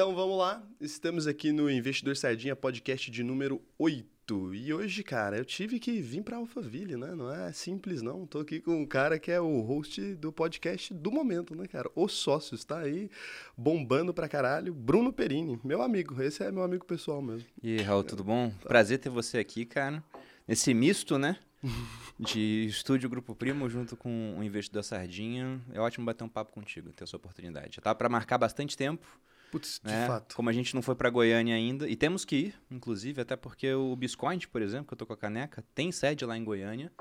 [0.00, 4.54] Então vamos lá, estamos aqui no Investidor Sardinha podcast de número 8.
[4.54, 7.14] E hoje, cara, eu tive que vir para Alphaville, né?
[7.14, 8.26] Não é simples não.
[8.26, 11.90] Tô aqui com um cara que é o host do podcast do momento, né, cara?
[11.94, 13.10] Os sócios, tá aí
[13.54, 14.72] bombando pra caralho.
[14.72, 16.22] Bruno Perini, meu amigo.
[16.22, 17.46] Esse é meu amigo pessoal mesmo.
[17.62, 18.50] E aí, Raul, tudo bom?
[18.62, 20.02] Prazer ter você aqui, cara.
[20.48, 21.36] Nesse misto, né?
[22.18, 25.60] de estúdio Grupo Primo junto com o Investidor Sardinha.
[25.74, 27.76] É ótimo bater um papo contigo, ter essa oportunidade.
[27.76, 29.06] Já tava para marcar bastante tempo.
[29.50, 30.02] Putz, né?
[30.02, 30.34] de fato.
[30.36, 33.72] Como a gente não foi para Goiânia ainda, e temos que ir, inclusive, até porque
[33.72, 36.92] o Biscoint, por exemplo, que eu tô com a caneca, tem sede lá em Goiânia.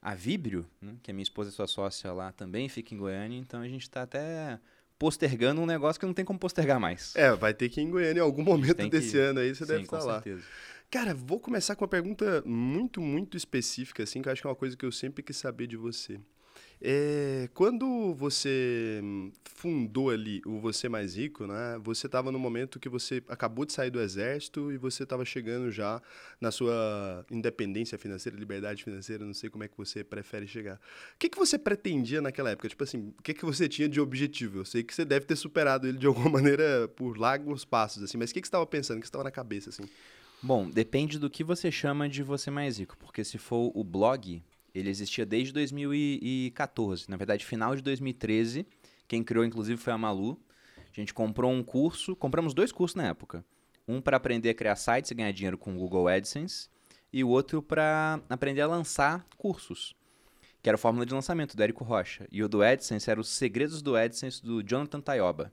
[0.00, 3.36] A Vibrio, né, que é minha esposa e sua sócia lá, também fica em Goiânia,
[3.38, 4.60] então a gente está até
[4.98, 7.14] postergando um negócio que não tem como postergar mais.
[7.16, 9.72] É, vai ter que ir em Goiânia em algum momento desse ano aí, você Sim,
[9.72, 10.22] deve com estar lá.
[10.22, 10.44] certeza.
[10.90, 14.50] Cara, vou começar com uma pergunta muito, muito específica, assim, que eu acho que é
[14.50, 16.20] uma coisa que eu sempre quis saber de você.
[16.80, 19.00] É, quando você
[19.44, 21.80] fundou ali o Você Mais Rico, né?
[21.82, 25.70] Você estava no momento que você acabou de sair do exército e você estava chegando
[25.70, 26.00] já
[26.38, 30.76] na sua independência financeira, liberdade financeira, não sei como é que você prefere chegar.
[30.76, 32.68] O que, que você pretendia naquela época?
[32.68, 34.58] Tipo assim, o que, que você tinha de objetivo?
[34.58, 38.18] Eu sei que você deve ter superado ele de alguma maneira por largos passos, assim,
[38.18, 38.98] mas o que, que você estava pensando?
[38.98, 39.84] O que estava na cabeça, assim?
[40.42, 44.42] Bom, depende do que você chama de você mais rico, porque se for o blog,
[44.78, 48.66] ele existia desde 2014, na verdade, final de 2013.
[49.08, 50.38] Quem criou, inclusive, foi a Malu.
[50.76, 53.44] A gente comprou um curso, compramos dois cursos na época.
[53.88, 56.68] Um para aprender a criar sites e ganhar dinheiro com o Google AdSense,
[57.12, 59.94] e o outro para aprender a lançar cursos,
[60.60, 62.26] que era a fórmula de lançamento do Érico Rocha.
[62.30, 65.52] E o do AdSense era os segredos do AdSense do Jonathan Tayoba.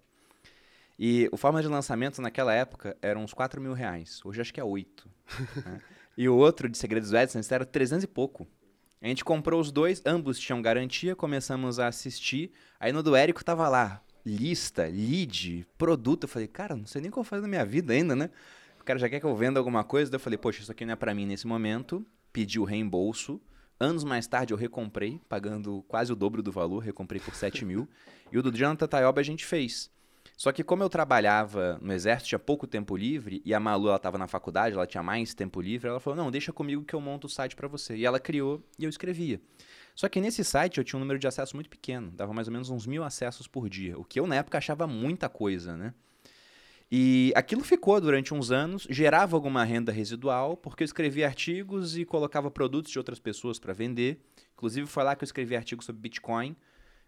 [1.00, 4.20] E o fórmula de lançamento naquela época era uns 4 mil reais.
[4.26, 5.10] Hoje acho que é 8.
[5.66, 5.82] né?
[6.16, 8.48] E o outro de segredos do AdSense era 300 e pouco.
[9.04, 12.54] A gente comprou os dois, ambos tinham garantia, começamos a assistir.
[12.80, 16.24] Aí no do Érico tava lá, lista, lead, produto.
[16.24, 18.30] Eu falei, cara, não sei nem o que eu fazer na minha vida ainda, né?
[18.80, 20.10] O cara já quer que eu venda alguma coisa.
[20.10, 22.06] Daí eu falei, poxa, isso aqui não é pra mim nesse momento.
[22.32, 23.42] Pedi o reembolso.
[23.78, 27.90] Anos mais tarde eu recomprei, pagando quase o dobro do valor, recomprei por 7 mil.
[28.32, 29.92] E o do Jonathan Tayoba a gente fez.
[30.36, 33.98] Só que como eu trabalhava no exército, tinha pouco tempo livre, e a Malu ela
[33.98, 37.02] estava na faculdade, ela tinha mais tempo livre, ela falou: "Não, deixa comigo que eu
[37.02, 37.96] monto o site para você".
[37.96, 39.40] E ela criou e eu escrevia.
[39.96, 42.54] Só que nesse site eu tinha um número de acessos muito pequeno, dava mais ou
[42.54, 45.94] menos uns mil acessos por dia, o que eu na época achava muita coisa, né?
[46.96, 52.06] E aquilo ficou durante uns anos, gerava alguma renda residual, porque eu escrevia artigos e
[52.06, 54.20] colocava produtos de outras pessoas para vender.
[54.54, 56.56] Inclusive foi lá que eu escrevi artigos sobre Bitcoin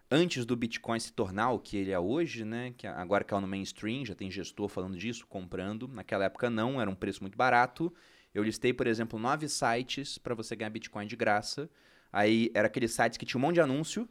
[0.10, 2.74] antes do Bitcoin se tornar o que ele é hoje, né?
[2.78, 5.88] Que agora caiu no mainstream, já tem gestor falando disso, comprando.
[5.88, 7.94] Naquela época não, era um preço muito barato.
[8.34, 11.70] Eu listei, por exemplo, nove sites para você ganhar Bitcoin de graça.
[12.12, 14.08] Aí era aqueles sites que tinha um monte de anúncio.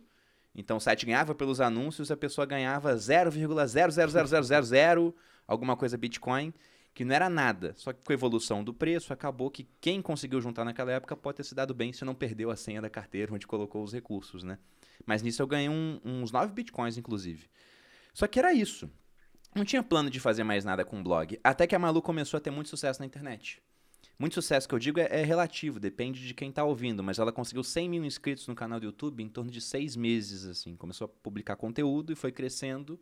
[0.54, 5.14] Então o site ganhava pelos anúncios, a pessoa ganhava 0,00000
[5.46, 6.54] alguma coisa Bitcoin,
[6.94, 7.74] que não era nada.
[7.76, 11.38] Só que com a evolução do preço, acabou que quem conseguiu juntar naquela época pode
[11.38, 14.44] ter se dado bem se não perdeu a senha da carteira onde colocou os recursos,
[14.44, 14.58] né?
[15.06, 17.48] Mas nisso eu ganhei um, uns 9 bitcoins, inclusive.
[18.12, 18.90] Só que era isso.
[19.54, 21.38] Não tinha plano de fazer mais nada com o blog.
[21.42, 23.62] Até que a Malu começou a ter muito sucesso na internet.
[24.18, 27.02] Muito sucesso que eu digo é, é relativo, depende de quem está ouvindo.
[27.02, 30.44] Mas ela conseguiu 100 mil inscritos no canal do YouTube em torno de seis meses,
[30.44, 30.76] assim.
[30.76, 32.98] Começou a publicar conteúdo e foi crescendo.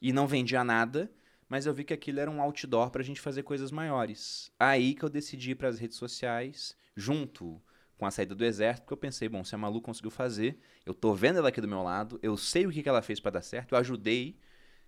[0.00, 1.10] E não vendia nada,
[1.48, 4.50] mas eu vi que aquilo era um outdoor para a gente fazer coisas maiores.
[4.58, 7.62] Aí que eu decidi ir para as redes sociais, junto
[8.02, 10.92] com a saída do exército, porque eu pensei, bom, se a Malu conseguiu fazer, eu
[10.92, 13.30] tô vendo ela aqui do meu lado, eu sei o que, que ela fez para
[13.30, 14.36] dar certo, eu ajudei.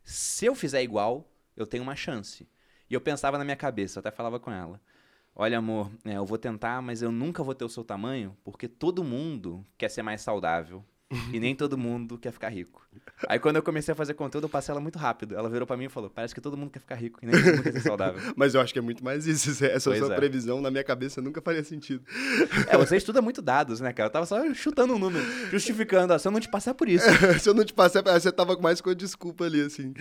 [0.03, 2.49] Se eu fizer igual, eu tenho uma chance.
[2.91, 4.81] E eu pensava na minha cabeça, até falava com ela.
[5.33, 8.67] Olha, amor, é, eu vou tentar, mas eu nunca vou ter o seu tamanho, porque
[8.67, 10.85] todo mundo quer ser mais saudável.
[11.33, 12.87] E nem todo mundo quer ficar rico.
[13.29, 15.35] Aí quando eu comecei a fazer conteúdo, eu passei ela muito rápido.
[15.35, 17.37] Ela virou para mim e falou: parece que todo mundo quer ficar rico e nem
[17.37, 18.21] todo mundo quer ser saudável.
[18.37, 19.51] Mas eu acho que é muito mais isso.
[19.65, 20.17] Essa Pois sua é.
[20.17, 22.05] previsão, na minha cabeça, nunca faria sentido.
[22.69, 24.09] É, você estuda muito dados, né, cara?
[24.09, 27.05] Eu tava só chutando um número, justificando, ó, se eu não te passar por isso.
[27.39, 29.93] Se eu não te passei, você tava mais com a desculpa ali, assim.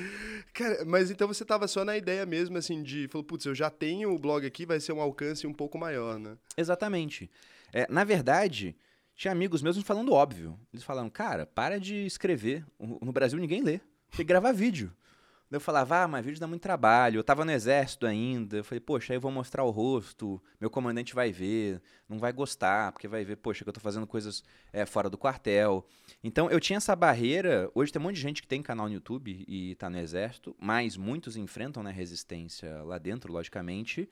[0.53, 3.07] Cara, mas então você tava só na ideia mesmo, assim, de...
[3.07, 6.19] Falou, putz, eu já tenho o blog aqui, vai ser um alcance um pouco maior,
[6.19, 6.37] né?
[6.55, 7.29] Exatamente.
[7.73, 8.75] É, na verdade,
[9.15, 10.59] tinha amigos meus falando óbvio.
[10.73, 12.65] Eles falaram, cara, para de escrever.
[12.79, 13.79] No Brasil ninguém lê.
[13.79, 14.91] Tem que gravar vídeo.
[15.51, 17.19] Eu falava, ah, mas vídeo dá muito trabalho.
[17.19, 18.57] Eu tava no exército ainda.
[18.57, 21.79] Eu falei, poxa, aí eu vou mostrar o rosto, meu comandante vai ver,
[22.09, 25.17] não vai gostar, porque vai ver, poxa, que eu tô fazendo coisas é, fora do
[25.17, 25.85] quartel.
[26.23, 27.69] Então eu tinha essa barreira.
[27.75, 30.55] Hoje tem um monte de gente que tem canal no YouTube e tá no exército,
[30.59, 34.09] mas muitos enfrentam né, resistência lá dentro, logicamente.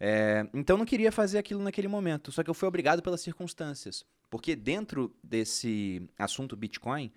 [0.00, 4.04] É, então não queria fazer aquilo naquele momento, só que eu fui obrigado pelas circunstâncias.
[4.32, 7.12] Porque dentro desse assunto Bitcoin,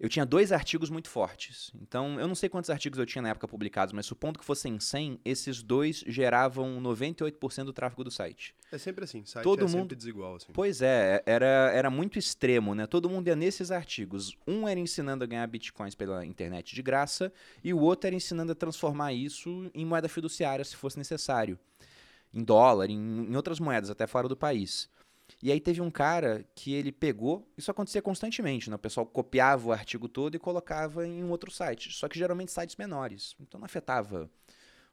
[0.00, 1.70] eu tinha dois artigos muito fortes.
[1.80, 4.80] Então, eu não sei quantos artigos eu tinha na época publicados, mas supondo que fossem
[4.80, 8.52] 100, esses dois geravam 98% do tráfego do site.
[8.72, 10.34] É sempre assim, site Todo é mundo- sempre desigual.
[10.34, 10.48] Assim.
[10.52, 12.84] Pois é, era, era muito extremo, né?
[12.84, 14.36] Todo mundo ia nesses artigos.
[14.44, 17.32] Um era ensinando a ganhar bitcoins pela internet de graça,
[17.62, 21.56] e o outro era ensinando a transformar isso em moeda fiduciária, se fosse necessário.
[22.34, 22.96] Em dólar, em,
[23.30, 24.90] em outras moedas, até fora do país.
[25.42, 28.76] E aí teve um cara que ele pegou, isso acontecia constantemente, né?
[28.76, 31.90] O pessoal copiava o artigo todo e colocava em um outro site.
[31.92, 33.34] Só que geralmente sites menores.
[33.40, 34.30] Então não afetava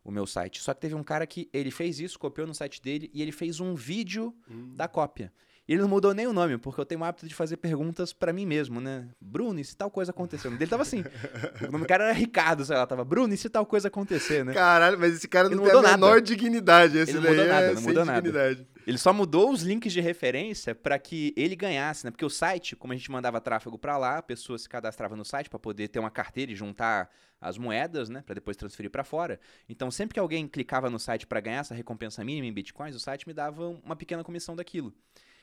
[0.04, 0.62] o meu site.
[0.62, 3.34] Só que teve um cara que ele fez isso, copiou no site dele e ele
[3.34, 4.74] fez um vídeo Hum.
[4.74, 5.34] da cópia.
[5.68, 8.14] E ele não mudou nem o nome, porque eu tenho o hábito de fazer perguntas
[8.14, 9.10] pra mim mesmo, né?
[9.20, 11.04] Bruno, e se tal coisa nome dele tava assim.
[11.68, 14.46] o nome do cara era Ricardo, sei lá, tava Bruno, e se tal coisa acontecer,
[14.46, 14.54] né?
[14.54, 16.22] Caralho, mas esse cara Ele não não tem a menor nada.
[16.22, 16.98] dignidade.
[16.98, 18.22] Esse Ele não mudou é nada, não mudou nada.
[18.22, 18.68] dignidade.
[18.88, 22.12] Ele só mudou os links de referência pra que ele ganhasse, né?
[22.12, 25.26] Porque o site, como a gente mandava tráfego pra lá, a pessoa se cadastrava no
[25.26, 27.10] site pra poder ter uma carteira e juntar
[27.42, 29.40] as moedas, né, Pra depois transferir pra fora.
[29.70, 33.00] Então, sempre que alguém clicava no site pra ganhar essa recompensa mínima em bitcoins, o
[33.00, 34.94] site me dava uma pequena comissão daquilo.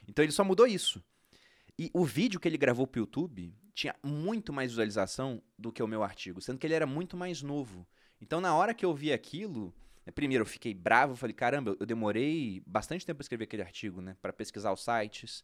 [0.09, 1.03] Então, ele só mudou isso.
[1.79, 5.89] E o vídeo que ele gravou pro YouTube tinha muito mais visualização do que o
[5.89, 7.87] meu artigo, sendo que ele era muito mais novo.
[8.21, 9.75] Então, na hora que eu vi aquilo,
[10.07, 14.01] né, primeiro eu fiquei bravo, falei, caramba, eu demorei bastante tempo para escrever aquele artigo,
[14.01, 15.43] né, para pesquisar os sites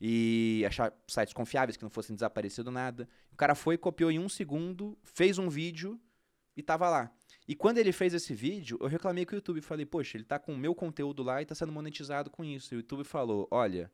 [0.00, 3.08] e achar sites confiáveis que não fossem desaparecer do nada.
[3.30, 6.00] O cara foi, copiou em um segundo, fez um vídeo
[6.56, 7.12] e tava lá.
[7.48, 9.62] E quando ele fez esse vídeo, eu reclamei com o YouTube.
[9.62, 12.74] Falei, poxa, ele tá com o meu conteúdo lá e tá sendo monetizado com isso.
[12.74, 13.90] E o YouTube falou, olha,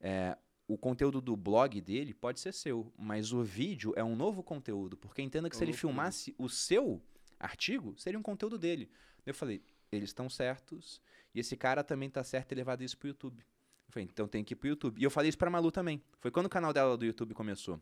[0.00, 0.36] é,
[0.66, 4.96] o conteúdo do blog dele pode ser seu, mas o vídeo é um novo conteúdo.
[4.96, 7.02] Porque entenda que É se ele filmasse o seu
[7.38, 8.90] artigo, seria um conteúdo dele.
[9.26, 9.62] Eu falei,
[9.92, 10.98] eles estão certos
[11.34, 13.40] e esse cara também tá certo em levar isso pro YouTube.
[13.86, 14.98] Eu falei, então tem que ir pro YouTube.
[14.98, 16.02] E eu falei isso pra Malu também.
[16.20, 17.78] Foi quando o canal dela do YouTube começou.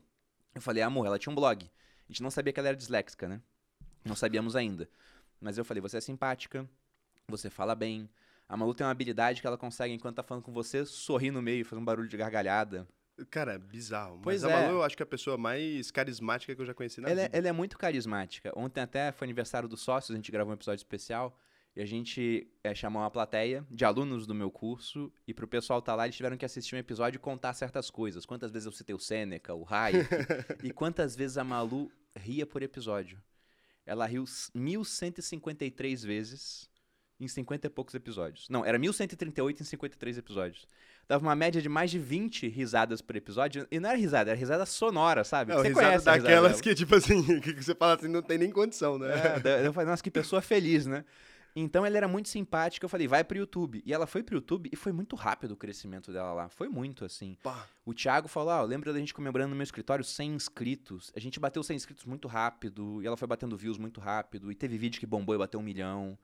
[0.53, 1.63] Eu falei, amor, ela tinha um blog.
[1.65, 3.41] A gente não sabia que ela era disléxica, né?
[4.03, 4.89] Não sabíamos ainda.
[5.43, 6.67] Mas eu falei, você é simpática,
[7.27, 8.09] você fala bem.
[8.47, 11.41] A Malu tem uma habilidade que ela consegue, enquanto tá falando com você, sorrir no
[11.41, 12.87] meio, fazer um barulho de gargalhada.
[13.29, 14.19] Cara, é bizarro.
[14.23, 14.61] Pois mas a é.
[14.61, 17.21] Malu, eu acho que é a pessoa mais carismática que eu já conheci na Ela
[17.21, 17.37] é, vida.
[17.37, 18.51] ela é muito carismática.
[18.55, 21.37] Ontem até foi aniversário dos sócios, a gente gravou um episódio especial
[21.75, 25.81] e a gente é, chamou uma plateia de alunos do meu curso e pro pessoal
[25.81, 28.25] tá lá, eles tiveram que assistir um episódio e contar certas coisas.
[28.25, 30.07] Quantas vezes eu citei o Sêneca, o Hayek
[30.63, 33.21] e quantas vezes a Malu ria por episódio.
[33.85, 36.69] Ela riu s- 1153 vezes
[37.19, 38.47] em 50 e poucos episódios.
[38.49, 40.67] Não, era 1138 em 53 episódios.
[41.07, 43.67] Dava uma média de mais de 20 risadas por episódio.
[43.71, 45.51] E não era risada, era risada sonora, sabe?
[45.51, 46.63] É, Você risada conhece risada daquelas dela.
[46.63, 49.07] que, tipo assim, que você fala assim, não tem nem condição, né?
[49.43, 51.03] É, eu falei, nossa, que pessoa feliz, né?
[51.55, 53.83] Então ela era muito simpática, eu falei, vai pro YouTube.
[53.85, 56.49] E ela foi pro YouTube e foi muito rápido o crescimento dela lá.
[56.49, 57.37] Foi muito, assim.
[57.43, 57.67] Pá.
[57.85, 61.11] O Thiago falou, ah, lembra da gente comemorando no meu escritório 100 inscritos.
[61.15, 64.55] A gente bateu 100 inscritos muito rápido, e ela foi batendo views muito rápido, e
[64.55, 66.17] teve vídeo que bombou e bateu um milhão.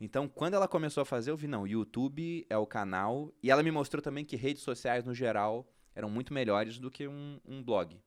[0.00, 3.30] Então, quando ela começou a fazer, eu vi, não, YouTube é o canal.
[3.42, 7.06] E ela me mostrou também que redes sociais, no geral, eram muito melhores do que
[7.06, 8.00] um, um blog.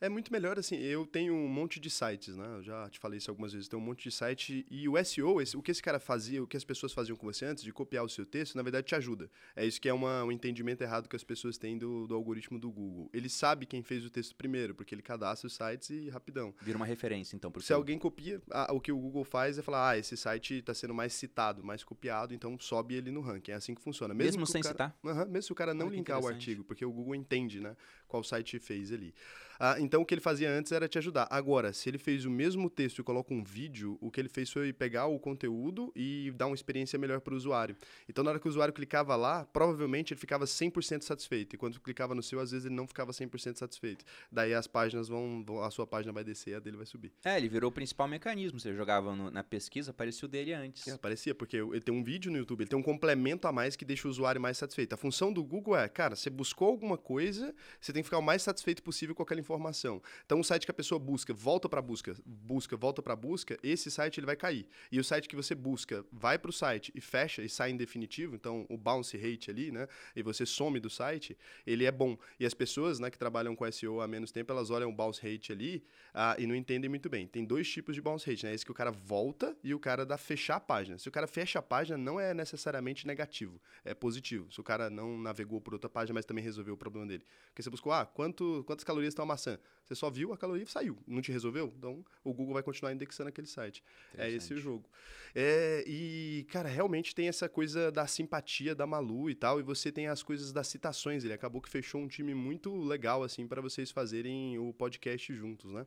[0.00, 0.76] É muito melhor assim.
[0.76, 2.46] Eu tenho um monte de sites, né?
[2.58, 3.68] Eu já te falei isso algumas vezes.
[3.68, 6.46] Tem um monte de site e o SEO, esse- o que esse cara fazia, o
[6.46, 8.94] que as pessoas faziam com você antes de copiar o seu texto, na verdade te
[8.94, 9.30] ajuda.
[9.54, 12.58] É isso que é uma- um entendimento errado que as pessoas têm do, do algoritmo
[12.58, 13.08] do Google.
[13.12, 16.54] Ele sabe quem fez o texto primeiro, porque ele cadastra os sites e rapidão.
[16.60, 17.76] Vira uma referência, então, Se seu.
[17.76, 20.92] alguém copia, ah, o que o Google faz é falar, ah, esse site está sendo
[20.94, 23.52] mais citado, mais copiado, então sobe ele no ranking.
[23.52, 24.12] É assim que funciona.
[24.12, 25.26] Mesmo que o sem cara- citar?
[25.26, 28.22] Mesmo se o cara não Olha linkar o artigo, porque o Google entende, né, qual
[28.22, 29.14] site fez ali.
[29.58, 31.26] Ah, então o que ele fazia antes era te ajudar.
[31.30, 34.50] Agora, se ele fez o mesmo texto e coloca um vídeo, o que ele fez
[34.50, 37.76] foi pegar o conteúdo e dar uma experiência melhor para o usuário.
[38.08, 41.54] Então na hora que o usuário clicava lá, provavelmente ele ficava 100% satisfeito.
[41.54, 44.04] E quando clicava no seu, às vezes ele não ficava 100% satisfeito.
[44.30, 47.12] Daí as páginas vão, vão- a sua página vai descer e a dele vai subir.
[47.24, 48.58] É, ele virou o principal mecanismo.
[48.60, 50.86] Você jogava no- na pesquisa, aparecia o dele antes.
[50.86, 53.76] É, aparecia, porque ele tem um vídeo no YouTube, ele tem um complemento a mais
[53.76, 54.92] que deixa o usuário mais satisfeito.
[54.92, 58.22] A função do Google é, cara, você buscou alguma coisa, você tem que ficar o
[58.22, 60.02] mais satisfeito possível com aquela informação.
[60.24, 63.90] Então, um site que a pessoa busca, volta para busca, busca, volta para busca, esse
[63.90, 64.66] site ele vai cair.
[64.90, 67.76] E o site que você busca, vai para o site e fecha e sai em
[67.76, 71.36] definitivo, então o bounce rate ali, né, e você some do site,
[71.66, 72.18] ele é bom.
[72.40, 75.22] E as pessoas, né, que trabalham com SEO há menos tempo, elas olham o bounce
[75.22, 77.26] rate ali ah, e não entendem muito bem.
[77.26, 78.54] Tem dois tipos de bounce rate, né?
[78.54, 80.98] Esse que o cara volta e o cara dá fechar a página.
[80.98, 84.50] Se o cara fecha a página, não é necessariamente negativo, é positivo.
[84.50, 87.24] Se o cara não navegou por outra página, mas também resolveu o problema dele.
[87.48, 89.58] Porque você buscou ah, quanto, quantas calorias tem uma maçã?
[89.86, 90.98] Você só viu a caloria e saiu.
[91.06, 91.72] Não te resolveu?
[91.78, 93.84] Então o Google vai continuar indexando aquele site.
[94.18, 94.84] É esse o jogo.
[95.32, 99.60] É, e, cara, realmente tem essa coisa da simpatia da Malu e tal.
[99.60, 101.22] E você tem as coisas das citações.
[101.22, 105.70] Ele acabou que fechou um time muito legal, assim, para vocês fazerem o podcast juntos,
[105.72, 105.86] né?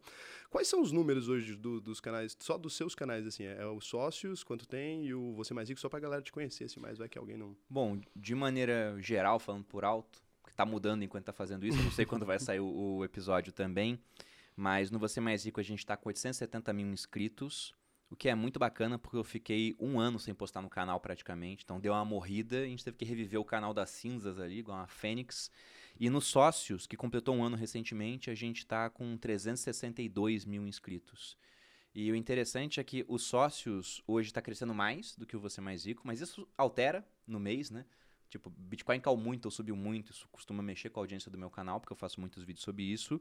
[0.50, 3.44] Quais são os números hoje do, dos canais, só dos seus canais, assim?
[3.44, 6.32] É, é os sócios, quanto tem, e o Você Mais Rico, só pra galera te
[6.32, 7.54] conhecer, assim, mais vai que alguém não.
[7.70, 10.22] Bom, de maneira geral, falando por alto,
[10.60, 11.82] tá mudando enquanto tá fazendo isso.
[11.82, 13.98] Não sei quando vai sair o, o, episódio também.
[14.58, 17.74] Mas no Você Mais Rico a gente tá com 870 mil inscritos.
[18.10, 21.64] O que é muito bacana porque eu fiquei um ano sem postar no canal praticamente.
[21.64, 22.64] Então deu uma morrida.
[22.64, 25.50] A gente teve que reviver o canal das cinzas ali, igual uma Fênix.
[25.98, 31.38] E nos sócios, que completou um ano recentemente, a gente tá com 362 mil inscritos.
[31.96, 35.62] E o interessante é que os sócios hoje está crescendo mais do que o Você
[35.62, 37.86] Mais Rico, mas isso altera no mês, né?
[38.30, 41.50] Tipo, Bitcoin caiu muito ou subiu muito, isso costuma mexer com a audiência do meu
[41.50, 43.20] canal, porque eu faço muitos vídeos sobre isso.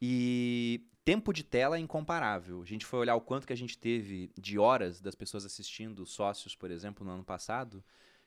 [0.00, 2.62] E tempo de tela é incomparável.
[2.62, 6.06] A gente foi olhar o quanto que a gente teve de horas das pessoas assistindo,
[6.06, 7.82] sócios, por exemplo, no ano passado,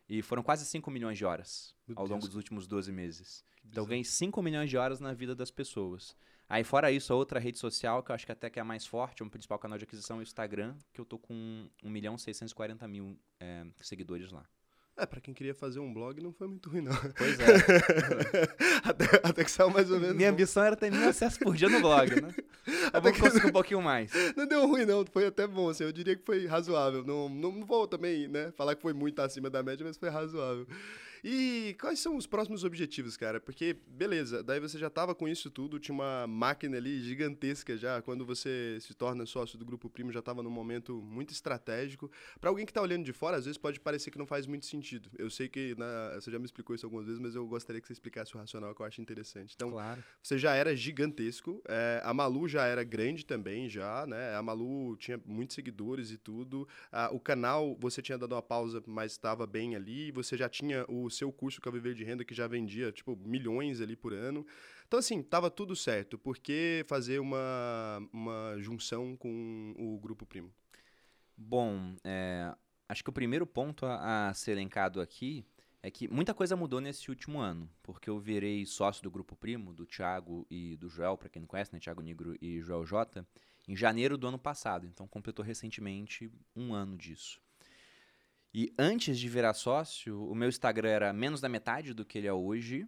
[0.09, 2.09] e foram quase 5 milhões de horas meu ao Deus.
[2.09, 3.45] longo dos últimos 12 meses.
[3.63, 6.15] Então, eu ganhei 5 milhões de horas na vida das pessoas.
[6.49, 8.65] Aí, fora isso, a outra rede social, que eu acho que até que é a
[8.65, 11.69] mais forte, é o principal canal de aquisição, é o Instagram, que eu tô com
[11.81, 14.45] 1 milhão 640 mil é, seguidores lá.
[14.97, 16.95] É, pra quem queria fazer um blog não foi muito ruim, não.
[17.17, 17.45] Pois é.
[18.83, 20.15] até, até, que saiu mais ou menos.
[20.15, 20.33] Minha bom.
[20.33, 22.35] ambição era ter mil acessos por dia no blog, né?
[22.93, 24.11] até que conseguir um pouquinho mais.
[24.35, 25.05] Não deu ruim, não.
[25.05, 25.85] Foi até bom, assim.
[25.85, 27.03] Eu diria que foi razoável.
[27.03, 30.09] Não, não, não vou também, né, falar que foi muito acima da média, mas foi
[30.09, 30.67] razoável.
[31.23, 33.39] E quais são os próximos objetivos, cara?
[33.39, 38.01] Porque, beleza, daí você já estava com isso tudo, tinha uma máquina ali gigantesca já.
[38.01, 42.11] Quando você se torna sócio do Grupo Primo, já estava num momento muito estratégico.
[42.39, 44.65] Para alguém que está olhando de fora, às vezes pode parecer que não faz muito
[44.65, 45.09] sentido.
[45.17, 47.87] Eu sei que na, você já me explicou isso algumas vezes, mas eu gostaria que
[47.87, 49.53] você explicasse o racional que eu acho interessante.
[49.55, 50.03] Então, claro.
[50.21, 54.35] você já era gigantesco, é, a Malu já era grande também, já, né?
[54.35, 56.67] A Malu tinha muitos seguidores e tudo.
[57.11, 60.11] o canal, você tinha dado uma pausa, mas estava bem ali.
[60.11, 63.15] Você já tinha o seu curso que o Viver de Renda, que já vendia, tipo,
[63.15, 64.45] milhões ali por ano.
[64.87, 66.17] Então, assim, tava tudo certo.
[66.17, 70.51] Por que fazer uma, uma junção com o Grupo Primo?
[71.37, 72.53] Bom, é,
[72.87, 75.45] acho que o primeiro ponto a, a ser elencado aqui
[75.83, 79.73] é que muita coisa mudou nesse último ano, porque eu virei sócio do Grupo Primo,
[79.73, 81.79] do Thiago e do Joel, para quem não conhece, né?
[81.79, 83.25] Thiago Negro e Joel J,
[83.67, 84.85] em janeiro do ano passado.
[84.85, 87.41] Então completou recentemente um ano disso.
[88.53, 92.27] E antes de virar sócio, o meu Instagram era menos da metade do que ele
[92.27, 92.85] é hoje.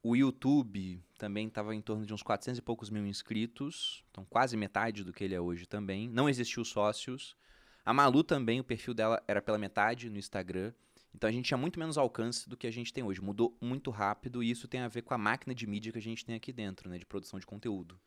[0.00, 4.56] O YouTube também estava em torno de uns 400 e poucos mil inscritos, então quase
[4.56, 6.08] metade do que ele é hoje também.
[6.08, 7.36] Não existiu sócios.
[7.84, 10.72] A Malu também, o perfil dela era pela metade no Instagram.
[11.14, 13.20] Então a gente tinha muito menos alcance do que a gente tem hoje.
[13.20, 16.02] Mudou muito rápido e isso tem a ver com a máquina de mídia que a
[16.02, 18.00] gente tem aqui dentro, né, de produção de conteúdo.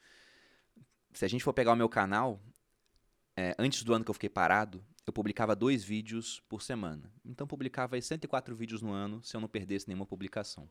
[1.14, 2.42] Se a gente for pegar o meu canal,
[3.38, 7.12] é, antes do ano que eu fiquei parado, eu publicava dois vídeos por semana.
[7.24, 10.70] Então publicava 104 vídeos no ano se eu não perdesse nenhuma publicação.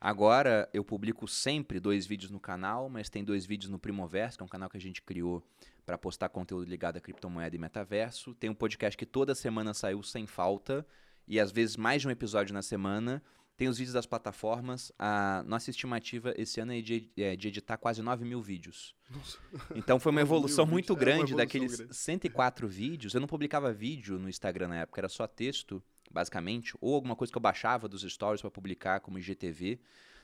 [0.00, 4.42] Agora eu publico sempre dois vídeos no canal, mas tem dois vídeos no Primoverso, que
[4.42, 5.46] é um canal que a gente criou
[5.84, 8.34] para postar conteúdo ligado a criptomoeda e metaverso.
[8.34, 10.86] Tem um podcast que toda semana saiu sem falta,
[11.28, 13.22] e às vezes mais de um episódio na semana.
[13.60, 14.90] Tem os vídeos das plataformas.
[14.98, 18.94] A nossa estimativa esse ano é de, é de editar quase 9 mil vídeos.
[19.10, 19.36] Nossa.
[19.74, 21.94] Então foi uma evolução muito grande é evolução daqueles grande.
[21.94, 23.12] 104 vídeos.
[23.12, 27.30] Eu não publicava vídeo no Instagram na época, era só texto, basicamente, ou alguma coisa
[27.30, 29.78] que eu baixava dos stories para publicar, como IGTV,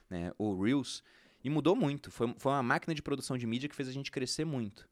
[0.08, 1.04] né, ou Reels.
[1.44, 2.10] E mudou muito.
[2.10, 4.88] Foi, foi uma máquina de produção de mídia que fez a gente crescer muito.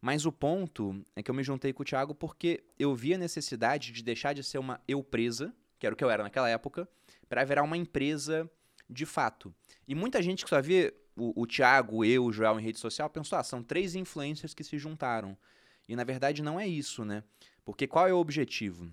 [0.00, 3.18] Mas o ponto é que eu me juntei com o Thiago porque eu vi a
[3.18, 6.48] necessidade de deixar de ser uma eu presa, que era o que eu era naquela
[6.48, 6.88] época,
[7.32, 8.46] para virar uma empresa
[8.90, 9.54] de fato.
[9.88, 13.08] E muita gente que só vê o, o Thiago, eu, o Joel em rede social
[13.08, 15.34] pensou, ah, são três influencers que se juntaram.
[15.88, 17.24] E na verdade não é isso, né?
[17.64, 18.92] Porque qual é o objetivo?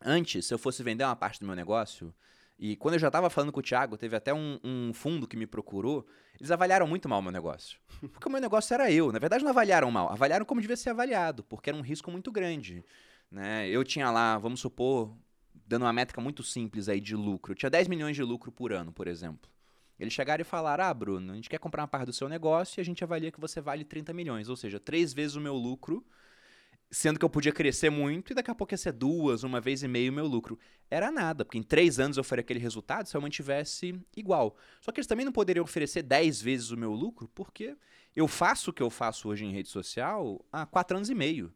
[0.00, 2.14] Antes, se eu fosse vender uma parte do meu negócio,
[2.56, 5.36] e quando eu já estava falando com o Thiago, teve até um, um, fundo que
[5.36, 6.06] me procurou,
[6.38, 7.80] eles avaliaram muito mal o meu negócio.
[8.12, 9.10] Porque o meu negócio era eu.
[9.10, 12.30] Na verdade, não avaliaram mal, avaliaram como devia ser avaliado, porque era um risco muito
[12.30, 12.84] grande.
[13.28, 13.68] Né?
[13.68, 15.12] Eu tinha lá, vamos supor,
[15.54, 17.54] dando uma métrica muito simples aí de lucro.
[17.54, 19.50] Tinha 10 milhões de lucro por ano, por exemplo.
[19.98, 22.78] Eles chegaram e falaram: Ah, Bruno, a gente quer comprar uma parte do seu negócio
[22.78, 25.54] e a gente avalia que você vale 30 milhões, ou seja, três vezes o meu
[25.54, 26.04] lucro,
[26.90, 29.82] sendo que eu podia crescer muito e daqui a pouco ia ser duas, uma vez
[29.82, 30.58] e meio o meu lucro.
[30.90, 34.56] Era nada, porque em três anos eu faria aquele resultado se eu mantivesse igual.
[34.80, 37.76] Só que eles também não poderiam oferecer 10 vezes o meu lucro, porque
[38.14, 41.52] eu faço o que eu faço hoje em rede social há quatro anos e meio.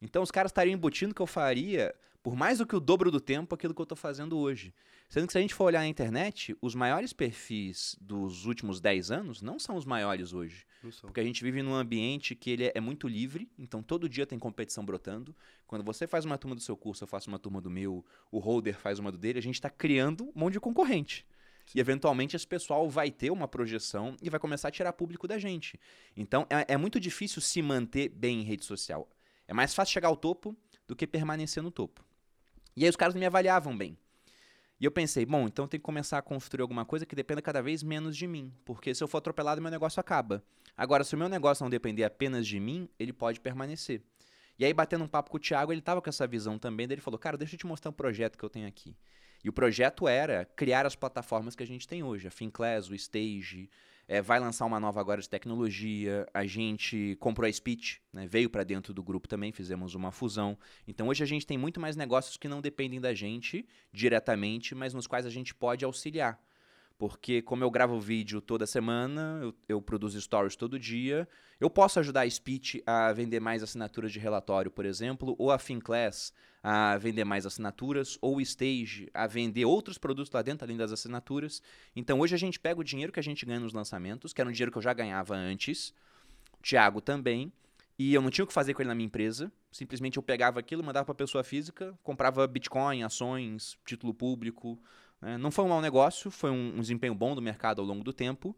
[0.00, 1.94] Então os caras estariam embutindo que eu faria
[2.28, 4.74] por mais do que o dobro do tempo aquilo que eu estou fazendo hoje.
[5.08, 9.10] Sendo que se a gente for olhar na internet, os maiores perfis dos últimos 10
[9.10, 10.66] anos não são os maiores hoje.
[11.00, 14.38] Porque a gente vive num ambiente que ele é muito livre, então todo dia tem
[14.38, 15.34] competição brotando.
[15.66, 18.38] Quando você faz uma turma do seu curso, eu faço uma turma do meu, o
[18.38, 21.26] holder faz uma do dele, a gente está criando um monte de concorrente.
[21.74, 25.38] E eventualmente esse pessoal vai ter uma projeção e vai começar a tirar público da
[25.38, 25.80] gente.
[26.14, 29.08] Então é, é muito difícil se manter bem em rede social.
[29.46, 30.54] É mais fácil chegar ao topo
[30.86, 32.06] do que permanecer no topo.
[32.78, 33.98] E aí os caras me avaliavam bem.
[34.80, 37.60] E eu pensei, bom, então tenho que começar a construir alguma coisa que dependa cada
[37.60, 40.44] vez menos de mim, porque se eu for atropelado, meu negócio acaba.
[40.76, 44.00] Agora, se o meu negócio não depender apenas de mim, ele pode permanecer.
[44.56, 46.94] E aí, batendo um papo com o Thiago, ele estava com essa visão também, daí
[46.94, 48.96] ele falou, cara, deixa eu te mostrar um projeto que eu tenho aqui.
[49.42, 52.94] E o projeto era criar as plataformas que a gente tem hoje, a Finclass, o
[52.94, 53.68] Stage,
[54.08, 56.26] é, vai lançar uma nova agora de tecnologia.
[56.32, 60.58] A gente comprou a Speech, né, veio para dentro do grupo também, fizemos uma fusão.
[60.86, 64.94] Então hoje a gente tem muito mais negócios que não dependem da gente diretamente, mas
[64.94, 66.40] nos quais a gente pode auxiliar.
[66.98, 71.28] Porque como eu gravo vídeo toda semana, eu, eu, produzo stories todo dia,
[71.60, 75.58] eu posso ajudar a Speech a vender mais assinaturas de relatório, por exemplo, ou a
[75.58, 80.76] Finclass a vender mais assinaturas, ou o Stage a vender outros produtos lá dentro, além
[80.76, 81.62] das assinaturas.
[81.94, 84.50] Então hoje a gente pega o dinheiro que a gente ganha nos lançamentos, que era
[84.50, 85.94] um dinheiro que eu já ganhava antes,
[86.58, 87.52] o Thiago também,
[87.96, 89.52] e eu não tinha o que fazer com ele na minha empresa.
[89.72, 94.80] Simplesmente eu pegava aquilo, mandava para pessoa física, comprava Bitcoin, ações, título público?
[95.40, 98.12] Não foi um mau negócio, foi um, um desempenho bom do mercado ao longo do
[98.12, 98.56] tempo.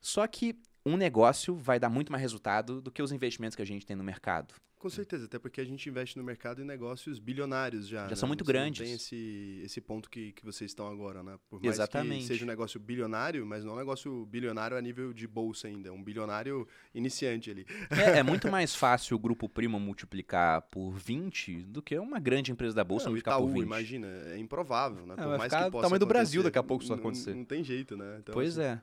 [0.00, 3.66] Só que um negócio vai dar muito mais resultado do que os investimentos que a
[3.66, 4.54] gente tem no mercado.
[4.80, 8.04] Com certeza, até porque a gente investe no mercado em negócios bilionários já.
[8.04, 8.14] Já né?
[8.14, 8.80] são muito Você grandes.
[8.80, 11.38] Não tem esse, esse ponto que, que vocês estão agora, né?
[11.50, 12.20] Por mais Exatamente.
[12.22, 15.68] que seja um negócio bilionário, mas não é um negócio bilionário a nível de bolsa
[15.68, 15.90] ainda.
[15.90, 17.66] É um bilionário iniciante ali.
[17.90, 22.50] É, é muito mais fácil o Grupo Primo multiplicar por 20 do que uma grande
[22.50, 23.62] empresa da bolsa não, multiplicar Itaú, por 20.
[23.62, 25.12] imagina, é improvável, né?
[25.12, 27.34] É, por mais que possa tamanho do Brasil daqui a pouco isso não, acontecer.
[27.34, 28.16] Não tem jeito, né?
[28.20, 28.82] Então, pois assim, é.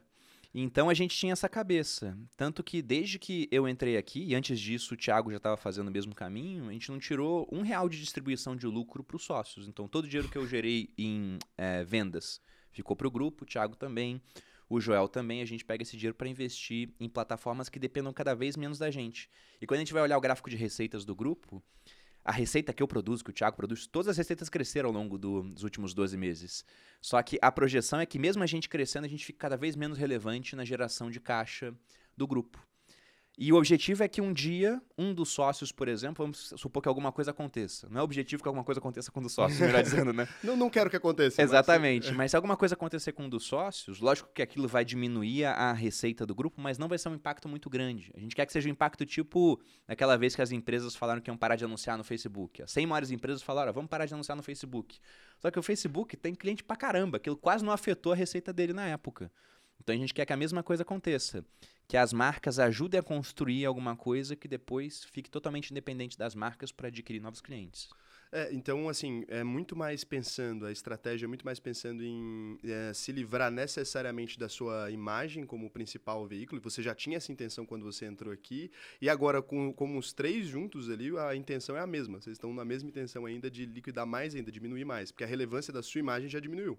[0.54, 2.16] Então a gente tinha essa cabeça.
[2.36, 5.88] Tanto que desde que eu entrei aqui, e antes disso o Thiago já estava fazendo
[5.88, 9.24] o mesmo caminho, a gente não tirou um real de distribuição de lucro para os
[9.24, 9.68] sócios.
[9.68, 12.40] Então todo o dinheiro que eu gerei em é, vendas
[12.70, 14.22] ficou para o grupo, o Thiago também,
[14.68, 15.42] o Joel também.
[15.42, 18.90] A gente pega esse dinheiro para investir em plataformas que dependam cada vez menos da
[18.90, 19.28] gente.
[19.60, 21.62] E quando a gente vai olhar o gráfico de receitas do grupo,
[22.28, 25.16] a receita que eu produzo, que o Thiago produz, todas as receitas cresceram ao longo
[25.16, 26.62] do, dos últimos 12 meses.
[27.00, 29.74] Só que a projeção é que, mesmo a gente crescendo, a gente fica cada vez
[29.74, 31.74] menos relevante na geração de caixa
[32.14, 32.62] do grupo.
[33.40, 36.88] E o objetivo é que um dia, um dos sócios, por exemplo, vamos supor que
[36.88, 37.88] alguma coisa aconteça.
[37.88, 40.26] Não é objetivo que alguma coisa aconteça com um dos sócios, melhor dizendo, né?
[40.42, 41.40] Não, não quero que aconteça.
[41.40, 42.08] Exatamente.
[42.08, 42.16] Mas...
[42.16, 45.72] mas se alguma coisa acontecer com um dos sócios, lógico que aquilo vai diminuir a
[45.72, 48.10] receita do grupo, mas não vai ser um impacto muito grande.
[48.16, 51.30] A gente quer que seja um impacto tipo naquela vez que as empresas falaram que
[51.30, 52.62] iam parar de anunciar no Facebook.
[52.62, 54.98] As 100 maiores empresas falaram, vamos parar de anunciar no Facebook.
[55.38, 58.72] Só que o Facebook tem cliente pra caramba, aquilo quase não afetou a receita dele
[58.72, 59.30] na época.
[59.80, 61.44] Então a gente quer que a mesma coisa aconteça,
[61.86, 66.70] que as marcas ajudem a construir alguma coisa que depois fique totalmente independente das marcas
[66.70, 67.88] para adquirir novos clientes.
[68.30, 72.92] É, então, assim, é muito mais pensando, a estratégia é muito mais pensando em é,
[72.92, 76.60] se livrar necessariamente da sua imagem como principal veículo.
[76.60, 80.46] Você já tinha essa intenção quando você entrou aqui, e agora, com, com os três
[80.46, 82.20] juntos ali, a intenção é a mesma.
[82.20, 85.72] Vocês estão na mesma intenção ainda de liquidar mais ainda, diminuir mais, porque a relevância
[85.72, 86.78] da sua imagem já diminuiu.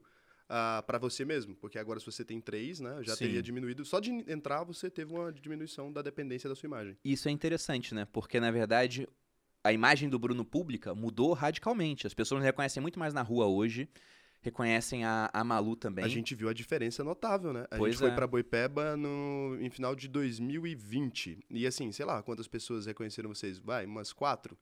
[0.49, 3.25] Uh, para você mesmo, porque agora se você tem três, né, já Sim.
[3.25, 3.85] teria diminuído.
[3.85, 6.97] Só de entrar você teve uma diminuição da dependência da sua imagem.
[7.05, 8.07] Isso é interessante, né?
[8.12, 9.07] Porque na verdade
[9.63, 12.07] a imagem do Bruno pública mudou radicalmente.
[12.07, 13.88] As pessoas reconhecem muito mais na rua hoje.
[14.41, 16.03] Reconhecem a, a Malu também.
[16.03, 17.65] A gente viu a diferença notável, né?
[17.69, 18.15] A pois gente foi é.
[18.15, 21.39] para Boipeba no, em final de 2020.
[21.49, 23.59] E assim, sei lá, quantas pessoas reconheceram vocês?
[23.59, 24.57] Vai, umas quatro.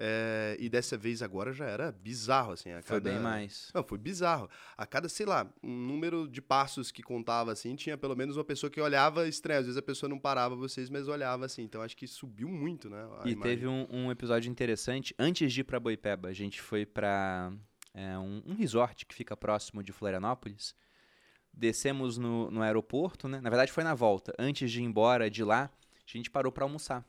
[0.00, 2.70] É, e dessa vez agora já era bizarro, assim.
[2.70, 3.68] A foi bem mais.
[3.74, 4.48] Não, foi bizarro.
[4.76, 8.44] A cada, sei lá, um número de passos que contava, assim, tinha pelo menos uma
[8.44, 9.58] pessoa que olhava estranho.
[9.58, 11.62] Às vezes a pessoa não parava vocês, mas olhava, assim.
[11.62, 13.04] Então acho que subiu muito, né?
[13.24, 13.42] e imagem.
[13.42, 15.12] teve um, um, episódio interessante.
[15.18, 17.52] Antes de ir pra Boipeba, a gente foi pra
[17.92, 20.76] é, um, um resort que fica próximo de Florianópolis
[21.52, 23.40] descemos no, no aeroporto, né?
[23.40, 24.32] Na verdade foi na volta.
[24.38, 25.68] Antes de ir embora de lá,
[26.06, 27.04] a gente parou para almoçar.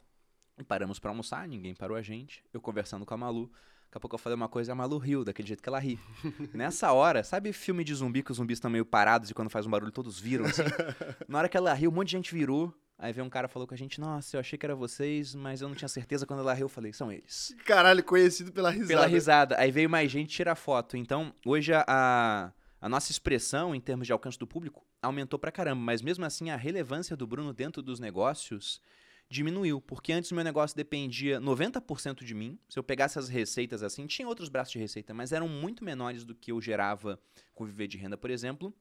[0.60, 2.44] E paramos para almoçar, ninguém parou a gente.
[2.54, 3.50] Eu conversando com a Malu.
[3.86, 5.80] Daqui a pouco eu falei uma coisa e a Malu riu, daquele jeito que ela
[5.80, 5.98] ri.
[6.54, 9.66] Nessa hora, sabe filme de zumbi que os zumbis estão meio parados e quando faz
[9.66, 10.64] um barulho todos viram assim?
[11.28, 12.74] Na hora que ela riu, um monte de gente virou.
[13.00, 15.62] Aí veio um cara falou com a gente, nossa, eu achei que era vocês, mas
[15.62, 16.26] eu não tinha certeza.
[16.26, 17.56] Quando ela riu, eu falei, são eles.
[17.66, 18.88] Caralho, conhecido pela risada.
[18.90, 19.58] Pela risada.
[19.58, 20.98] Aí veio mais gente tirar foto.
[20.98, 25.82] Então, hoje a, a nossa expressão em termos de alcance do público aumentou pra caramba.
[25.82, 28.82] Mas mesmo assim, a relevância do Bruno dentro dos negócios
[29.30, 29.80] diminuiu.
[29.80, 32.58] Porque antes o meu negócio dependia 90% de mim.
[32.68, 36.26] Se eu pegasse as receitas assim, tinha outros braços de receita, mas eram muito menores
[36.26, 37.20] do que eu gerava
[37.54, 38.74] com viver de renda, por exemplo.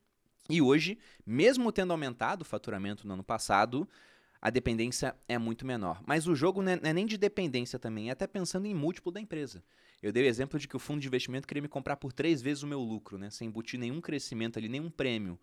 [0.48, 3.87] E hoje, mesmo tendo aumentado o faturamento no ano passado,
[4.40, 6.00] a dependência é muito menor.
[6.06, 9.12] Mas o jogo não é, é nem de dependência também, é até pensando em múltiplo
[9.12, 9.62] da empresa.
[10.02, 12.40] Eu dei o exemplo de que o fundo de investimento queria me comprar por três
[12.40, 13.30] vezes o meu lucro, né?
[13.30, 15.38] sem embutir nenhum crescimento ali, nenhum prêmio.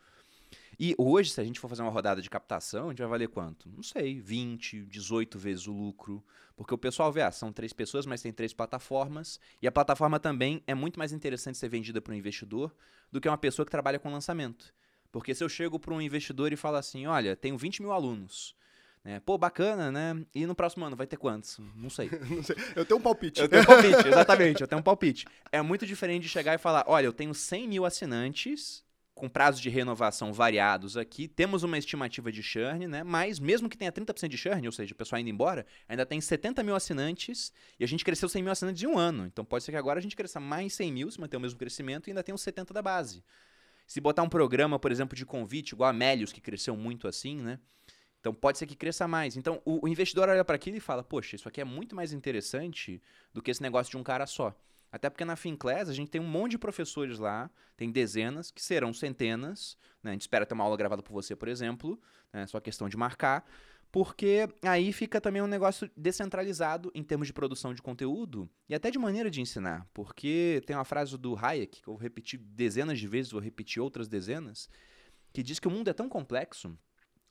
[0.80, 3.30] E hoje, se a gente for fazer uma rodada de captação, a gente vai valer
[3.30, 3.70] quanto?
[3.70, 6.24] Não sei, 20, 18 vezes o lucro.
[6.56, 9.40] Porque o pessoal vê, ah, são três pessoas, mas tem três plataformas.
[9.62, 12.74] E a plataforma também é muito mais interessante ser vendida para um investidor
[13.12, 14.74] do que uma pessoa que trabalha com lançamento.
[15.12, 18.56] Porque se eu chego para um investidor e falo assim, olha, tenho 20 mil alunos.
[19.04, 19.20] Né?
[19.20, 20.26] Pô, bacana, né?
[20.34, 21.60] E no próximo ano vai ter quantos?
[21.76, 22.10] Não sei.
[22.30, 22.56] Não sei.
[22.76, 23.40] Eu tenho um palpite.
[23.40, 25.26] Eu tenho um palpite, exatamente, eu tenho um palpite.
[25.52, 28.85] É muito diferente de chegar e falar: olha, eu tenho 100 mil assinantes
[29.16, 33.02] com prazos de renovação variados aqui, temos uma estimativa de churn, né?
[33.02, 36.20] Mas mesmo que tenha 30% de churn, ou seja, o pessoal indo embora, ainda tem
[36.20, 39.26] 70 mil assinantes e a gente cresceu 100 mil assinantes em um ano.
[39.26, 41.58] Então pode ser que agora a gente cresça mais 100 mil, se manter o mesmo
[41.58, 43.24] crescimento e ainda tem os 70 da base.
[43.88, 47.38] Se botar um programa, por exemplo, de convite, igual a Melius, que cresceu muito assim,
[47.38, 47.58] né?
[48.20, 49.38] Então pode ser que cresça mais.
[49.38, 52.12] Então o, o investidor olha para aquilo e fala: Poxa, isso aqui é muito mais
[52.12, 53.02] interessante
[53.34, 54.54] do que esse negócio de um cara só.
[54.96, 58.64] Até porque na Finclass a gente tem um monte de professores lá, tem dezenas, que
[58.64, 59.78] serão centenas.
[60.02, 60.12] Né?
[60.12, 62.00] A gente espera ter uma aula gravada por você, por exemplo,
[62.32, 62.48] né?
[62.48, 63.46] só questão de marcar.
[63.92, 68.90] Porque aí fica também um negócio descentralizado em termos de produção de conteúdo e até
[68.90, 69.86] de maneira de ensinar.
[69.94, 74.08] Porque tem uma frase do Hayek, que eu repeti dezenas de vezes, vou repetir outras
[74.08, 74.70] dezenas,
[75.34, 76.74] que diz que o mundo é tão complexo,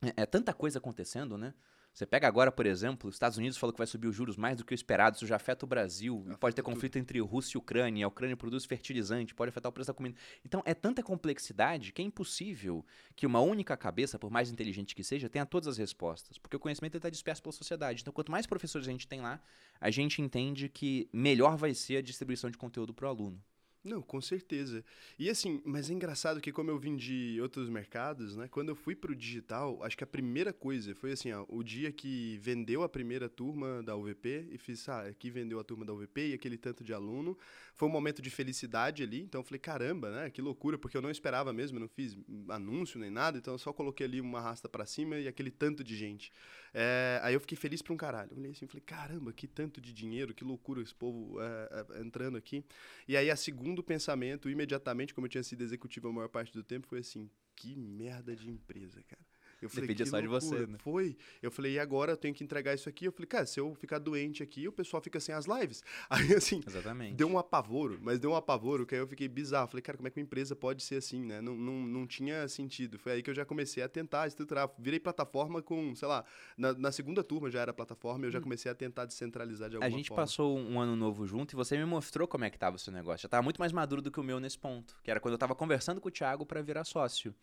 [0.02, 1.54] é, é tanta coisa acontecendo, né?
[1.94, 4.58] Você pega agora, por exemplo, os Estados Unidos falou que vai subir os juros mais
[4.58, 6.74] do que o esperado, isso já afeta o Brasil, afeta pode ter tudo.
[6.74, 10.18] conflito entre Rússia e Ucrânia, a Ucrânia produz fertilizante, pode afetar o preço da comida.
[10.44, 15.04] Então é tanta complexidade que é impossível que uma única cabeça, por mais inteligente que
[15.04, 18.02] seja, tenha todas as respostas, porque o conhecimento está disperso pela sociedade.
[18.02, 19.40] Então quanto mais professores a gente tem lá,
[19.80, 23.40] a gente entende que melhor vai ser a distribuição de conteúdo para o aluno.
[23.84, 24.82] Não, com certeza.
[25.18, 28.48] E assim, mas é engraçado que como eu vim de outros mercados, né?
[28.48, 31.92] Quando eu fui pro digital, acho que a primeira coisa foi assim, ó, o dia
[31.92, 35.92] que vendeu a primeira turma da UVP e fiz, ah, aqui vendeu a turma da
[35.92, 37.36] UVP e aquele tanto de aluno,
[37.74, 40.30] foi um momento de felicidade ali, então eu falei, caramba, né?
[40.30, 42.16] Que loucura, porque eu não esperava mesmo, eu não fiz
[42.48, 45.84] anúncio nem nada, então eu só coloquei ali uma rasta para cima e aquele tanto
[45.84, 46.32] de gente.
[46.76, 48.36] É, aí eu fiquei feliz pra um caralho.
[48.36, 52.36] Olhei assim, falei, caramba, que tanto de dinheiro, que loucura esse povo é, é, entrando
[52.36, 52.64] aqui.
[53.06, 56.64] E aí a segundo pensamento, imediatamente, como eu tinha sido executivo a maior parte do
[56.64, 59.33] tempo, foi assim, que merda de empresa, cara.
[59.64, 60.40] Eu falei, Dependia só loucura.
[60.40, 60.78] de você, né?
[60.78, 61.16] Foi.
[61.42, 63.06] Eu falei, e agora eu tenho que entregar isso aqui?
[63.06, 65.82] Eu falei, cara, se eu ficar doente aqui, o pessoal fica sem as lives.
[66.10, 67.14] Aí, assim, Exatamente.
[67.14, 69.68] deu um apavoro, mas deu um apavoro que aí eu fiquei bizarro.
[69.68, 71.40] Falei, cara, como é que uma empresa pode ser assim, né?
[71.40, 72.98] Não, não, não tinha sentido.
[72.98, 74.70] Foi aí que eu já comecei a tentar estruturar.
[74.78, 76.24] Virei plataforma com, sei lá,
[76.56, 78.42] na, na segunda turma já era plataforma, eu já hum.
[78.42, 79.96] comecei a tentar descentralizar de alguma forma.
[79.96, 80.22] A gente forma.
[80.22, 82.92] passou um ano novo junto e você me mostrou como é que estava o seu
[82.92, 83.22] negócio.
[83.22, 85.36] Já estava muito mais maduro do que o meu nesse ponto, que era quando eu
[85.36, 87.34] estava conversando com o Thiago para virar sócio.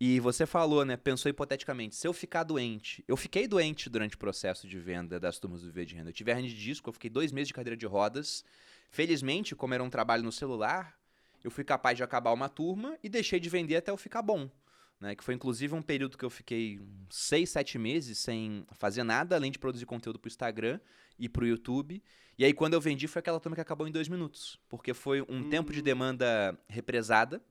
[0.00, 0.96] E você falou, né?
[0.96, 3.04] Pensou hipoteticamente, se eu ficar doente.
[3.06, 6.08] Eu fiquei doente durante o processo de venda das turmas do Viver de Renda.
[6.08, 8.42] Eu tive hernia de disco, eu fiquei dois meses de cadeira de rodas.
[8.90, 10.98] Felizmente, como era um trabalho no celular,
[11.44, 14.50] eu fui capaz de acabar uma turma e deixei de vender até eu ficar bom.
[14.98, 19.34] Né, que foi inclusive um período que eu fiquei seis, sete meses sem fazer nada
[19.34, 20.78] além de produzir conteúdo para o Instagram
[21.18, 22.02] e para o YouTube.
[22.36, 25.22] E aí, quando eu vendi, foi aquela turma que acabou em dois minutos, porque foi
[25.22, 25.48] um hum.
[25.48, 27.42] tempo de demanda represada,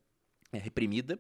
[0.51, 1.19] é, reprimida.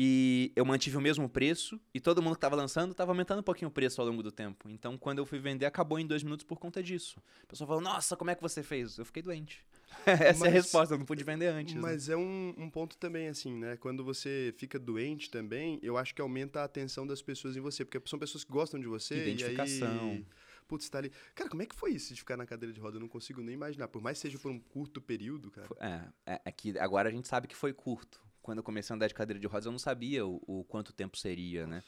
[0.00, 3.42] E eu mantive o mesmo preço e todo mundo que estava lançando estava aumentando um
[3.42, 4.70] pouquinho o preço ao longo do tempo.
[4.70, 7.20] Então, quando eu fui vender, acabou em dois minutos por conta disso.
[7.42, 8.96] O pessoal falou, nossa, como é que você fez?
[8.96, 9.66] Eu fiquei doente.
[10.06, 11.74] Essa mas, é a resposta, eu não pude vender antes.
[11.74, 11.80] Né?
[11.80, 12.14] Mas né?
[12.14, 13.76] é um, um, ponto também, assim, né?
[13.76, 17.84] Quando você fica doente também, eu acho que aumenta a atenção das pessoas em você.
[17.84, 19.20] Porque são pessoas que gostam de você.
[19.20, 20.10] Identificação.
[20.10, 20.26] E aí,
[20.68, 21.10] putz, tá ali.
[21.34, 22.98] Cara, como é que foi isso de ficar na cadeira de roda?
[22.98, 23.88] Eu não consigo nem imaginar.
[23.88, 25.68] Por mais que seja por um curto período, cara.
[25.80, 28.96] É, é, é que agora a gente sabe que foi curto quando eu comecei a
[28.96, 31.82] andar de cadeira de rodas, eu não sabia o, o quanto tempo seria, né?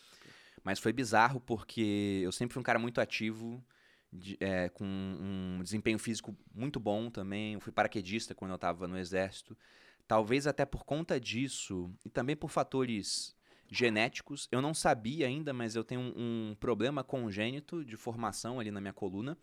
[0.63, 3.65] Mas foi bizarro porque eu sempre fui um cara muito ativo,
[4.13, 7.55] de, é, com um desempenho físico muito bom também.
[7.55, 9.57] Eu fui paraquedista quando eu estava no exército.
[10.07, 13.35] Talvez até por conta disso e também por fatores
[13.67, 14.47] genéticos.
[14.53, 18.83] Eu não sabia ainda, mas eu tenho um, um problema congênito de formação ali na
[18.83, 19.35] minha coluna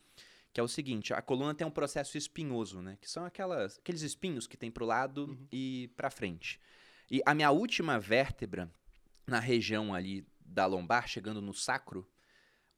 [0.53, 2.97] que é o seguinte, a coluna tem um processo espinhoso, né?
[2.99, 5.47] Que são aquelas, aqueles espinhos que tem para o lado uhum.
[5.51, 6.59] e para frente.
[7.09, 8.71] E a minha última vértebra,
[9.25, 12.09] na região ali da lombar, chegando no sacro,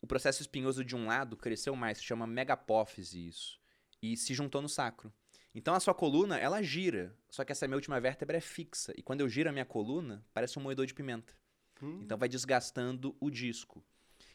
[0.01, 3.59] o processo espinhoso de um lado cresceu mais, se chama megapófise isso,
[4.01, 5.11] e se juntou no sacro.
[5.53, 9.01] Então a sua coluna, ela gira, só que essa minha última vértebra é fixa, e
[9.01, 11.33] quando eu giro a minha coluna, parece um moedor de pimenta.
[11.81, 12.01] Hum.
[12.03, 13.83] Então vai desgastando o disco.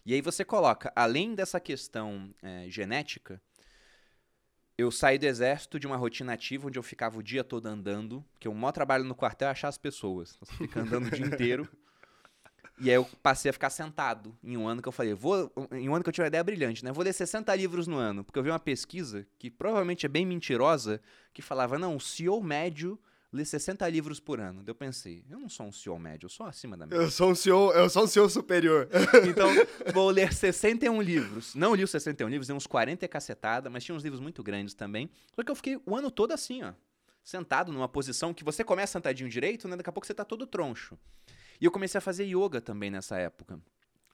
[0.04, 3.40] E aí você coloca, além dessa questão é, genética,
[4.76, 8.24] eu saí do exército de uma rotina ativa onde eu ficava o dia todo andando,
[8.40, 10.36] que o maior trabalho no quartel é achar as pessoas.
[10.36, 11.68] Então, você fica andando o dia inteiro.
[12.80, 15.88] E aí eu passei a ficar sentado em um ano que eu falei, vou, em
[15.88, 16.90] um ano que eu tive uma ideia brilhante, né?
[16.90, 20.26] Vou ler 60 livros no ano, porque eu vi uma pesquisa que provavelmente é bem
[20.26, 21.00] mentirosa,
[21.32, 22.98] que falava, não, o CEO médio
[23.34, 24.62] lê 60 livros por ano.
[24.64, 27.02] Eu pensei, eu não sou um CEO médio, eu sou acima da média.
[27.02, 28.88] Eu sou um CEO, eu sou um CEO superior.
[29.28, 29.48] então,
[29.92, 31.54] vou ler 61 livros.
[31.54, 34.42] Não li os 61 livros, li uns 40 e cacetada, mas tinha uns livros muito
[34.42, 35.10] grandes também.
[35.34, 36.72] Só que eu fiquei o ano todo assim, ó.
[37.24, 39.76] Sentado numa posição que você começa sentadinho direito, né?
[39.76, 40.96] Daqui a pouco você tá todo troncho.
[41.60, 43.58] E eu comecei a fazer yoga também nessa época.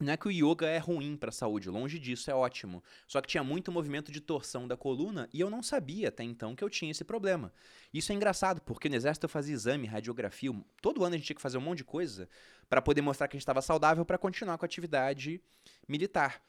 [0.00, 2.82] Não é que o yoga é ruim para a saúde, longe disso, é ótimo.
[3.06, 6.56] Só que tinha muito movimento de torção da coluna e eu não sabia até então
[6.56, 7.52] que eu tinha esse problema.
[7.92, 11.36] Isso é engraçado, porque no exército eu fazia exame, radiografia, todo ano a gente tinha
[11.36, 12.30] que fazer um monte de coisa
[12.66, 15.38] para poder mostrar que a gente estava saudável para continuar com a atividade
[15.86, 16.42] militar.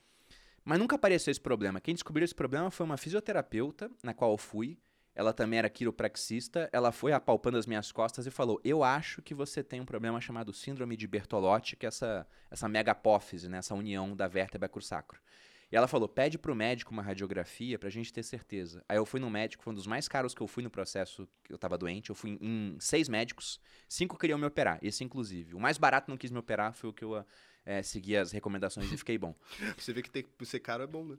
[0.63, 1.81] Mas nunca apareceu esse problema.
[1.81, 4.77] Quem descobriu esse problema foi uma fisioterapeuta, na qual eu fui,
[5.13, 9.33] ela também era quiropraxista, ela foi apalpando as minhas costas e falou: Eu acho que
[9.33, 13.75] você tem um problema chamado síndrome de Bertolotti, que é essa, essa megapófise, né, essa
[13.75, 15.19] união da vértebra com o sacro.
[15.71, 18.83] E ela falou: pede pro médico uma radiografia pra gente ter certeza.
[18.89, 21.27] Aí eu fui no médico, foi um dos mais caros que eu fui no processo
[21.43, 22.09] que eu tava doente.
[22.09, 25.55] Eu fui em seis médicos, cinco queriam me operar, esse inclusive.
[25.55, 27.25] O mais barato não quis me operar, foi o que eu
[27.71, 29.33] é, segui as recomendações e fiquei bom.
[29.77, 31.17] Você vê que ter, ser caro é bom, né?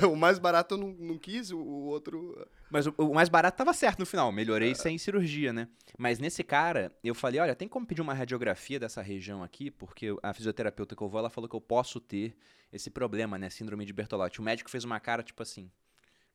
[0.00, 0.06] É.
[0.06, 2.48] o mais barato eu não, não quis, o, o outro.
[2.70, 4.74] Mas o, o, mais barato tava certo no final, melhorei é.
[4.74, 5.68] sem cirurgia, né?
[5.98, 9.70] Mas nesse cara, eu falei: olha, tem como pedir uma radiografia dessa região aqui?
[9.70, 12.36] Porque a fisioterapeuta que eu vou, ela falou que eu posso ter
[12.72, 13.50] esse problema, né?
[13.50, 14.40] Síndrome de Bertolotti.
[14.40, 15.68] O médico fez uma cara tipo assim: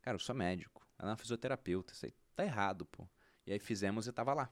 [0.02, 3.08] cara, eu sou médico, ela é uma fisioterapeuta, isso aí tá errado, pô.
[3.46, 4.50] E aí fizemos e tava lá.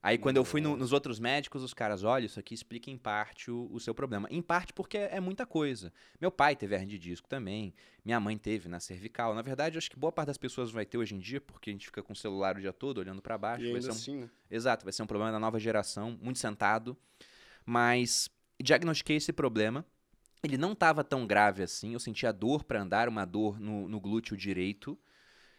[0.00, 2.96] Aí quando eu fui no, nos outros médicos, os caras, olha, isso aqui explica em
[2.96, 4.28] parte o, o seu problema.
[4.30, 5.92] Em parte porque é, é, muita coisa.
[6.20, 9.34] Meu pai teve hernia de disco também, minha mãe teve na cervical.
[9.34, 11.72] Na verdade, acho que boa parte das pessoas vai ter hoje em dia, porque a
[11.72, 13.64] gente fica com o celular o dia todo, olhando para baixo.
[13.64, 13.92] E vai ser um...
[13.92, 14.30] assim, né?
[14.48, 16.96] Exato, vai ser um problema da nova geração, muito sentado.
[17.66, 18.30] Mas
[18.62, 19.84] diagnostiquei esse problema.
[20.44, 24.00] Ele não estava tão grave assim, eu sentia dor para andar, uma dor no, no
[24.00, 24.96] glúteo direito.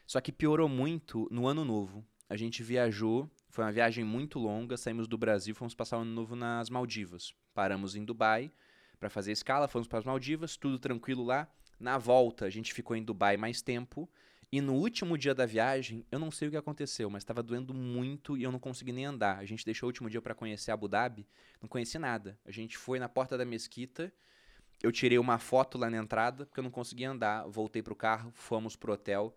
[0.07, 2.05] Só que piorou muito no ano novo.
[2.29, 6.11] A gente viajou foi uma viagem muito longa, saímos do Brasil, fomos passar o ano
[6.11, 7.33] novo nas Maldivas.
[7.53, 8.51] Paramos em Dubai
[8.99, 11.47] para fazer escala, fomos para as Maldivas, tudo tranquilo lá.
[11.79, 14.09] Na volta, a gente ficou em Dubai mais tempo.
[14.51, 17.73] E no último dia da viagem, eu não sei o que aconteceu, mas estava doendo
[17.73, 19.37] muito e eu não consegui nem andar.
[19.37, 21.27] A gente deixou o último dia para conhecer Abu Dhabi,
[21.61, 22.37] não conheci nada.
[22.45, 24.11] A gente foi na porta da mesquita,
[24.81, 27.47] eu tirei uma foto lá na entrada, porque eu não conseguia andar.
[27.47, 29.35] Voltei pro carro, fomos pro hotel.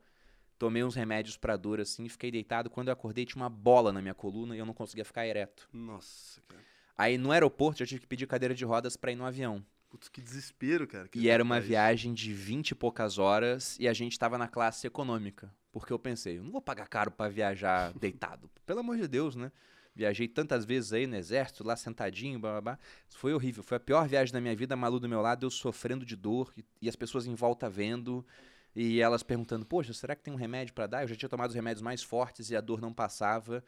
[0.63, 2.71] Tomei uns remédios pra dor, assim, fiquei deitado.
[2.71, 5.69] Quando eu acordei, tinha uma bola na minha coluna e eu não conseguia ficar ereto.
[5.73, 6.63] Nossa, cara.
[6.97, 9.67] Aí no aeroporto eu tive que pedir cadeira de rodas para ir no avião.
[9.91, 11.09] Putz, que desespero, cara.
[11.09, 14.47] Que e era uma viagem de 20 e poucas horas e a gente tava na
[14.47, 15.53] classe econômica.
[15.73, 18.49] Porque eu pensei, eu não vou pagar caro para viajar deitado.
[18.65, 19.51] Pelo amor de Deus, né?
[19.97, 22.79] Viajei tantas vezes aí no exército, lá sentadinho, blá, blá, blá.
[23.09, 23.65] Foi horrível.
[23.65, 24.77] Foi a pior viagem da minha vida.
[24.77, 28.25] Malu do meu lado, eu sofrendo de dor e, e as pessoas em volta vendo.
[28.75, 31.03] E elas perguntando: Poxa, será que tem um remédio para dar?
[31.03, 33.63] Eu já tinha tomado os remédios mais fortes e a dor não passava.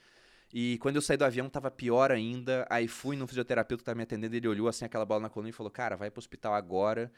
[0.53, 2.67] E quando eu saí do avião tava pior ainda.
[2.71, 5.51] Aí fui no fisioterapeuta que tava me atendendo, ele olhou assim aquela bola na coluna
[5.51, 7.13] e falou: "Cara, vai pro hospital agora".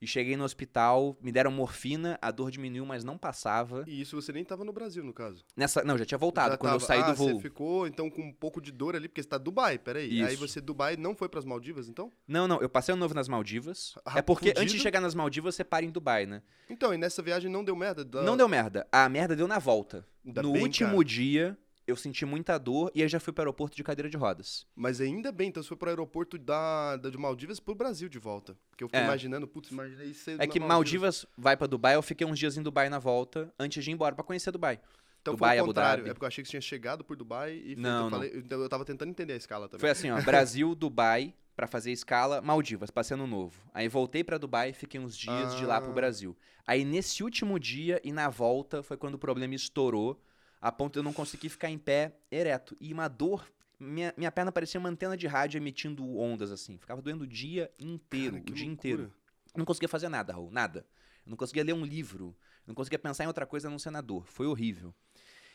[0.00, 3.84] E cheguei no hospital, me deram morfina, a dor diminuiu, mas não passava.
[3.86, 5.44] E isso você nem estava no Brasil, no caso?
[5.56, 6.82] Nessa, não, já tinha voltado já quando tava.
[6.82, 7.34] eu saí ah, do voo.
[7.34, 10.20] você ficou então com um pouco de dor ali, porque você tá Dubai, peraí.
[10.20, 10.28] Isso.
[10.28, 12.12] Aí você Dubai não foi para as Maldivas, então?
[12.26, 13.94] Não, não, eu passei um novo nas Maldivas.
[14.04, 16.42] Ah, é porque antes de chegar nas Maldivas você para em Dubai, né?
[16.68, 18.04] Então, e nessa viagem não deu merda?
[18.04, 18.22] Da...
[18.22, 18.86] Não deu merda.
[18.90, 20.06] A merda deu na volta.
[20.24, 21.04] Ainda no bem, último cara.
[21.04, 24.16] dia, eu senti muita dor e aí já fui para o aeroporto de cadeira de
[24.16, 24.66] rodas.
[24.74, 27.74] Mas ainda bem, então você foi para o aeroporto da, da, de Maldivas para o
[27.74, 28.56] Brasil de volta.
[28.70, 29.04] Porque eu fiquei é.
[29.04, 30.68] imaginando, putz, imaginei isso É que Maldivas.
[30.68, 33.94] Maldivas vai para Dubai, eu fiquei uns dias em Dubai na volta, antes de ir
[33.94, 34.80] embora para conhecer Dubai.
[35.22, 37.60] Então Dubai, foi o contrário, é porque eu achei que você tinha chegado por Dubai
[37.64, 39.80] e não, eu, falei, então eu tava tentando entender a escala também.
[39.80, 43.60] Foi assim, ó, Brasil, Dubai, para fazer escala, Maldivas, passei ano novo.
[43.72, 45.56] Aí voltei para Dubai, fiquei uns dias ah.
[45.56, 45.94] de lá pro ah.
[45.94, 46.36] Brasil.
[46.66, 50.20] Aí nesse último dia e na volta foi quando o problema estourou
[50.60, 52.76] a ponto de eu não conseguir ficar em pé ereto.
[52.80, 53.46] E uma dor.
[53.78, 56.78] Minha, minha perna parecia uma antena de rádio emitindo ondas assim.
[56.78, 58.72] Ficava doendo o dia inteiro, Cara, o dia loucura.
[58.72, 59.12] inteiro.
[59.54, 60.86] não conseguia fazer nada, Raul, nada.
[61.26, 62.34] Eu não conseguia ler um livro.
[62.66, 64.26] Eu não conseguia pensar em outra coisa a não ser na dor.
[64.26, 64.94] Foi horrível.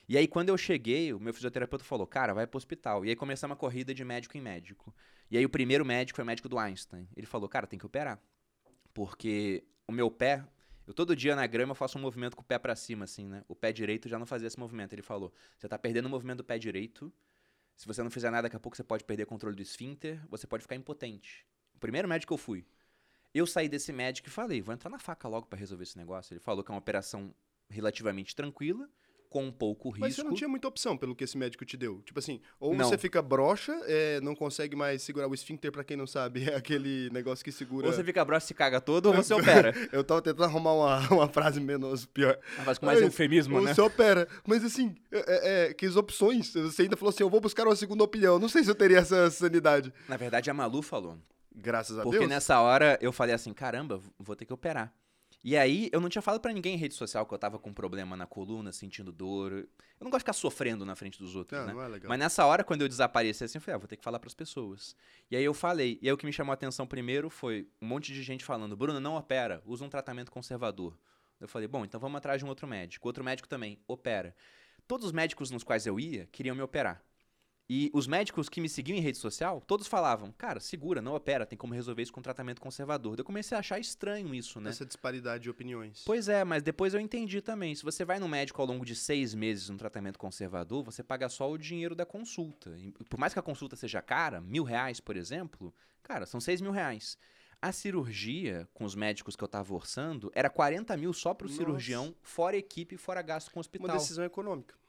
[0.07, 3.05] E aí, quando eu cheguei, o meu fisioterapeuta falou: Cara, vai pro hospital.
[3.05, 4.93] E aí começamos uma corrida de médico em médico.
[5.29, 7.07] E aí, o primeiro médico foi o médico do Einstein.
[7.15, 8.19] Ele falou: Cara, tem que operar.
[8.93, 10.43] Porque o meu pé
[10.87, 13.43] eu todo dia na grama faço um movimento com o pé para cima, assim, né?
[13.47, 14.93] O pé direito já não fazia esse movimento.
[14.93, 17.11] Ele falou: você tá perdendo o movimento do pé direito.
[17.75, 20.45] Se você não fizer nada, daqui a pouco você pode perder controle do esfíncter, você
[20.45, 21.45] pode ficar impotente.
[21.73, 22.65] O primeiro médico que eu fui.
[23.33, 26.33] Eu saí desse médico e falei, vou entrar na faca logo pra resolver esse negócio.
[26.33, 27.33] Ele falou que é uma operação
[27.69, 28.89] relativamente tranquila,
[29.31, 30.01] com um pouco risco.
[30.01, 32.01] Mas você não tinha muita opção pelo que esse médico te deu.
[32.01, 32.85] Tipo assim, ou Não.
[32.85, 36.55] você fica broxa, é, não consegue mais segurar o esfíncter, pra quem não sabe, é
[36.55, 37.87] aquele negócio que segura.
[37.87, 39.73] Ou você fica broxa e se caga todo, ou você opera.
[39.93, 42.37] Eu tava tentando arrumar uma, uma frase menos pior.
[42.65, 43.73] Mas com mais Mas, eufemismo, ou né?
[43.73, 44.27] Você opera.
[44.45, 46.53] Mas assim, é, é, que as opções.
[46.53, 48.37] Você ainda falou assim: eu vou buscar uma segunda opinião.
[48.37, 49.93] Não sei se eu teria essa sanidade.
[50.09, 51.17] Na verdade, a Malu falou.
[51.55, 52.29] Graças a Porque Deus.
[52.29, 54.93] nessa hora eu falei assim, caramba, vou ter que operar.
[55.43, 57.73] E aí eu não tinha falado pra ninguém em rede social que eu tava com
[57.73, 59.51] problema na coluna, sentindo dor.
[59.53, 59.67] Eu
[59.99, 61.73] não gosto de ficar sofrendo na frente dos outros, né?
[61.73, 62.09] é legal.
[62.09, 64.35] Mas nessa hora, quando eu desapareci assim, eu falei, ah, vou ter que falar pras
[64.35, 64.95] pessoas.
[65.31, 65.97] E aí eu falei.
[66.01, 68.77] E aí o que me chamou a atenção primeiro foi um monte de gente falando,
[68.77, 70.95] Bruno, não opera, usa um tratamento conservador.
[71.39, 73.07] Eu falei, bom, então vamos atrás de um outro médico.
[73.07, 74.35] Outro médico também, opera.
[74.87, 77.03] Todos os médicos nos quais eu ia queriam me operar.
[77.73, 81.45] E os médicos que me seguiam em rede social, todos falavam, cara, segura, não opera,
[81.45, 83.17] tem como resolver isso com tratamento conservador.
[83.17, 84.71] Eu comecei a achar estranho isso, né?
[84.71, 86.03] Essa disparidade de opiniões.
[86.05, 87.73] Pois é, mas depois eu entendi também.
[87.73, 91.29] Se você vai no médico ao longo de seis meses num tratamento conservador, você paga
[91.29, 92.77] só o dinheiro da consulta.
[92.77, 96.59] E por mais que a consulta seja cara, mil reais, por exemplo, cara, são seis
[96.59, 97.17] mil reais.
[97.61, 101.57] A cirurgia, com os médicos que eu tava orçando, era 40 mil só pro Nossa.
[101.57, 103.97] cirurgião, fora equipe, fora gasto com Uma hospital.
[103.97, 104.80] decisão econômica.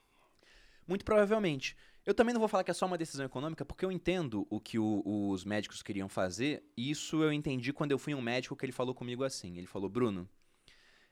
[0.93, 1.75] Muito provavelmente.
[2.05, 4.61] Eu também não vou falar que é só uma decisão econômica, porque eu entendo o
[4.61, 6.63] que o- os médicos queriam fazer.
[6.77, 9.57] E isso eu entendi quando eu fui um médico que ele falou comigo assim.
[9.57, 10.29] Ele falou, Bruno.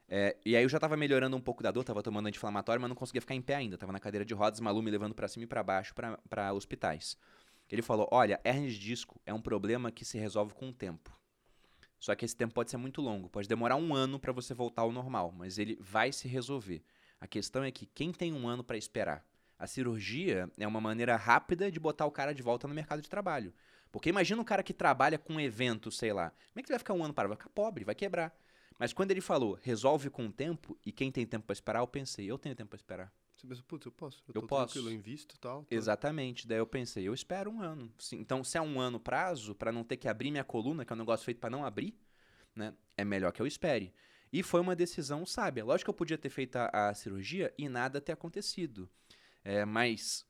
[0.06, 2.88] é, e aí eu já tava melhorando um pouco da dor, tava tomando anti-inflamatório, mas
[2.90, 3.78] não conseguia ficar em pé ainda.
[3.78, 5.94] Tava na cadeira de rodas, Malu me levando pra cima e pra baixo
[6.28, 7.16] pra hospitais.
[7.70, 11.16] Ele falou: olha, hernia de disco é um problema que se resolve com o tempo.
[11.98, 14.82] Só que esse tempo pode ser muito longo, pode demorar um ano pra você voltar
[14.82, 16.82] ao normal, mas ele vai se resolver.
[17.20, 19.24] A questão é que quem tem um ano pra esperar?
[19.60, 23.10] A cirurgia é uma maneira rápida de botar o cara de volta no mercado de
[23.10, 23.52] trabalho.
[23.92, 26.30] Porque imagina um cara que trabalha com um evento, sei lá.
[26.30, 27.34] Como é que ele vai ficar um ano parado?
[27.34, 28.34] Vai ficar pobre, vai quebrar.
[28.78, 31.86] Mas quando ele falou, resolve com o tempo, e quem tem tempo pra esperar, eu
[31.86, 33.12] pensei, eu tenho tempo pra esperar.
[33.36, 34.22] Você pensa, putz, eu posso.
[34.28, 34.78] Eu, Eu posso.
[34.78, 35.66] eu invisto e tal.
[35.70, 36.48] Exatamente.
[36.48, 37.92] Daí eu pensei, eu espero um ano.
[38.12, 40.96] Então, se é um ano prazo, pra não ter que abrir minha coluna, que é
[40.96, 41.94] um negócio feito pra não abrir,
[42.54, 42.72] né?
[42.96, 43.92] É melhor que eu espere.
[44.32, 45.64] E foi uma decisão sábia.
[45.64, 48.88] Lógico que eu podia ter feito a, a cirurgia e nada ter acontecido.
[49.44, 50.26] É, mas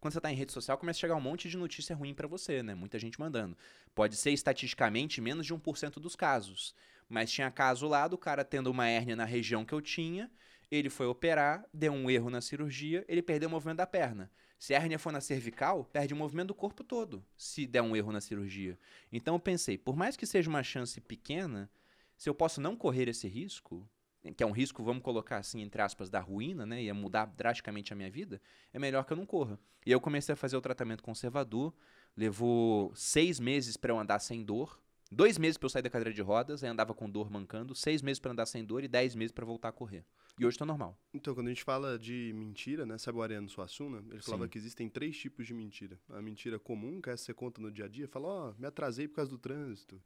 [0.00, 2.26] quando você tá em rede social, começa a chegar um monte de notícia ruim pra
[2.26, 2.74] você, né?
[2.74, 3.56] Muita gente mandando.
[3.94, 6.74] Pode ser estatisticamente menos de 1% dos casos.
[7.08, 10.30] Mas tinha caso lá do cara tendo uma hérnia na região que eu tinha,
[10.70, 14.30] ele foi operar, deu um erro na cirurgia, ele perdeu o movimento da perna.
[14.58, 17.96] Se a hérnia for na cervical, perde o movimento do corpo todo, se der um
[17.96, 18.78] erro na cirurgia.
[19.10, 21.70] Então eu pensei, por mais que seja uma chance pequena,
[22.16, 23.88] se eu posso não correr esse risco,
[24.36, 26.82] que é um risco, vamos colocar assim, entre aspas, da ruína, né?
[26.82, 28.40] Ia mudar drasticamente a minha vida,
[28.72, 29.58] é melhor que eu não corra.
[29.86, 31.74] E eu comecei a fazer o tratamento conservador,
[32.16, 34.78] levou seis meses para eu andar sem dor,
[35.10, 38.02] dois meses para eu sair da cadeira de rodas, aí andava com dor mancando, seis
[38.02, 40.04] meses para andar sem dor e dez meses para voltar a correr.
[40.38, 40.98] E hoje tô normal.
[41.12, 42.96] Então, quando a gente fala de mentira, né?
[42.96, 44.02] Sabe o Ariano Suassuna?
[44.10, 44.48] Ele falava Sim.
[44.50, 45.98] que existem três tipos de mentira.
[46.08, 48.54] A mentira comum, que é essa que você conta no dia a dia, fala, ó,
[48.58, 50.00] me atrasei por causa do trânsito.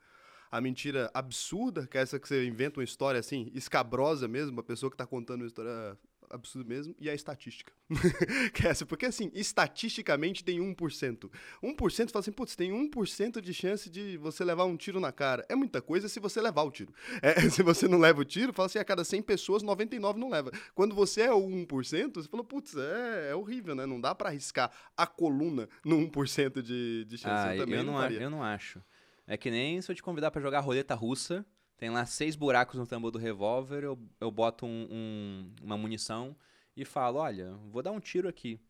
[0.54, 4.62] A mentira absurda, que é essa que você inventa uma história assim, escabrosa mesmo, a
[4.62, 5.98] pessoa que tá contando uma história
[6.30, 7.72] absurda mesmo, e a estatística.
[8.54, 11.28] que é essa, porque assim, estatisticamente tem 1%.
[11.60, 15.10] 1% você fala assim, putz, tem 1% de chance de você levar um tiro na
[15.10, 15.44] cara.
[15.48, 16.94] É muita coisa se você levar o tiro.
[17.20, 20.30] É, se você não leva o tiro, fala assim, a cada 100 pessoas, 99 não
[20.30, 20.52] leva.
[20.72, 23.86] Quando você é o 1%, você fala, putz, é, é horrível, né?
[23.86, 27.48] Não dá pra arriscar a coluna no 1% de, de chance.
[27.48, 28.80] Ah, eu também eu não, não, eu não acho.
[29.26, 31.44] É que nem se eu te convidar pra jogar roleta russa,
[31.76, 36.36] tem lá seis buracos no tambor do revólver, eu, eu boto um- um- uma munição
[36.76, 38.60] e falo, olha, vou dar um tiro aqui.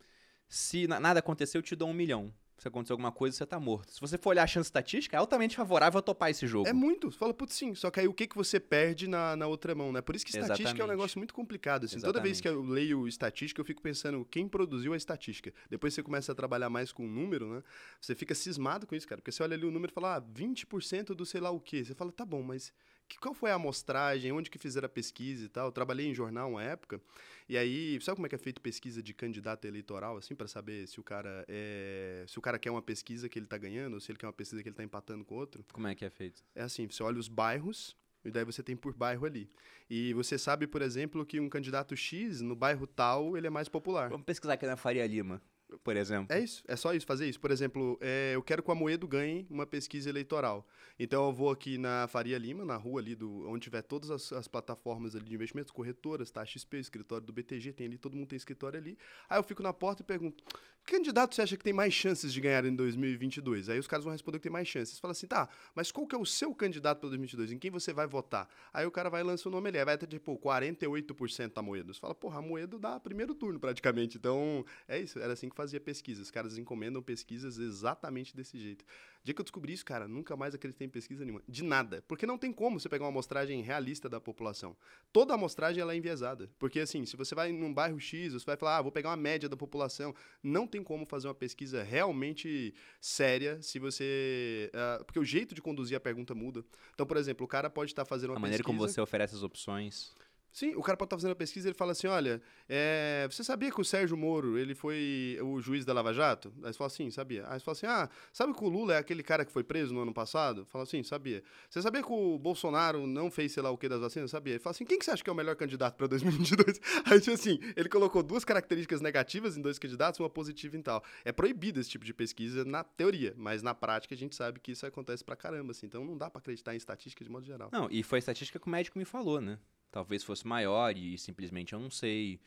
[0.49, 2.33] Se na- nada acontecer, eu te dou um milhão.
[2.59, 3.93] Se acontecer alguma coisa, você tá morto.
[3.93, 6.69] Se você for olhar a chance estatística, é altamente favorável a topar esse jogo.
[6.69, 7.11] É muito.
[7.11, 7.75] Você fala, putz, sim.
[7.75, 10.01] Só que aí o que, que você perde na, na outra mão, né?
[10.01, 10.97] Por isso que estatística é um Exatamente.
[10.97, 11.85] negócio muito complicado.
[11.85, 12.01] Assim.
[12.01, 15.53] Toda vez que eu leio estatística, eu fico pensando quem produziu a estatística.
[15.69, 17.63] Depois você começa a trabalhar mais com o número, né?
[18.01, 19.21] Você fica cismado com isso, cara.
[19.21, 21.85] Porque você olha ali o número e fala, ah, 20% do sei lá o quê.
[21.85, 22.73] Você fala, tá bom, mas
[23.09, 24.33] que, qual foi a amostragem?
[24.33, 25.67] Onde que fizeram a pesquisa e tal?
[25.67, 27.01] Eu trabalhei em jornal uma época.
[27.49, 30.87] E aí, sabe como é que é feito pesquisa de candidato eleitoral, assim, para saber
[30.89, 32.25] se o cara é.
[32.27, 34.33] Se o cara quer uma pesquisa que ele tá ganhando, ou se ele quer uma
[34.33, 35.65] pesquisa que ele tá empatando com outro?
[35.73, 36.43] Como é que é feito?
[36.55, 39.51] É assim, você olha os bairros, e daí você tem por bairro ali.
[39.89, 43.69] E você sabe, por exemplo, que um candidato X, no bairro tal, ele é mais
[43.69, 44.09] popular.
[44.09, 45.43] Vamos pesquisar aqui na Faria Lima.
[45.83, 46.35] Por exemplo.
[46.35, 47.41] É isso, é só isso, fazer isso.
[47.41, 50.67] Por exemplo, é, eu quero que o Amoedo ganhe uma pesquisa eleitoral.
[50.99, 54.33] Então eu vou aqui na Faria Lima, na rua ali, do, onde tiver todas as,
[54.33, 56.45] as plataformas ali de investimentos, corretoras, tá?
[56.45, 58.97] XP, escritório do BTG, tem ali, todo mundo tem escritório ali.
[59.29, 60.45] Aí eu fico na porta e pergunto,
[60.85, 63.71] que candidato você acha que tem mais chances de ganhar em 2022?
[63.71, 64.99] Aí os caras vão responder que tem mais chances.
[64.99, 67.53] Fala assim, tá, mas qual que é o seu candidato para 2022?
[67.53, 68.49] Em quem você vai votar?
[68.73, 71.95] Aí o cara vai lançar o nome ali, vai ter tipo 48% Amoedo.
[71.95, 74.19] Você fala, porra, Amoedo dá primeiro turno praticamente.
[74.19, 76.23] Então, é isso, era assim que fazia pesquisa.
[76.23, 78.85] Os caras encomendam pesquisas exatamente desse jeito.
[79.23, 81.43] dia que eu descobri isso, cara, nunca mais acreditei em pesquisa nenhuma.
[81.49, 82.03] De nada.
[82.07, 84.77] Porque não tem como você pegar uma amostragem realista da população.
[85.13, 86.51] Toda amostragem ela é enviesada.
[86.59, 89.17] Porque, assim, se você vai num bairro X, você vai falar, ah, vou pegar uma
[89.17, 90.15] média da população.
[90.43, 94.71] Não tem como fazer uma pesquisa realmente séria se você.
[94.75, 96.65] Uh, porque o jeito de conduzir a pergunta muda.
[96.93, 98.79] Então, por exemplo, o cara pode estar fazendo uma a maneira pesquisa...
[98.79, 100.13] como você oferece as opções.
[100.55, 103.43] Sim, o cara pode estar fazendo a pesquisa e ele fala assim, olha, é, você
[103.43, 106.55] sabia que o Sérgio Moro, ele foi o juiz da Lava Jato?
[106.63, 107.45] Aí você fala assim, sabia.
[107.49, 109.93] Aí você fala assim, ah, sabe que o Lula é aquele cara que foi preso
[109.93, 110.65] no ano passado?
[110.67, 111.43] Fala assim, sabia.
[111.69, 114.31] Você sabia que o Bolsonaro não fez sei lá o que das vacinas?
[114.31, 114.53] Sabia.
[114.53, 116.81] Ele fala assim, quem que você acha que é o melhor candidato para 2022?
[117.11, 121.03] Aí, tipo assim, ele colocou duas características negativas em dois candidatos, uma positiva em tal.
[121.25, 124.71] É proibido esse tipo de pesquisa na teoria, mas na prática a gente sabe que
[124.71, 125.87] isso acontece pra caramba, assim.
[125.87, 127.71] Então não dá para acreditar em estatística de modo geral.
[127.73, 129.59] Não, e foi a estatística que o médico me falou, né?
[129.95, 132.41] Talvez fosse maior e simplesmente eu não sei.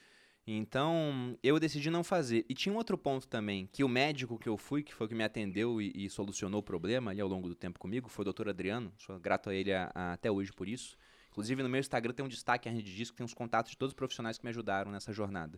[0.46, 2.46] Então, eu decidi não fazer.
[2.50, 5.10] E tinha um outro ponto também, que o médico que eu fui, que foi o
[5.10, 8.24] que me atendeu e, e solucionou o problema ali ao longo do tempo comigo, foi
[8.24, 8.92] o doutor Adriano.
[8.98, 10.98] Sou grato a ele a, a, até hoje por isso.
[11.30, 13.78] Inclusive, no meu Instagram tem um destaque a rede diz que tem os contatos de
[13.78, 15.58] todos os profissionais que me ajudaram nessa jornada.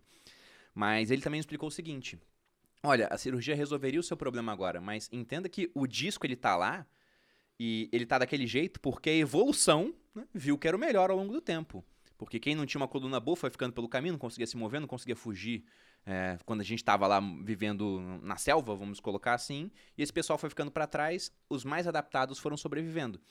[0.75, 2.19] Mas ele também explicou o seguinte:
[2.83, 6.55] olha, a cirurgia resolveria o seu problema agora, mas entenda que o disco ele tá
[6.55, 6.85] lá
[7.59, 11.17] e ele tá daquele jeito porque a evolução né, viu que era o melhor ao
[11.17, 11.83] longo do tempo.
[12.17, 14.81] Porque quem não tinha uma coluna boa foi ficando pelo caminho, não conseguia se mover,
[14.81, 15.63] não conseguia fugir.
[16.05, 20.39] É, quando a gente estava lá vivendo na selva, vamos colocar assim, e esse pessoal
[20.39, 23.21] foi ficando para trás, os mais adaptados foram sobrevivendo.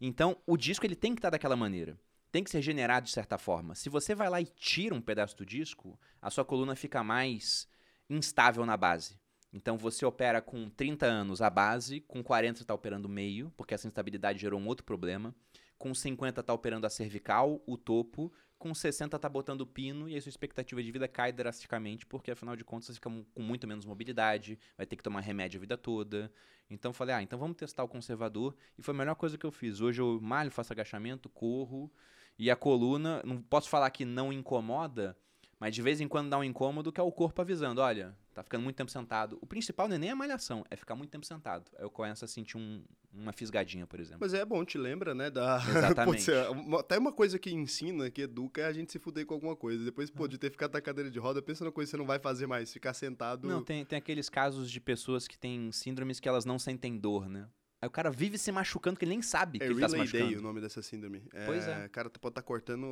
[0.00, 1.98] Então, o disco ele tem que estar tá daquela maneira.
[2.30, 3.74] Tem que ser generado de certa forma.
[3.74, 7.66] Se você vai lá e tira um pedaço do disco, a sua coluna fica mais
[8.08, 9.18] instável na base.
[9.52, 13.86] Então você opera com 30 anos a base, com 40 está operando meio, porque essa
[13.86, 15.34] instabilidade gerou um outro problema.
[15.78, 20.16] Com 50 está operando a cervical, o topo, com 60 está botando o pino e
[20.16, 23.66] a sua expectativa de vida cai drasticamente, porque afinal de contas você fica com muito
[23.68, 26.30] menos mobilidade, vai ter que tomar remédio a vida toda.
[26.68, 28.56] Então falei, ah, então vamos testar o conservador.
[28.76, 29.80] E foi a melhor coisa que eu fiz.
[29.80, 31.90] Hoje eu malho, faço agachamento, corro,
[32.38, 35.16] e a coluna, não posso falar que não incomoda,
[35.60, 38.42] mas de vez em quando dá um incômodo que é o corpo avisando, olha, tá
[38.42, 39.38] ficando muito tempo sentado.
[39.40, 41.70] O principal não é nem a malhação, é ficar muito tempo sentado.
[41.76, 42.82] Aí eu começo a sentir um,
[43.12, 44.18] uma fisgadinha, por exemplo.
[44.20, 45.30] Mas é bom, te lembra, né?
[45.30, 45.56] Da...
[45.68, 46.26] Exatamente.
[46.70, 49.56] pô, até uma coisa que ensina, que educa, é a gente se fuder com alguma
[49.56, 49.84] coisa.
[49.84, 52.06] Depois, pô, de ter ficado na cadeira de roda, pensa numa coisa que você não
[52.06, 53.48] vai fazer mais, ficar sentado.
[53.48, 57.28] Não, tem, tem aqueles casos de pessoas que têm síndromes que elas não sentem dor,
[57.28, 57.48] né?
[57.80, 59.96] Aí o cara vive se machucando que ele nem sabe é que ele tá se
[59.96, 60.26] machucando.
[60.26, 61.22] Day, o nome dessa síndrome.
[61.32, 61.86] É, pois é.
[61.86, 62.84] O cara pode estar tá cortando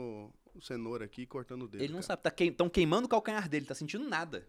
[0.55, 1.83] o cenoura aqui e cortando o dedo.
[1.83, 2.07] Ele não cara.
[2.07, 4.47] sabe, tá queim, tão queimando o calcanhar dele, tá sentindo nada.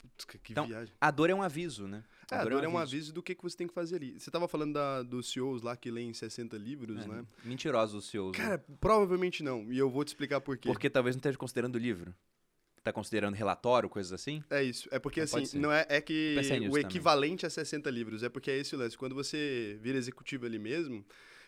[0.00, 0.94] Putz, que então, viagem.
[1.00, 2.02] A dor é um aviso, né?
[2.30, 2.96] A, é, a dor, dor é, um, é um aviso.
[2.96, 4.18] aviso do que, que você tem que fazer ali.
[4.18, 7.24] Você tava falando da, dos CEOs lá que leem 60 livros, é, né?
[7.44, 8.36] Mentirosos os CEOs.
[8.36, 8.76] Cara, né?
[8.80, 9.70] provavelmente não.
[9.70, 10.68] E eu vou te explicar por quê.
[10.68, 12.14] Porque talvez não esteja considerando o livro
[12.82, 14.42] tá considerando relatório, coisas assim?
[14.50, 14.88] É isso.
[14.90, 16.36] É porque, não assim, não é, é que
[16.70, 17.46] o equivalente também.
[17.46, 18.22] a 60 livros.
[18.22, 18.96] É porque é esse o lance.
[18.96, 21.04] Quando você vira executivo ali mesmo,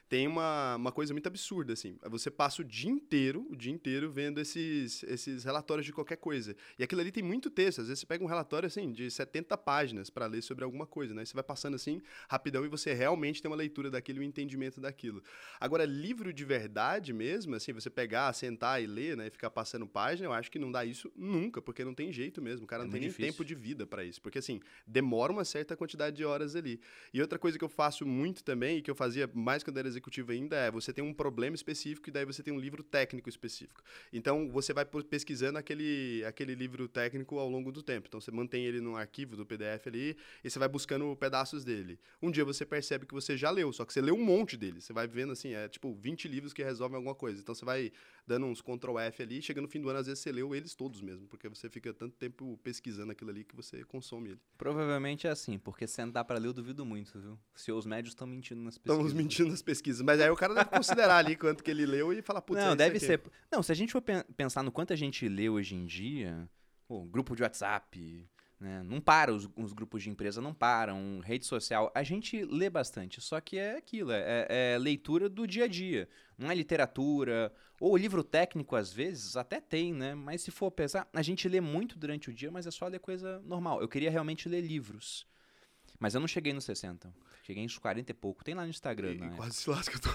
[0.08, 1.96] tem uma, uma coisa muito absurda, assim.
[2.10, 6.54] Você passa o dia inteiro, o dia inteiro, vendo esses, esses relatórios de qualquer coisa.
[6.78, 7.80] E aquilo ali tem muito texto.
[7.80, 11.14] Às vezes você pega um relatório, assim, de 70 páginas para ler sobre alguma coisa,
[11.14, 11.24] né?
[11.24, 14.80] Você vai passando, assim, rapidão e você realmente tem uma leitura daquilo e um entendimento
[14.80, 15.22] daquilo.
[15.58, 19.28] Agora, livro de verdade mesmo, assim, você pegar, sentar e ler, né?
[19.28, 22.42] E ficar passando página, eu acho que não dá isso nunca, porque não tem jeito
[22.42, 22.64] mesmo.
[22.64, 23.32] O cara é não tem nem difícil.
[23.32, 24.20] tempo de vida para isso.
[24.20, 26.78] Porque, assim, demora uma certa quantidade de horas ali.
[27.12, 29.93] E outra coisa que eu faço muito também, e que eu fazia mais quando era
[29.94, 33.28] executivo ainda é você tem um problema específico e daí você tem um livro técnico
[33.28, 33.82] específico.
[34.12, 38.08] Então você vai pesquisando aquele, aquele livro técnico ao longo do tempo.
[38.08, 41.98] Então você mantém ele num arquivo do PDF ali e você vai buscando pedaços dele.
[42.20, 44.80] Um dia você percebe que você já leu, só que você leu um monte dele.
[44.80, 47.40] Você vai vendo assim, é tipo 20 livros que resolvem alguma coisa.
[47.40, 47.92] Então você vai
[48.26, 50.74] dando uns Ctrl F ali, chega no fim do ano, às vezes você leu eles
[50.74, 54.40] todos mesmo, porque você fica tanto tempo pesquisando aquilo ali que você consome ele.
[54.56, 57.38] Provavelmente é assim, porque sentar para ler eu duvido muito, viu?
[57.54, 59.06] Se os médios estão mentindo nas pesquisas.
[59.06, 62.12] Estão mentindo nas pesquisas, mas aí o cara deve considerar ali quanto que ele leu
[62.12, 63.22] e falar, putz, Não, é deve ser.
[63.50, 64.02] Não, se a gente for
[64.36, 66.48] pensar no quanto a gente lê hoje em dia,
[66.86, 68.28] pô, grupo de WhatsApp,
[68.60, 68.82] Né?
[68.82, 71.90] Não para, os, os, grupos de empresa não param, rede social.
[71.94, 76.08] A gente lê bastante, só que é aquilo, é, é, leitura do dia a dia.
[76.38, 80.14] Não é literatura, ou livro técnico às vezes, até tem, né?
[80.14, 83.00] Mas se for pensar, a gente lê muito durante o dia, mas é só ler
[83.00, 83.80] coisa normal.
[83.80, 85.26] Eu queria realmente ler livros.
[85.98, 87.12] Mas eu não cheguei nos 60.
[87.42, 88.44] Cheguei nos 40 e pouco.
[88.44, 89.32] Tem lá no Instagram, né?
[89.36, 89.98] Quase se lasca.
[89.98, 90.08] Tô...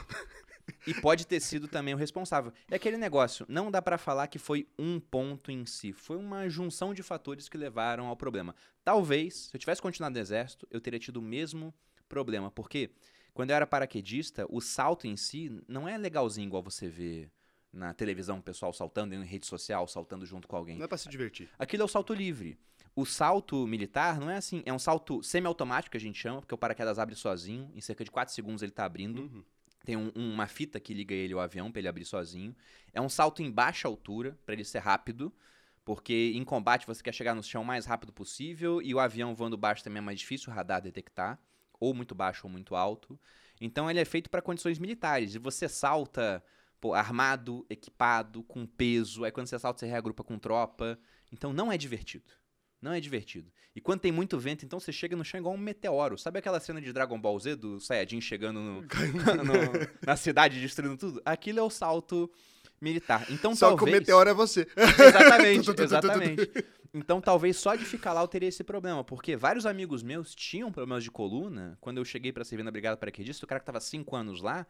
[0.86, 2.54] E pode ter sido também o responsável.
[2.70, 6.48] É aquele negócio, não dá para falar que foi um ponto em si, foi uma
[6.50, 8.56] junção de fatores que levaram ao problema.
[8.84, 11.74] Talvez, se eu tivesse continuado no exército, eu teria tido o mesmo
[12.08, 12.92] problema, porque
[13.34, 17.30] quando eu era paraquedista, o salto em si não é legalzinho igual você vê
[17.72, 20.78] na televisão, o pessoal saltando em rede social, saltando junto com alguém.
[20.78, 21.50] Não é para se divertir.
[21.58, 22.58] Aquilo é o salto livre.
[22.96, 26.54] O salto militar não é assim, é um salto semiautomático que a gente chama, porque
[26.54, 29.22] o paraquedas abre sozinho, em cerca de 4 segundos ele está abrindo.
[29.22, 29.44] Uhum.
[29.86, 32.56] Tem um, uma fita que liga ele ao avião para ele abrir sozinho.
[32.94, 35.34] É um salto em baixa altura, para ele ser rápido,
[35.86, 39.34] porque em combate você quer chegar no chão o mais rápido possível e o avião
[39.34, 41.40] voando baixo também é mais difícil o radar detectar,
[41.80, 43.20] ou muito baixo ou muito alto.
[43.62, 45.36] Então ele é feito para condições militares.
[45.36, 46.44] E você salta
[46.80, 49.24] pô, armado, equipado, com peso.
[49.24, 51.00] Aí quando você salta, você reagrupa com tropa.
[51.32, 52.32] Então não é divertido.
[52.82, 53.52] Não é divertido.
[53.76, 56.18] E quando tem muito vento, então você chega no chão igual um meteoro.
[56.18, 58.88] Sabe aquela cena de Dragon Ball Z do Saiyajin chegando no, no,
[60.06, 61.22] na cidade destruindo tudo?
[61.26, 62.32] Aquilo é o salto
[62.82, 63.26] militar.
[63.30, 63.86] Então só talvez...
[63.86, 64.68] que o meteoro é você.
[64.76, 66.52] Exatamente, exatamente.
[66.94, 70.72] Então talvez só de ficar lá eu teria esse problema, porque vários amigos meus tinham
[70.72, 71.78] problemas de coluna.
[71.82, 74.66] Quando eu cheguei para servir na Brigada Paraquedista, o cara que tava cinco anos lá,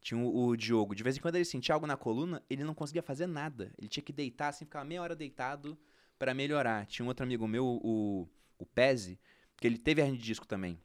[0.00, 0.94] tinha o, o, Diogo.
[0.94, 3.70] De vez em quando ele sentia algo na coluna, ele não conseguia fazer nada.
[3.78, 5.78] Ele tinha que deitar, assim, ficar meia hora deitado
[6.20, 6.84] para melhorar.
[6.84, 9.18] Tinha um outro amigo meu, o, o Pese,
[9.56, 10.78] que ele teve hernia de disco também.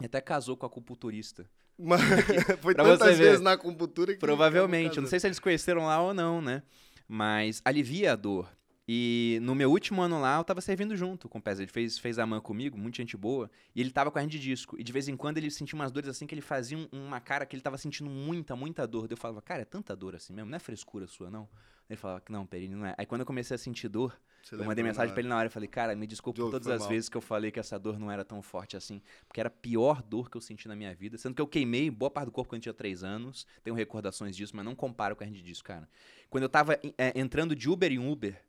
[0.00, 1.50] E até casou com a acupunturista.
[1.76, 2.00] Mas,
[2.62, 4.20] foi tantas vezes na acupuntura que...
[4.20, 4.96] Provavelmente.
[4.96, 6.62] Eu não sei se eles conheceram lá ou não, né?
[7.08, 8.48] Mas alivia a dor.
[8.88, 11.58] E no meu último ano lá, eu tava servindo junto com o Pez.
[11.58, 13.50] Ele fez, fez a mão comigo, muita gente boa.
[13.74, 14.78] E ele tava com a hernia de disco.
[14.78, 17.18] E de vez em quando ele sentia umas dores assim que ele fazia um, uma
[17.18, 19.08] cara que ele tava sentindo muita, muita dor.
[19.10, 20.48] Eu falava, cara, é tanta dor assim mesmo?
[20.48, 21.48] Não é frescura sua, não?
[21.88, 22.94] Ele falava que não, Perini, não é.
[22.98, 25.46] Aí quando eu comecei a sentir dor, você eu mandei mensagem para ele na hora
[25.46, 26.88] e falei, cara, me desculpa por todas as mal.
[26.88, 29.50] vezes que eu falei que essa dor não era tão forte assim, porque era a
[29.50, 32.32] pior dor que eu senti na minha vida, sendo que eu queimei boa parte do
[32.32, 35.42] corpo quando eu tinha 3 anos, tenho recordações disso, mas não comparo com a gente
[35.42, 35.88] disso, cara.
[36.30, 38.40] Quando eu tava é, entrando de Uber em Uber,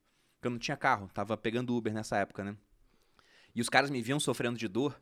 [0.42, 2.56] que eu não tinha carro, tava pegando Uber nessa época, né?
[3.56, 5.00] E os caras me viam sofrendo de dor,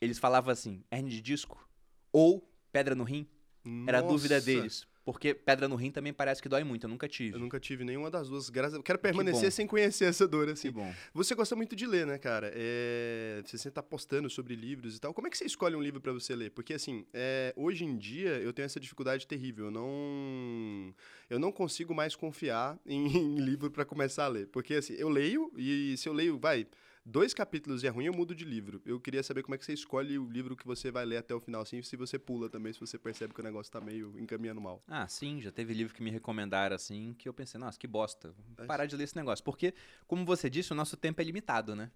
[0.00, 1.68] eles falavam assim, hernia de disco
[2.12, 3.26] ou pedra no rim.
[3.64, 3.90] Nossa.
[3.90, 4.86] Era a dúvida deles.
[5.04, 7.36] Porque pedra no rim também parece que dói muito, eu nunca tive.
[7.36, 8.48] Eu nunca tive nenhuma das duas.
[8.48, 8.82] Graças a...
[8.82, 10.68] Quero permanecer sem conhecer essa dor, assim.
[10.68, 10.94] Que bom.
[11.12, 12.50] Você gosta muito de ler, né, cara?
[12.54, 13.42] É...
[13.44, 15.12] Você sempre tá postando sobre livros e tal.
[15.12, 16.50] Como é que você escolhe um livro para você ler?
[16.50, 17.52] Porque, assim, é...
[17.54, 19.66] hoje em dia eu tenho essa dificuldade terrível.
[19.66, 20.94] Eu não,
[21.28, 23.04] eu não consigo mais confiar em,
[23.36, 24.46] em livro para começar a ler.
[24.46, 26.66] Porque, assim, eu leio e se eu leio, vai
[27.04, 28.80] dois capítulos e é ruim, eu mudo de livro.
[28.84, 31.34] Eu queria saber como é que você escolhe o livro que você vai ler até
[31.34, 34.18] o final, assim, se você pula também, se você percebe que o negócio tá meio
[34.18, 34.82] encaminhando mal.
[34.88, 38.34] Ah, sim, já teve livro que me recomendaram, assim, que eu pensei, nossa, que bosta,
[38.56, 39.44] vou parar de ler esse negócio.
[39.44, 39.74] Porque,
[40.06, 41.90] como você disse, o nosso tempo é limitado, né?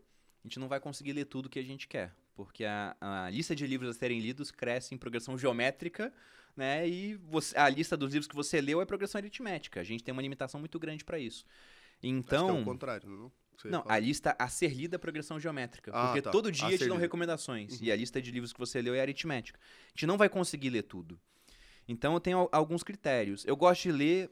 [0.44, 3.56] A gente não vai conseguir ler tudo que a gente quer, porque a, a lista
[3.56, 6.12] de livros a serem lidos cresce em progressão geométrica,
[6.56, 6.88] né?
[6.88, 9.80] E você, a lista dos livros que você leu é progressão aritmética.
[9.80, 11.44] A gente tem uma limitação muito grande para isso.
[12.02, 12.48] Então.
[12.48, 13.32] É o contrário, não?
[13.64, 15.90] Não, a lista a ser lida é progressão geométrica.
[15.92, 16.30] Ah, porque tá.
[16.30, 17.80] todo dia te dão recomendações.
[17.80, 17.86] Uhum.
[17.86, 19.58] E a lista de livros que você leu é aritmética.
[19.58, 21.18] A gente não vai conseguir ler tudo.
[21.88, 23.44] Então eu tenho alguns critérios.
[23.46, 24.30] Eu gosto de ler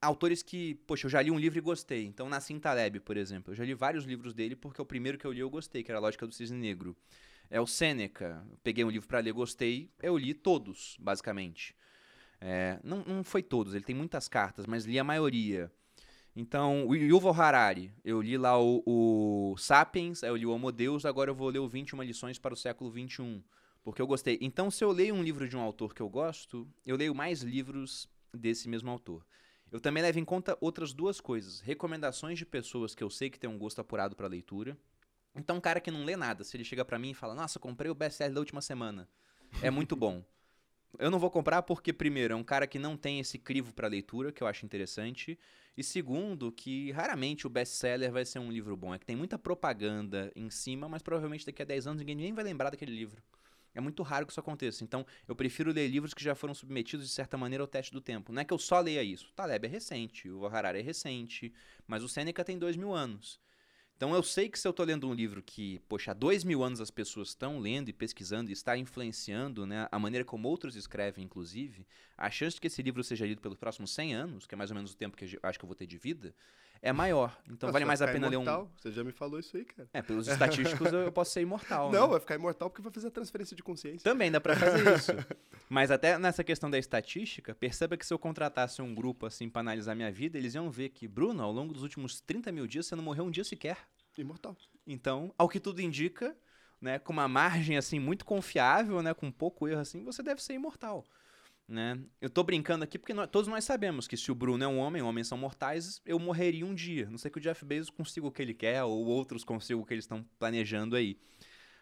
[0.00, 2.04] autores que, poxa, eu já li um livro e gostei.
[2.04, 3.52] Então, Nassim Taleb, por exemplo.
[3.52, 5.90] Eu já li vários livros dele porque o primeiro que eu li eu gostei, que
[5.90, 6.96] era a Lógica do Cisne Negro.
[7.48, 8.46] É o Sêneca.
[8.62, 9.90] Peguei um livro para ler, gostei.
[10.02, 11.74] Eu li todos, basicamente.
[12.40, 15.70] É, não, não foi todos, ele tem muitas cartas, mas li a maioria.
[16.34, 20.72] Então, o Yuval Harari, eu li lá o, o Sapiens, aí eu li o Homo
[20.72, 23.42] Deus, agora eu vou ler o 21 lições para o século 21,
[23.82, 24.38] porque eu gostei.
[24.40, 27.42] Então, se eu leio um livro de um autor que eu gosto, eu leio mais
[27.42, 29.26] livros desse mesmo autor.
[29.70, 33.38] Eu também levo em conta outras duas coisas: recomendações de pessoas que eu sei que
[33.38, 34.76] têm um gosto apurado para leitura.
[35.34, 37.58] Então, um cara que não lê nada, se ele chega para mim e fala: "Nossa,
[37.58, 39.06] comprei o best-seller da última semana".
[39.62, 40.24] É muito bom.
[40.98, 43.88] Eu não vou comprar porque primeiro, é um cara que não tem esse crivo para
[43.88, 45.38] leitura, que eu acho interessante.
[45.76, 48.94] E segundo, que raramente o best-seller vai ser um livro bom.
[48.94, 52.34] É que tem muita propaganda em cima, mas provavelmente daqui a 10 anos ninguém nem
[52.34, 53.22] vai lembrar daquele livro.
[53.74, 54.84] É muito raro que isso aconteça.
[54.84, 58.00] Então, eu prefiro ler livros que já foram submetidos, de certa maneira, ao teste do
[58.00, 58.32] tempo.
[58.32, 59.32] Não é que eu só leia isso.
[59.34, 61.52] Taleb é recente, o Harari é recente,
[61.86, 63.40] mas o Seneca tem dois mil anos.
[64.02, 66.64] Então eu sei que se eu estou lendo um livro que, poxa, há dois mil
[66.64, 70.74] anos as pessoas estão lendo e pesquisando e está influenciando né, a maneira como outros
[70.74, 71.86] escrevem, inclusive,
[72.18, 74.72] a chance de que esse livro seja lido pelos próximos 100 anos, que é mais
[74.72, 76.34] ou menos o tempo que eu acho que eu vou ter de vida,
[76.82, 77.40] é maior.
[77.48, 78.62] Então Ah, vale mais a pena imortal.
[78.62, 78.70] ler um.
[78.76, 79.88] Você já me falou isso aí, cara.
[79.92, 81.90] É, pelos estatísticos eu eu posso ser imortal.
[81.92, 82.08] Não, né?
[82.08, 84.02] vai ficar imortal porque vai fazer a transferência de consciência.
[84.02, 85.12] Também dá pra fazer isso.
[85.68, 89.60] Mas até nessa questão da estatística, perceba que se eu contratasse um grupo assim pra
[89.60, 92.86] analisar minha vida, eles iam ver que, Bruno, ao longo dos últimos 30 mil dias,
[92.86, 93.78] você não morreu um dia sequer.
[94.18, 94.56] Imortal.
[94.86, 96.36] Então, ao que tudo indica,
[96.80, 100.54] né, com uma margem assim muito confiável, né, com pouco erro assim, você deve ser
[100.54, 101.06] imortal.
[101.72, 101.98] Né?
[102.20, 104.76] Eu tô brincando aqui porque nós- todos nós sabemos que se o Bruno é um
[104.78, 107.08] homem, homens são mortais, eu morreria um dia.
[107.08, 109.86] Não sei que o Jeff Bezos consiga o que ele quer ou outros consigam o
[109.86, 111.18] que eles estão planejando aí.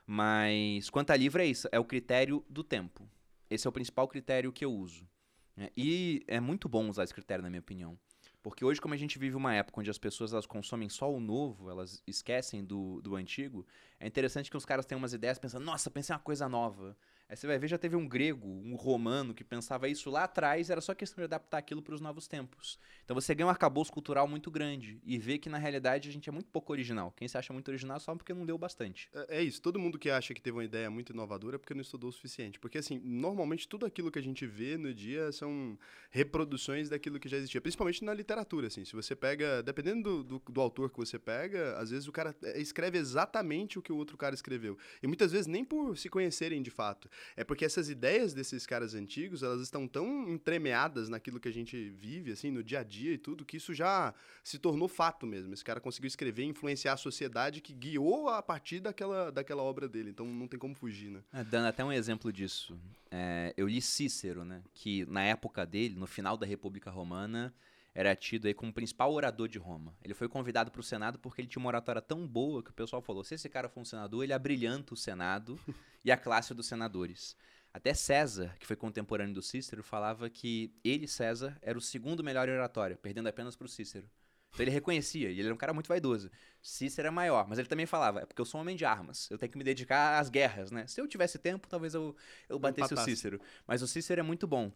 [0.07, 3.11] Mas quanto a livro é isso, é o critério do tempo.
[3.51, 5.09] Esse é o principal critério que eu uso.
[5.57, 5.71] né?
[5.77, 7.99] E é muito bom usar esse critério, na minha opinião.
[8.45, 11.19] Porque hoje, como a gente vive uma época onde as pessoas elas consomem só o
[11.19, 13.67] novo, elas esquecem do, do antigo,
[13.99, 16.97] é interessante que os caras têm umas ideias pensando, nossa, pensei uma coisa nova.
[17.31, 20.69] Aí você vai ver, já teve um grego, um romano que pensava isso lá atrás,
[20.69, 22.77] era só questão de adaptar aquilo para os novos tempos.
[23.11, 26.29] Então você ganha um arcabouço cultural muito grande e vê que na realidade a gente
[26.29, 27.13] é muito pouco original.
[27.17, 29.11] Quem se acha muito original é só porque não leu bastante.
[29.13, 31.75] É é isso, todo mundo que acha que teve uma ideia muito inovadora é porque
[31.75, 32.61] não estudou o suficiente.
[32.61, 35.77] Porque, assim, normalmente tudo aquilo que a gente vê no dia são
[36.09, 37.61] reproduções daquilo que já existia.
[37.61, 38.85] Principalmente na literatura, assim.
[38.85, 42.33] Se você pega, dependendo do, do, do autor que você pega, às vezes o cara
[42.45, 44.79] é, escreve exatamente o que o outro cara escreveu.
[45.03, 47.11] E muitas vezes nem por se conhecerem de fato.
[47.35, 51.89] É porque essas ideias desses caras antigos, elas estão tão entremeadas naquilo que a gente
[51.89, 55.53] vive, assim, no dia a dia e tudo, que isso já se tornou fato mesmo.
[55.55, 60.11] Esse cara conseguiu escrever influenciar a sociedade que guiou a partir daquela, daquela obra dele.
[60.11, 61.23] Então não tem como fugir, né?
[61.33, 62.79] É, dando até um exemplo disso.
[63.11, 64.63] É, eu li Cícero, né?
[64.75, 67.55] Que na época dele, no final da República Romana,
[67.95, 69.95] era tido aí como principal orador de Roma.
[70.03, 72.75] Ele foi convidado para o Senado porque ele tinha uma oratória tão boa que o
[72.75, 75.59] pessoal falou: se esse cara for um senador, ele abrilhanta o Senado
[76.05, 77.37] e a classe dos senadores.
[77.73, 82.49] Até César, que foi contemporâneo do Cícero, falava que ele, César, era o segundo melhor
[82.49, 84.09] em oratória, perdendo apenas para o Cícero.
[84.53, 86.29] Então ele reconhecia, e ele era um cara muito vaidoso.
[86.61, 89.31] Cícero é maior, mas ele também falava, é porque eu sou um homem de armas,
[89.31, 90.87] eu tenho que me dedicar às guerras, né?
[90.89, 92.17] Se eu tivesse tempo, talvez eu,
[92.49, 93.41] eu batesse o Cícero.
[93.67, 94.73] Mas o Cícero é muito bom.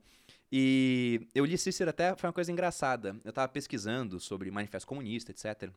[0.51, 3.17] E eu li Cícero até, foi uma coisa engraçada.
[3.25, 5.71] Eu tava pesquisando sobre manifesto comunista, etc.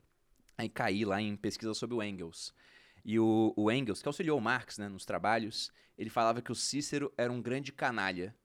[0.55, 2.53] Aí caí lá em pesquisa sobre o Engels.
[3.07, 6.55] E o, o Engels, que auxiliou o Marx né, nos trabalhos, ele falava que o
[6.55, 8.35] Cícero era um grande canalha,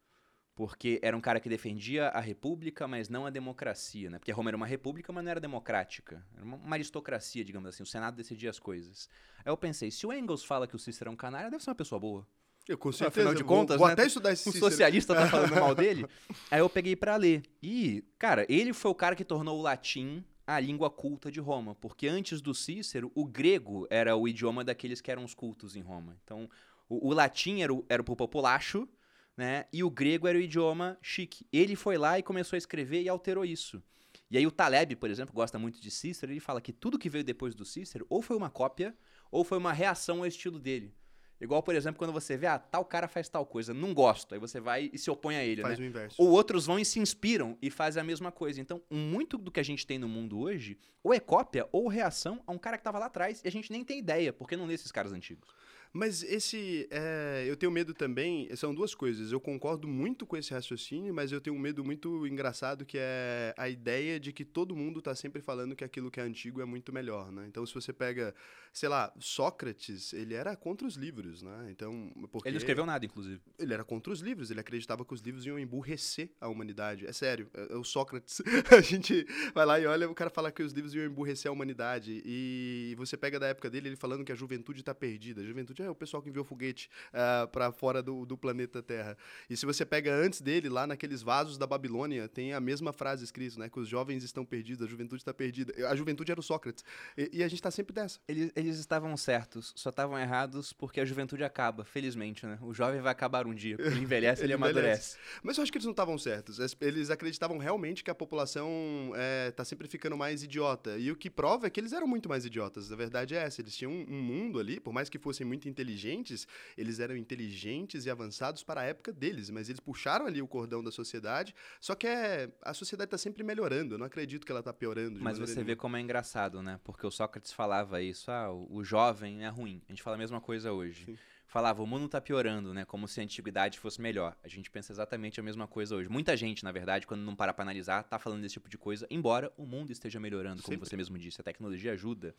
[0.55, 4.21] porque era um cara que defendia a república, mas não a democracia, né?
[4.21, 6.25] Porque Roma era uma república, mas não era democrática.
[6.37, 7.83] Era uma, uma aristocracia, digamos assim.
[7.83, 9.09] O Senado decidia as coisas.
[9.45, 11.71] Aí eu pensei, se o Engels fala que o Cícero é um canalha, deve ser
[11.71, 12.25] uma pessoa boa.
[12.69, 13.09] Eu, com certeza.
[13.09, 14.71] Afinal de contas, vou, vou né, até estudar esse um Cícero.
[14.71, 16.07] socialista tá falando mal dele.
[16.53, 17.43] Aí eu peguei para ler.
[17.61, 21.75] E, cara, ele foi o cara que tornou o latim a língua culta de Roma,
[21.75, 25.81] porque antes do Cícero, o grego era o idioma daqueles que eram os cultos em
[25.81, 26.17] Roma.
[26.25, 26.49] Então,
[26.89, 28.89] o, o latim era o, era pro populacho,
[29.37, 29.67] né?
[29.73, 31.47] E o grego era o idioma chique.
[31.53, 33.83] Ele foi lá e começou a escrever e alterou isso.
[34.31, 37.11] E aí o Taleb, por exemplo, gosta muito de Cícero, ele fala que tudo que
[37.11, 38.97] veio depois do Cícero ou foi uma cópia
[39.31, 40.95] ou foi uma reação ao estilo dele.
[41.43, 44.33] Igual, por exemplo, quando você vê, ah, tal cara faz tal coisa, não gosto.
[44.33, 45.85] Aí você vai e se opõe a ele, Faz né?
[45.85, 46.23] o inverso.
[46.23, 48.61] Ou outros vão e se inspiram e fazem a mesma coisa.
[48.61, 52.41] Então, muito do que a gente tem no mundo hoje, ou é cópia ou reação
[52.47, 54.67] a um cara que tava lá atrás e a gente nem tem ideia, porque não
[54.67, 55.49] lê esses caras antigos.
[55.93, 56.89] Mas esse.
[56.91, 58.49] é, eu tenho medo também.
[58.57, 59.31] São duas coisas.
[59.31, 63.55] Eu concordo muito com esse raciocínio, mas eu tenho um medo muito engraçado que é
[63.59, 66.65] a ideia de que todo mundo está sempre falando que aquilo que é antigo é
[66.65, 67.45] muito melhor, né?
[67.47, 68.35] Então, se você pega,
[68.73, 71.69] sei lá, Sócrates, ele era contra os livros, né?
[71.71, 73.41] Então, porque Ele não escreveu nada, inclusive.
[73.59, 77.07] ele era contra os livros, ele acreditava que os livros iam emburrecer a humanidade.
[77.07, 78.41] É sério, é, é o Sócrates.
[78.75, 81.53] a gente vai lá e olha, o cara fala que os livros iam emburrecer a
[81.53, 82.23] humanidade.
[82.25, 85.43] E você pega da época dele ele falando que a juventude está perdida.
[85.43, 89.17] A juventude é o pessoal que enviou foguete uh, para fora do, do, planeta Terra.
[89.49, 93.25] E se você pega antes dele, lá naqueles vasos da Babilônia, tem a mesma frase
[93.25, 93.69] escrita, né?
[93.69, 95.89] Que os jovens estão perdidos, a juventude está perdida.
[95.89, 96.85] A juventude era o Sócrates.
[97.17, 98.21] E, e a gente está sempre dessa.
[98.29, 102.59] Eles, eles estavam certos, só estavam errados porque a juventude acaba, felizmente, né?
[102.63, 103.77] O jovem vai acabar um dia.
[103.79, 105.17] Ele envelhece, ele, ele amadurece.
[105.43, 106.59] Mas eu acho que eles não estavam certos.
[106.81, 109.13] Eles acreditavam realmente que a população
[109.49, 110.97] está é, sempre ficando mais idiota.
[110.99, 112.93] E o que prova é que eles eram muito mais idiotas.
[112.93, 113.61] A verdade é essa.
[113.61, 116.47] Eles tinham um, um mundo ali, por mais que fossem muito inteligentes,
[116.77, 119.51] eles eram inteligentes e avançados para a época deles.
[119.51, 121.55] Mas eles puxaram ali o cordão da sociedade.
[121.81, 123.95] Só que é, a sociedade está sempre melhorando.
[123.95, 125.19] Eu não acredito que ela está piorando.
[125.21, 125.67] Mas você nenhuma.
[125.67, 126.79] vê como é engraçado, né?
[126.85, 129.83] Porque o Sócrates falava isso, ah, o jovem é ruim.
[129.89, 131.07] A gente fala a mesma coisa hoje.
[131.07, 131.19] Sim
[131.53, 132.87] falava, o mundo está piorando, né?
[132.87, 134.35] Como se a antiguidade fosse melhor.
[134.43, 136.09] A gente pensa exatamente a mesma coisa hoje.
[136.09, 139.07] Muita gente, na verdade, quando não para para analisar, tá falando desse tipo de coisa,
[139.11, 140.89] embora o mundo esteja melhorando, como Sempre.
[140.89, 142.35] você mesmo disse, a tecnologia ajuda.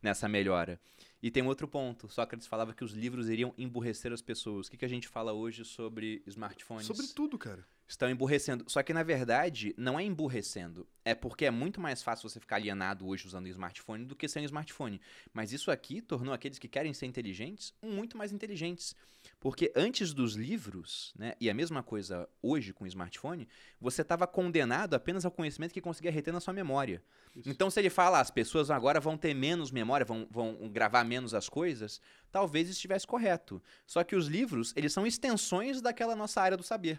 [0.00, 0.80] nessa melhora.
[1.22, 2.08] E tem outro ponto.
[2.08, 4.66] Sócrates falava que os livros iriam emburrecer as pessoas.
[4.66, 6.84] O que, que a gente fala hoje sobre smartphones?
[6.84, 7.64] Sobre tudo, cara.
[7.86, 8.64] Estão emburrecendo.
[8.66, 10.84] Só que, na verdade, não é emburrecendo.
[11.04, 14.26] É porque é muito mais fácil você ficar alienado hoje usando um smartphone do que
[14.26, 15.00] sem um smartphone.
[15.32, 18.96] Mas isso aqui tornou aqueles que querem ser inteligentes muito mais inteligentes.
[19.38, 23.48] Porque antes dos livros, né, e a mesma coisa hoje com o smartphone,
[23.80, 27.02] você estava condenado apenas ao conhecimento que conseguia reter na sua memória.
[27.34, 27.48] Isso.
[27.48, 31.02] Então, se ele fala, ah, as pessoas agora vão ter menos memória, vão, vão gravar
[31.12, 32.00] menos as coisas,
[32.30, 33.62] talvez estivesse correto.
[33.86, 36.98] Só que os livros, eles são extensões daquela nossa área do saber.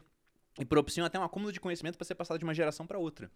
[0.60, 3.32] E propiciam até um acúmulo de conhecimento para ser passado de uma geração para outra.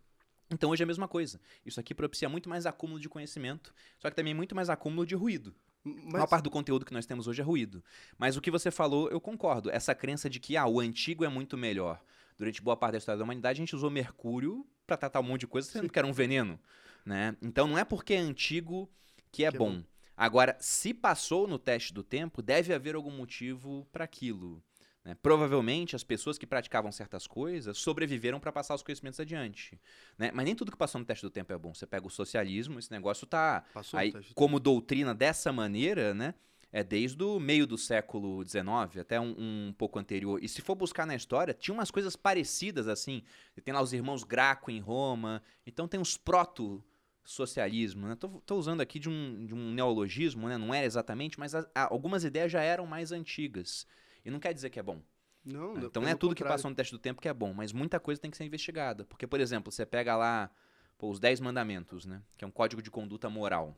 [0.51, 1.41] Então hoje é a mesma coisa.
[1.65, 5.15] Isso aqui propicia muito mais acúmulo de conhecimento, só que também muito mais acúmulo de
[5.15, 5.55] ruído.
[5.83, 6.05] Mas...
[6.05, 7.83] A maior parte do conteúdo que nós temos hoje é ruído.
[8.17, 9.71] Mas o que você falou, eu concordo.
[9.71, 11.99] Essa crença de que ah, o antigo é muito melhor.
[12.37, 15.41] Durante boa parte da história da humanidade, a gente usou mercúrio para tratar um monte
[15.41, 16.59] de coisa, sendo que era um veneno.
[17.05, 17.35] Né?
[17.41, 18.89] Então não é porque é antigo
[19.31, 19.71] que é que bom.
[19.71, 19.83] É bom.
[20.17, 24.63] Agora, se passou no teste do tempo, deve haver algum motivo para aquilo.
[25.05, 25.15] Né?
[25.21, 29.79] Provavelmente as pessoas que praticavam certas coisas sobreviveram para passar os conhecimentos adiante.
[30.17, 30.31] Né?
[30.33, 31.71] Mas nem tudo que passou no teste do tempo é bom.
[31.73, 36.33] Você pega o socialismo, esse negócio tá passou aí como doutrina dessa maneira, né?
[36.69, 40.43] É desde o meio do século XIX até um, um, pouco anterior.
[40.43, 43.23] E se for buscar na história, tinha umas coisas parecidas assim.
[43.63, 45.41] Tem lá os irmãos Graco em Roma.
[45.65, 46.83] Então tem os proto
[47.27, 48.15] socialismo, né?
[48.15, 50.57] Tô, tô, usando aqui de um, de um neologismo, né?
[50.57, 53.85] Não era exatamente, mas a, a, algumas ideias já eram mais antigas.
[54.23, 55.01] E não quer dizer que é bom.
[55.43, 55.81] Não, né?
[55.83, 56.35] Então não é tudo contrário.
[56.35, 58.45] que passou no teste do tempo que é bom, mas muita coisa tem que ser
[58.45, 59.03] investigada.
[59.03, 60.49] Porque, por exemplo, você pega lá
[60.97, 62.23] pô, os 10 mandamentos, né?
[62.37, 63.75] Que é um código de conduta moral.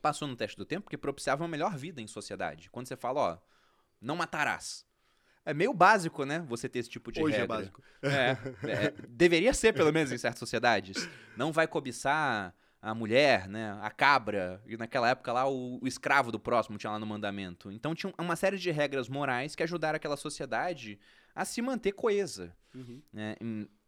[0.00, 2.70] Passou no teste do tempo porque propiciava uma melhor vida em sociedade.
[2.70, 3.38] Quando você fala, ó,
[4.00, 4.86] não matarás.
[5.44, 6.38] É meio básico, né?
[6.48, 7.44] Você ter esse tipo de Hoje regra.
[7.44, 7.82] é básico.
[8.02, 8.30] É,
[8.68, 11.08] é, deveria ser, pelo menos, em certas sociedades.
[11.36, 16.30] Não vai cobiçar a mulher, né, a cabra, e naquela época lá o, o, escravo
[16.30, 17.70] do próximo tinha lá no mandamento.
[17.72, 20.98] Então tinha uma série de regras morais que ajudaram aquela sociedade
[21.34, 22.56] a se manter coesa.
[22.74, 23.02] Uhum.
[23.12, 23.36] Né?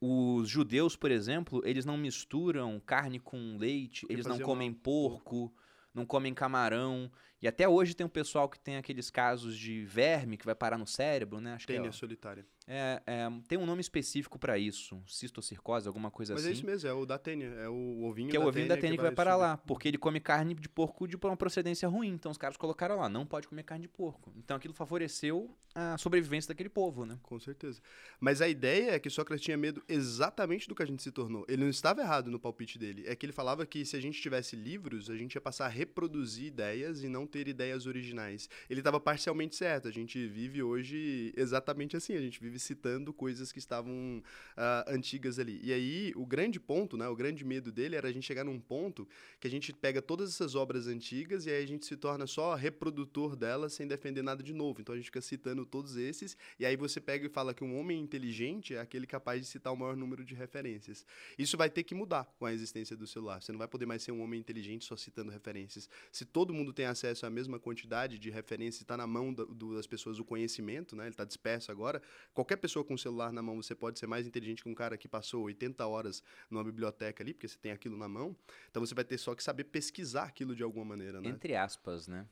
[0.01, 5.53] Os judeus, por exemplo, eles não misturam carne com leite, eles não comem porco,
[5.95, 7.11] não comem camarão.
[7.41, 10.77] E até hoje tem um pessoal que tem aqueles casos de verme que vai parar
[10.77, 11.55] no cérebro, né?
[11.55, 12.45] Acho Tênia que é, solitária.
[12.67, 16.51] É, é, tem um nome específico para isso, cistocircose, alguma coisa Mas assim.
[16.51, 18.69] Mas é isso mesmo, é o da tênia, é o ovinho que é o ovinho
[18.69, 21.17] da tênia que, vai, que vai parar lá, porque ele come carne de porco de
[21.17, 22.09] uma procedência ruim.
[22.09, 24.33] Então os caras colocaram lá, não pode comer carne de porco.
[24.37, 27.19] Então aquilo favoreceu a sobrevivência daquele povo, né?
[27.23, 27.81] Com certeza.
[28.19, 31.47] Mas a ideia é que Sócrates tinha medo exatamente do que a gente se tornou.
[31.49, 33.05] Ele não estava errado no palpite dele.
[33.07, 35.69] É que ele falava que se a gente tivesse livros, a gente ia passar a
[35.69, 38.49] reproduzir ideias e não ter ideias originais.
[38.69, 39.87] Ele estava parcialmente certo.
[39.87, 42.15] A gente vive hoje exatamente assim.
[42.15, 44.23] A gente vive citando coisas que estavam
[44.57, 45.61] uh, antigas ali.
[45.63, 48.59] E aí, o grande ponto, né, o grande medo dele era a gente chegar num
[48.59, 49.07] ponto
[49.39, 52.55] que a gente pega todas essas obras antigas e aí a gente se torna só
[52.55, 54.81] reprodutor delas sem defender nada de novo.
[54.81, 57.79] Então a gente fica citando todos esses e aí você pega e fala que um
[57.79, 61.05] homem inteligente é aquele capaz de citar o maior número de referências.
[61.39, 63.43] Isso vai ter que mudar com a existência do celular.
[63.43, 65.89] Você não vai poder mais ser um homem inteligente só citando referências.
[66.11, 69.87] Se todo mundo tem acesso à mesma quantidade de referência está na mão do, das
[69.87, 71.05] pessoas o conhecimento, né?
[71.05, 72.03] Ele está disperso agora.
[72.33, 74.97] Qualquer pessoa com o celular na mão, você pode ser mais inteligente que um cara
[74.97, 78.37] que passou 80 horas numa biblioteca ali, porque você tem aquilo na mão.
[78.71, 81.29] Então você vai ter só que saber pesquisar aquilo de alguma maneira, né?
[81.29, 82.27] Entre aspas, né?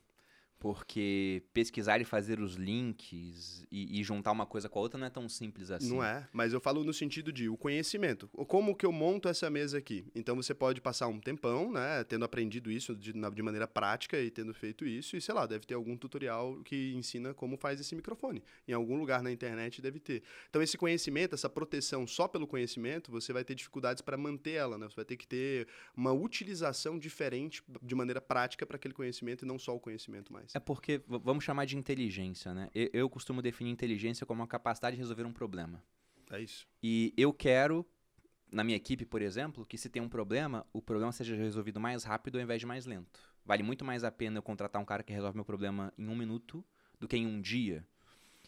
[0.58, 5.06] Porque pesquisar e fazer os links e, e, juntar uma coisa com a outra não
[5.06, 5.90] é tão simples assim.
[5.90, 8.26] Não é, mas eu falo no sentido de o conhecimento.
[8.28, 10.06] Como que eu monto essa mesa aqui?
[10.14, 14.30] Então você pode passar um tempão, né, tendo aprendido isso de, de maneira prática e
[14.30, 17.94] tendo feito isso, e sei lá, deve ter algum tutorial que ensina como faz esse
[17.94, 18.42] microfone.
[18.66, 20.22] Em algum lugar na internet deve ter.
[20.48, 24.78] Então esse conhecimento, essa proteção só pelo conhecimento, você vai ter dificuldades para manter ela,
[24.78, 24.88] né?
[24.88, 29.48] Você vai ter que ter uma utilização diferente de maneira prática para aquele conhecimento e
[29.48, 30.45] não só o conhecimento mais.
[30.54, 32.70] É porque, vamos chamar de inteligência, né?
[32.74, 35.82] Eu, eu costumo definir inteligência como a capacidade de resolver um problema.
[36.30, 36.66] É isso.
[36.82, 37.86] E eu quero,
[38.50, 42.04] na minha equipe, por exemplo, que se tem um problema, o problema seja resolvido mais
[42.04, 43.20] rápido ao invés de mais lento.
[43.44, 46.16] Vale muito mais a pena eu contratar um cara que resolve meu problema em um
[46.16, 46.64] minuto
[46.98, 47.86] do que em um dia.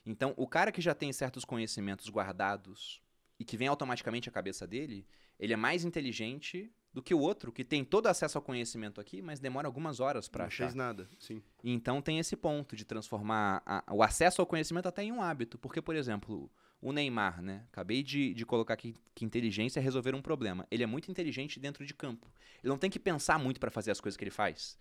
[0.04, 3.00] Então, o cara que já tem certos conhecimentos guardados
[3.38, 5.06] e que vem automaticamente à cabeça dele,
[5.38, 9.20] ele é mais inteligente do que o outro, que tem todo acesso ao conhecimento aqui,
[9.20, 10.64] mas demora algumas horas para achar.
[10.64, 11.42] Não fez nada, sim.
[11.62, 15.58] Então tem esse ponto de transformar a, o acesso ao conhecimento até em um hábito.
[15.58, 17.64] Porque, por exemplo, o Neymar, né?
[17.70, 20.66] Acabei de, de colocar aqui que inteligência é resolver um problema.
[20.70, 22.26] Ele é muito inteligente dentro de campo.
[22.62, 24.78] Ele não tem que pensar muito para fazer as coisas que ele faz.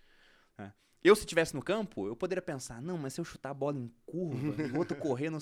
[0.56, 0.72] Né?
[1.04, 3.78] Eu, se estivesse no campo, eu poderia pensar, não, mas se eu chutar a bola
[3.78, 5.30] em curva, o outro correr...
[5.30, 5.38] Não...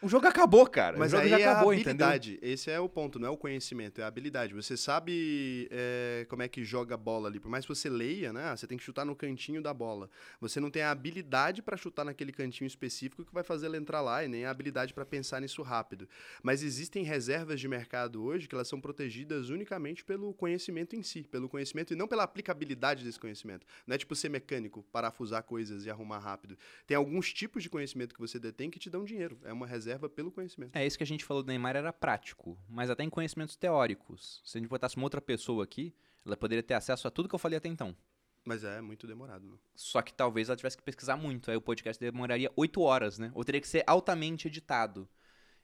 [0.00, 0.96] O jogo acabou, cara.
[0.96, 2.06] Mas o jogo aí já é acabou, a entendeu?
[2.06, 2.38] habilidade.
[2.40, 4.54] Esse é o ponto, não é o conhecimento, é a habilidade.
[4.54, 7.40] Você sabe é, como é que joga a bola ali.
[7.40, 8.54] Por mais que você leia, né?
[8.56, 10.08] Você tem que chutar no cantinho da bola.
[10.40, 14.00] Você não tem a habilidade para chutar naquele cantinho específico que vai fazer ela entrar
[14.00, 16.08] lá e nem a habilidade para pensar nisso rápido.
[16.44, 21.24] Mas existem reservas de mercado hoje que elas são protegidas unicamente pelo conhecimento em si,
[21.24, 23.66] pelo conhecimento e não pela aplicabilidade desse conhecimento.
[23.84, 26.56] Não é tipo ser mecânico, parafusar coisas e arrumar rápido.
[26.86, 29.36] Tem alguns tipos de conhecimento que você detém que te dão dinheiro.
[29.42, 30.74] É uma reserva pelo conhecimento.
[30.74, 34.42] É, isso que a gente falou do Neymar era prático, mas até em conhecimentos teóricos.
[34.44, 35.94] Se a gente botasse uma outra pessoa aqui,
[36.26, 37.96] ela poderia ter acesso a tudo que eu falei até então.
[38.44, 39.46] Mas é muito demorado.
[39.46, 39.56] Né?
[39.74, 41.50] Só que talvez ela tivesse que pesquisar muito.
[41.50, 43.30] Aí o podcast demoraria oito horas, né?
[43.34, 45.08] Ou teria que ser altamente editado.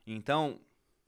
[0.06, 0.60] Então,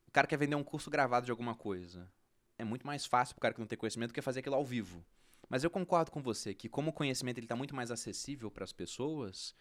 [0.08, 2.10] o cara quer vender um curso gravado de alguma coisa.
[2.58, 4.64] É muito mais fácil pro cara que não tem conhecimento do que fazer aquilo ao
[4.64, 5.04] vivo.
[5.48, 8.64] Mas eu concordo com você que como o conhecimento ele tá muito mais acessível para
[8.64, 9.54] as pessoas,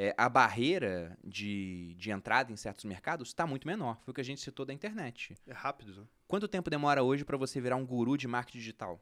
[0.00, 3.98] é, a barreira de, de entrada em certos mercados está muito menor.
[4.04, 5.34] Foi o que a gente citou da internet.
[5.44, 6.06] É rápido, né?
[6.28, 9.00] Quanto tempo demora hoje para você virar um guru de marketing digital?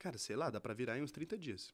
[0.00, 1.72] Cara, sei lá, dá pra virar em uns 30 dias.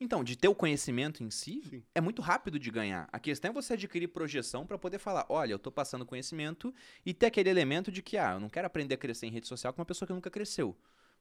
[0.00, 1.84] Então, de ter o conhecimento em si, Sim.
[1.94, 3.08] é muito rápido de ganhar.
[3.12, 6.74] A questão é você adquirir projeção para poder falar, olha, eu tô passando conhecimento
[7.06, 9.46] e ter aquele elemento de que, ah, eu não quero aprender a crescer em rede
[9.46, 10.76] social com uma pessoa que nunca cresceu.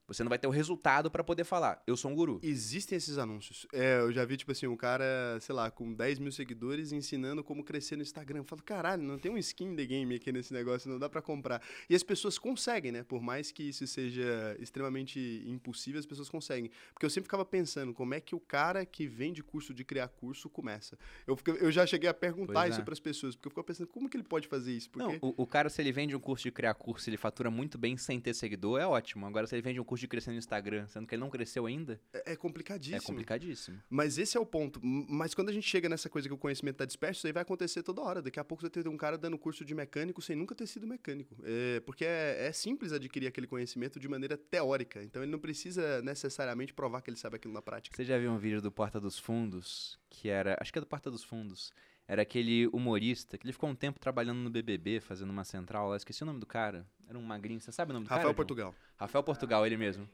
[0.08, 2.40] Você não vai ter o resultado para poder falar, eu sou um guru.
[2.44, 3.66] Existem esses anúncios.
[3.74, 7.44] É, eu já vi, tipo assim, um cara, sei lá, com 10 mil seguidores ensinando
[7.44, 8.40] como crescer no Instagram.
[8.40, 11.22] Eu falo, caralho, não tem um skin de game aqui nesse negócio, não dá pra
[11.22, 11.62] comprar.
[11.90, 13.04] E as pessoas conseguem, né?
[13.04, 16.72] Por mais que isso seja extremamente impossível, as pessoas conseguem.
[16.94, 20.08] Porque eu sempre ficava pensando, como é que o cara que vende curso de criar
[20.10, 20.98] curso começa?
[21.26, 22.84] Eu, eu já cheguei a perguntar isso é.
[22.84, 24.90] pras pessoas, porque eu ficava pensando, como que ele pode fazer isso?
[24.90, 25.20] Porque...
[25.20, 27.78] Não, o, o cara, se ele vende um curso de criar curso, ele fatura muito
[27.78, 29.26] bem sem ter seguidor, é ótimo.
[29.26, 31.66] Agora, se ele vende um curso de crescer no Instagram, sendo que ele não cresceu
[31.66, 32.98] ainda, É, é complicadíssimo.
[32.98, 33.78] é complicadíssimo.
[33.90, 34.80] Mas esse é o ponto.
[34.82, 37.42] Mas quando a gente chega nessa coisa que o conhecimento está disperso, isso aí vai
[37.42, 38.22] acontecer toda hora.
[38.22, 40.66] Daqui a pouco você vai ter um cara dando curso de mecânico sem nunca ter
[40.66, 41.36] sido mecânico.
[41.44, 45.04] É, porque é, é simples adquirir aquele conhecimento de maneira teórica.
[45.04, 47.94] Então ele não precisa necessariamente provar que ele sabe aquilo na prática.
[47.94, 50.56] Você já viu um vídeo do Porta dos Fundos, que era.
[50.62, 51.74] Acho que é do Porta dos Fundos.
[52.08, 55.96] Era aquele humorista que ele ficou um tempo trabalhando no BBB, fazendo uma central lá.
[55.98, 56.86] Esqueci o nome do cara.
[57.08, 57.60] Era um magrinho.
[57.62, 58.28] Você sabe o nome do Rafael cara?
[58.30, 58.36] João?
[58.36, 58.76] Portugal.
[58.98, 60.10] Rafael Portugal, ele mesmo.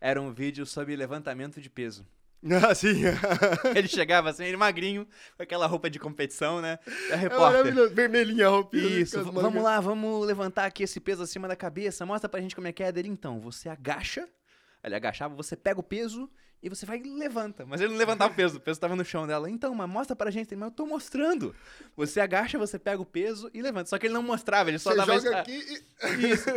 [0.00, 2.06] Era um vídeo sobre levantamento de peso.
[2.68, 3.02] Ah, sim.
[3.76, 6.76] Ele chegava assim, ele magrinho, com aquela roupa de competição, né?
[7.08, 7.38] É É repórter.
[7.58, 7.94] maravilhoso.
[7.94, 8.98] Vermelhinha a roupinha.
[9.00, 9.42] Isso, v- mangas.
[9.42, 12.04] vamos lá, vamos levantar aqui esse peso acima da cabeça.
[12.04, 13.08] Mostra pra gente como é que é dele.
[13.08, 14.28] Então, você agacha,
[14.82, 16.28] ele agachava, você pega o peso
[16.62, 17.66] e você vai e levanta.
[17.66, 19.50] Mas ele não levantava o peso, o peso tava no chão dela.
[19.50, 20.54] Então, mas mostra pra gente.
[20.54, 21.54] Mas eu tô mostrando.
[21.96, 23.88] Você agacha, você pega o peso e levanta.
[23.90, 25.14] Só que ele não mostrava, ele só Você dava...
[25.18, 25.82] joga a- aqui e...
[26.32, 26.48] Isso,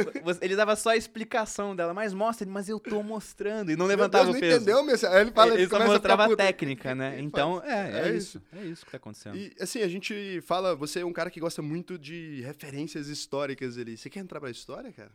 [0.42, 1.94] ele dava só a explicação dela.
[1.94, 3.72] Mas mostra, mas eu tô mostrando.
[3.72, 4.56] E não levantava Deus, o não peso.
[4.58, 4.96] entendeu, meu?
[5.12, 7.20] Aí ele fala, ele ele só começa a mostrava a técnica, né?
[7.20, 8.42] Então, é, é, é isso.
[8.54, 9.36] É isso que tá acontecendo.
[9.36, 13.78] E assim, a gente fala, você é um cara que gosta muito de referências históricas
[13.78, 13.98] ali.
[13.98, 15.12] Você quer entrar pra história, cara?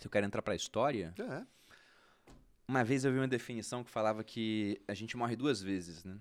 [0.00, 1.12] Se eu quero entrar pra história...
[1.18, 1.59] É.
[2.70, 6.16] Uma vez eu vi uma definição que falava que a gente morre duas vezes, né?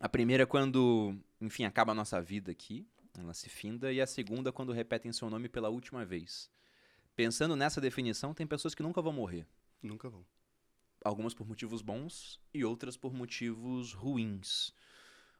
[0.00, 2.84] A primeira é quando, enfim, acaba a nossa vida aqui,
[3.16, 6.50] ela se finda, e a segunda é quando repetem seu nome pela última vez.
[7.14, 9.46] Pensando nessa definição, tem pessoas que nunca vão morrer.
[9.80, 10.26] Nunca vão.
[11.04, 14.74] Algumas por motivos bons e outras por motivos ruins.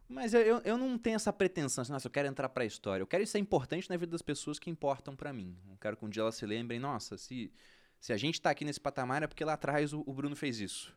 [0.09, 3.03] Mas eu, eu, não tenho essa pretensão, assim, nossa, eu quero entrar pra história.
[3.03, 5.59] Eu quero ser importante na vida das pessoas que importam pra mim.
[5.68, 7.53] Eu quero que um dia elas se lembrem, nossa, se,
[8.01, 10.61] se a gente tá aqui nesse patamar é porque lá atrás o, o Bruno fez
[10.61, 10.96] isso.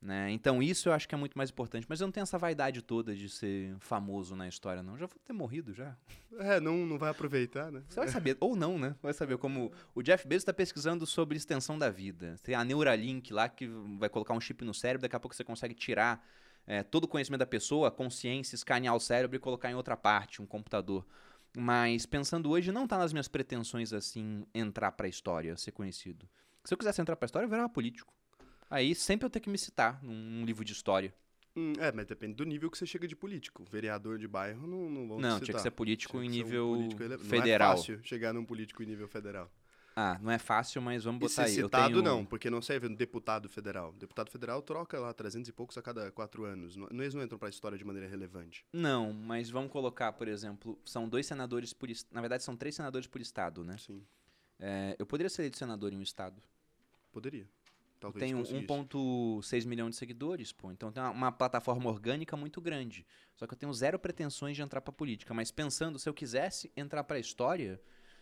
[0.00, 0.30] Né?
[0.30, 1.86] Então isso eu acho que é muito mais importante.
[1.88, 4.96] Mas eu não tenho essa vaidade toda de ser famoso na história, não.
[4.96, 5.96] Já vou ter morrido já.
[6.38, 7.82] É, não, não vai aproveitar, né?
[7.88, 8.94] Você vai saber, ou não, né?
[9.02, 12.36] Vai saber como o Jeff Bezos está pesquisando sobre extensão da vida.
[12.42, 13.66] Tem a Neuralink lá que
[13.98, 16.24] vai colocar um chip no cérebro, daqui a pouco você consegue tirar
[16.66, 19.96] é, todo o conhecimento da pessoa, a consciência, escanear o cérebro e colocar em outra
[19.96, 21.06] parte, um computador.
[21.58, 26.28] Mas pensando hoje, não tá nas minhas pretensões assim entrar pra história, ser conhecido.
[26.62, 28.12] Se eu quisesse entrar pra história, eu virava político.
[28.68, 31.14] Aí sempre eu tenho que me citar num, num livro de história.
[31.56, 33.64] Hum, é, mas depende do nível que você chega de político.
[33.70, 35.60] Vereador de bairro não, não vão te Não, tinha que citar.
[35.62, 37.68] ser político Tinha em que ser um nível político ele- federal.
[37.68, 39.50] Não é fácil chegar num político em nível federal.
[39.98, 41.54] Ah, não é fácil, mas vamos E botar ser aí.
[41.54, 42.02] Citado tenho...
[42.02, 43.94] não, porque não serve um deputado federal.
[43.94, 46.76] Deputado federal troca lá 300 e poucos a cada quatro anos.
[46.76, 48.66] Não, eles não entram pra história de maneira relevante.
[48.74, 53.06] Não, mas vamos colocar, por exemplo, são dois senadores por Na verdade, são três senadores
[53.06, 53.78] por estado, né?
[53.78, 54.04] Sim,
[54.60, 56.42] É, eu poderia ser eleito senador em um estado.
[57.10, 57.42] poderia.
[57.96, 58.66] Eu Talvez tenho conseguisse.
[58.66, 60.70] 1,6 milhão de seguidores, pô.
[60.70, 63.06] Então tem uma, uma plataforma orgânica muito grande.
[63.34, 65.32] Só que eu tenho zero pretensões de entrar pra política.
[65.32, 67.80] Mas pensando, se eu quisesse entrar pra história,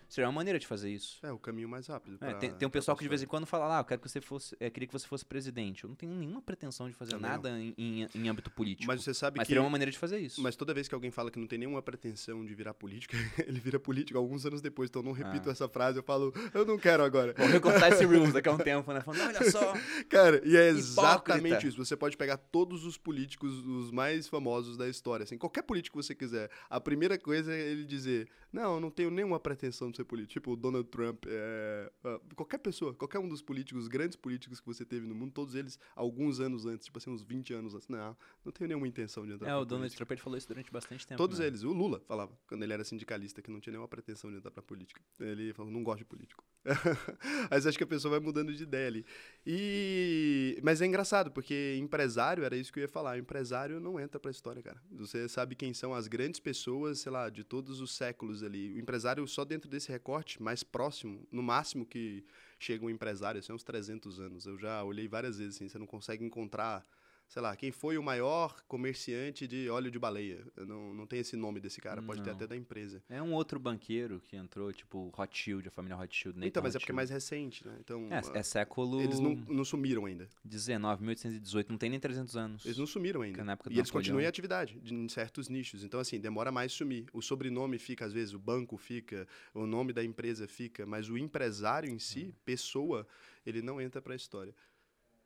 [0.08, 1.18] Seria uma maneira de fazer isso.
[1.24, 2.14] É o caminho mais rápido.
[2.20, 3.84] É, pra- tem, tem um pessoal que de vez em quando fala lá, ah, eu
[3.84, 5.84] quero que você fosse, é, queria que você fosse presidente.
[5.84, 8.86] Eu não tenho nenhuma pretensão de fazer Também nada em, em, em âmbito político.
[8.86, 9.50] Mas você sabe Mas que.
[9.50, 10.40] seria uma maneira de fazer isso.
[10.42, 13.14] Mas toda vez que alguém fala que não tem nenhuma pretensão de virar político,
[13.46, 14.88] ele vira político alguns anos depois.
[14.90, 15.52] Então eu não repito Ah.
[15.52, 17.34] essa frase, eu falo, eu não quero agora.
[17.36, 19.00] Vou recortar esse Reels daqui a um tempo, né?
[19.00, 19.72] Falando, olha só.
[20.08, 20.78] Cara, e é Hipócrita.
[20.78, 21.84] exatamente isso.
[21.84, 26.04] Você pode pegar todos os políticos, os mais famosos da história, assim, qualquer político que
[26.04, 26.50] você quiser.
[26.70, 30.34] A primeira coisa é ele dizer: Não, eu não tenho nenhuma pretensão de ser político.
[30.34, 34.66] Tipo, o Donald Trump, é, ah, qualquer pessoa, qualquer um dos políticos, grandes políticos que
[34.66, 37.88] você teve no mundo, todos eles, alguns anos antes, tipo assim, uns 20 anos antes.
[37.88, 39.96] Não, não tenho nenhuma intenção de entrar É, o Donald política.
[39.96, 41.18] Trump ele falou isso durante bastante tempo.
[41.18, 41.48] Todos né?
[41.48, 41.64] eles.
[41.64, 44.62] O Lula falava, quando ele era sindicalista, que não tinha nenhuma pretensão de entrar pra
[44.62, 45.00] política.
[45.18, 46.44] Ele falou, não gosto de político.
[47.50, 49.04] Mas acho que a pessoa vai mudando de ideia ali.
[49.44, 50.60] E...
[50.62, 54.30] Mas é engraçado, porque empresário, era isso que eu ia falar, empresário não entra pra
[54.30, 54.80] história, cara.
[54.92, 58.74] Você sabe quem são as grandes pessoas, sei lá, de todos os séculos ali.
[58.74, 62.24] O empresário, só dentro desse recorte, mais próximo, no máximo que
[62.58, 64.46] chega um empresário, assim, uns 300 anos.
[64.46, 66.86] Eu já olhei várias vezes, assim, você não consegue encontrar
[67.28, 70.44] sei lá, quem foi o maior comerciante de óleo de baleia.
[70.56, 72.36] Não, não tem esse nome desse cara, pode ter Não.
[72.36, 73.02] até da empresa.
[73.08, 76.36] É um outro banqueiro que entrou, tipo Rothschild, a família Rothschild.
[76.38, 77.76] Nathan então, mas é porque é mais recente, né?
[77.80, 80.28] Então, É, é século eles não, não sumiram ainda.
[80.44, 82.64] 19, 1818, não tem nem 300 anos.
[82.64, 83.42] Eles não sumiram ainda.
[83.44, 85.82] Na época E eles continuam em atividade, de, em certos nichos.
[85.82, 87.06] Então, assim, demora mais sumir.
[87.12, 91.16] O sobrenome fica, às vezes, o banco fica, o nome da empresa fica, mas o
[91.18, 92.32] empresário em si, Hum.
[92.44, 93.06] pessoa,
[93.44, 94.54] ele não entra pra história.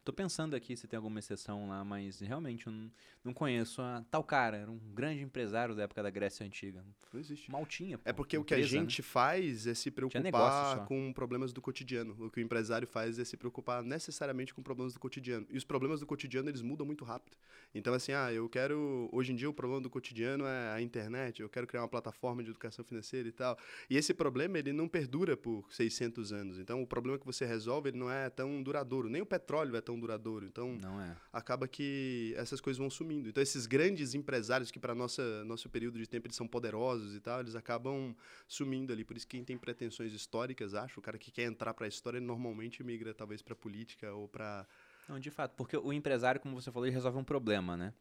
[0.08, 2.90] Tô pensando aqui se tem alguma exceção lá, mas realmente eu não,
[3.22, 3.82] não conheço.
[3.82, 6.82] a tal cara, era um grande empresário da época da Grécia Antiga.
[7.12, 7.52] Não existe.
[7.52, 8.80] Mal tinha, pô, É porque o que a empresa, né?
[8.80, 12.16] gente faz é se preocupar com problemas do cotidiano.
[12.18, 15.46] O que o empresário faz é se preocupar necessariamente com problemas do cotidiano.
[15.50, 17.36] E os problemas do cotidiano, eles mudam muito rápido.
[17.74, 19.10] Então, assim, ah, eu quero...
[19.12, 21.42] Hoje em dia, o problema do cotidiano é a internet.
[21.42, 23.58] Eu quero criar uma plataforma de educação financeira e tal.
[23.90, 26.58] E esse problema, ele não perdura por 600 anos.
[26.58, 29.10] Então, o problema que você resolve, ele não é tão duradouro.
[29.10, 30.46] Nem o petróleo é tão duradouro.
[30.46, 31.16] Então, Não é.
[31.32, 33.28] acaba que essas coisas vão sumindo.
[33.28, 37.20] Então, esses grandes empresários que para nossa nosso período de tempo eles são poderosos e
[37.20, 38.14] tal, eles acabam
[38.46, 39.04] sumindo ali.
[39.04, 42.20] Por isso quem tem pretensões históricas, acho, o cara que quer entrar para a história
[42.20, 44.66] normalmente migra talvez para política ou para
[45.08, 47.92] Não, de fato, porque o empresário, como você falou, ele resolve um problema, né?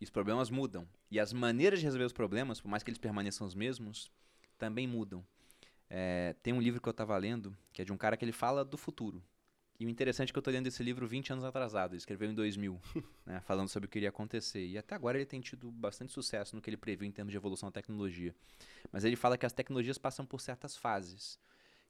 [0.00, 0.86] E os problemas mudam.
[1.10, 4.10] E as maneiras de resolver os problemas, por mais que eles permaneçam os mesmos,
[4.58, 5.24] também mudam.
[5.88, 8.32] É, tem um livro que eu estava lendo, que é de um cara que ele
[8.32, 9.22] fala do futuro.
[9.78, 12.30] E o interessante é que eu estou lendo esse livro 20 anos atrasado, ele escreveu
[12.30, 12.80] em 2000,
[13.26, 14.64] né, falando sobre o que iria acontecer.
[14.64, 17.36] E até agora ele tem tido bastante sucesso no que ele previu em termos de
[17.36, 18.34] evolução da tecnologia.
[18.90, 21.38] Mas ele fala que as tecnologias passam por certas fases.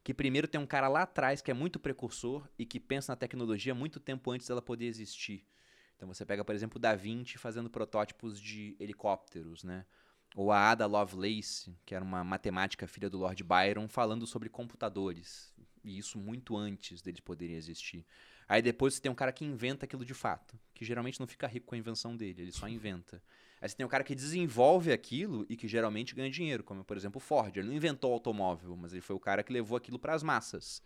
[0.03, 3.17] Que primeiro tem um cara lá atrás que é muito precursor e que pensa na
[3.17, 5.45] tecnologia muito tempo antes dela poder existir.
[5.97, 9.87] Então você pega, por exemplo, o Da Vinci fazendo protótipos de helicópteros, né?
[10.35, 15.53] Ou a Ada Lovelace, que era uma matemática filha do Lord Byron, falando sobre computadores.
[15.87, 18.05] E isso muito antes deles poderem existir.
[18.49, 21.47] Aí depois você tem um cara que inventa aquilo de fato, que geralmente não fica
[21.47, 23.23] rico com a invenção dele, ele só inventa.
[23.61, 26.97] Aí você tem um cara que desenvolve aquilo e que geralmente ganha dinheiro, como por
[26.97, 27.57] exemplo o Ford.
[27.57, 30.25] Ele não inventou o automóvel, mas ele foi o cara que levou aquilo para as
[30.25, 30.83] massas.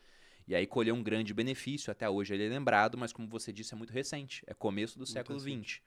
[0.46, 3.72] E aí colheu um grande benefício, até hoje ele é lembrado, mas como você disse,
[3.72, 5.80] é muito recente, é começo do século XX.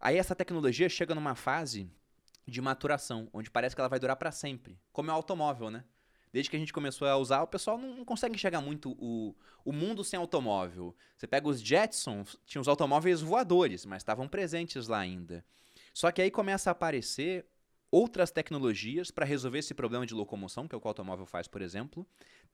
[0.00, 1.90] Aí essa tecnologia chega numa fase
[2.46, 5.84] de maturação, onde parece que ela vai durar para sempre, como é o automóvel, né?
[6.34, 9.36] Desde que a gente começou a usar, o pessoal não, não consegue enxergar muito o,
[9.64, 10.92] o mundo sem automóvel.
[11.16, 15.44] Você pega os Jetsons, tinham os automóveis voadores, mas estavam presentes lá ainda.
[15.92, 17.46] Só que aí começa a aparecer
[17.88, 21.46] outras tecnologias para resolver esse problema de locomoção, que é o que o automóvel faz,
[21.46, 22.04] por exemplo,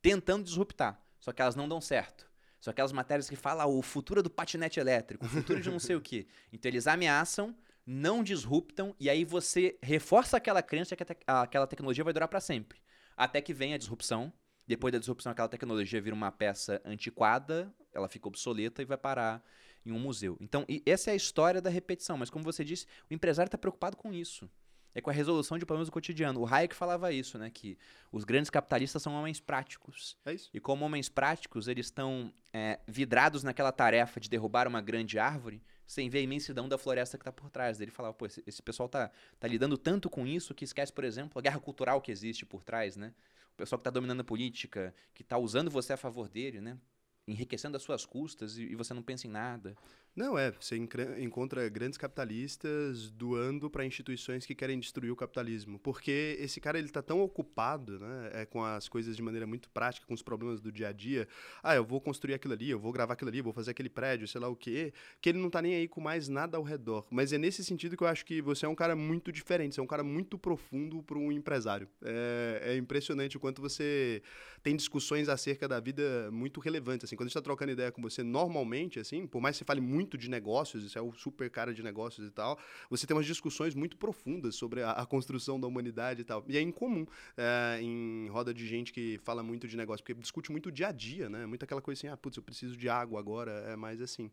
[0.03, 1.03] tentando disruptar.
[1.19, 2.29] Só que elas não dão certo.
[2.61, 5.81] São aquelas matérias que falam ah, o futuro do patinete elétrico, o futuro de não
[5.81, 6.27] sei o quê.
[6.53, 7.57] Então eles ameaçam,
[7.87, 12.29] não disruptam, e aí você reforça aquela crença que a tec- aquela tecnologia vai durar
[12.29, 12.79] para sempre.
[13.21, 14.33] Até que vem a disrupção.
[14.67, 19.45] Depois da disrupção, aquela tecnologia vira uma peça antiquada, ela fica obsoleta e vai parar
[19.85, 20.39] em um museu.
[20.41, 22.17] Então, essa é a história da repetição.
[22.17, 24.49] Mas, como você disse, o empresário está preocupado com isso.
[24.95, 26.41] É com a resolução de problemas do cotidiano.
[26.41, 27.51] O Hayek falava isso, né?
[27.51, 27.77] Que
[28.11, 30.17] os grandes capitalistas são homens práticos.
[30.25, 30.49] É isso.
[30.55, 35.63] E como homens práticos, eles estão é, vidrados naquela tarefa de derrubar uma grande árvore
[35.91, 37.81] sem ver a imensidão da floresta que está por trás.
[37.81, 39.11] Ele falava, pô, esse, esse pessoal tá,
[39.41, 42.63] tá lidando tanto com isso que esquece, por exemplo, a guerra cultural que existe por
[42.63, 43.13] trás, né?
[43.53, 46.79] O pessoal que está dominando a política, que está usando você a favor dele, né?
[47.27, 49.77] Enriquecendo as suas custas e, e você não pensa em nada.
[50.15, 50.51] Não, é.
[50.51, 55.79] Você encontra grandes capitalistas doando para instituições que querem destruir o capitalismo.
[55.79, 59.71] Porque esse cara ele está tão ocupado né, é, com as coisas de maneira muito
[59.71, 61.29] prática, com os problemas do dia a dia.
[61.63, 64.27] Ah, eu vou construir aquilo ali, eu vou gravar aquilo ali, vou fazer aquele prédio,
[64.27, 64.93] sei lá o quê.
[65.21, 67.07] Que ele não está nem aí com mais nada ao redor.
[67.09, 69.81] Mas é nesse sentido que eu acho que você é um cara muito diferente, você
[69.81, 71.89] é um cara muito profundo para um empresário.
[72.03, 74.23] É, é, impressionante o quanto você
[74.61, 77.05] tem discussões acerca da vida muito relevantes.
[77.05, 79.65] Assim, quando a gente está trocando ideia com você normalmente, assim, por mais que você
[79.65, 83.07] fale muito muito de negócios, isso é o super cara de negócios e tal, você
[83.07, 86.43] tem umas discussões muito profundas sobre a, a construção da humanidade e tal.
[86.49, 90.51] E é incomum é, em roda de gente que fala muito de negócio, porque discute
[90.51, 91.45] muito o dia a dia, né?
[91.45, 94.31] Muito aquela coisa assim, ah, putz, eu preciso de água agora, é mais assim.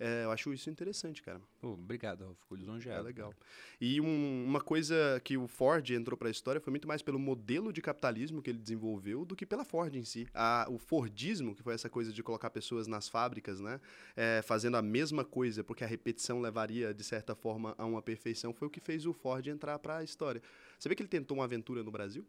[0.00, 1.40] É, eu acho isso interessante, cara.
[1.60, 2.38] Pô, obrigado, Ralf.
[2.38, 3.00] Fico lisonjeado.
[3.00, 3.34] É legal.
[3.80, 7.18] E um, uma coisa que o Ford entrou para a história foi muito mais pelo
[7.18, 10.28] modelo de capitalismo que ele desenvolveu do que pela Ford em si.
[10.32, 13.80] A, o Fordismo, que foi essa coisa de colocar pessoas nas fábricas, né,
[14.16, 18.52] é, fazendo a mesma coisa, porque a repetição levaria, de certa forma, a uma perfeição,
[18.52, 20.40] foi o que fez o Ford entrar para a história.
[20.78, 22.24] Você vê que ele tentou uma aventura no Brasil?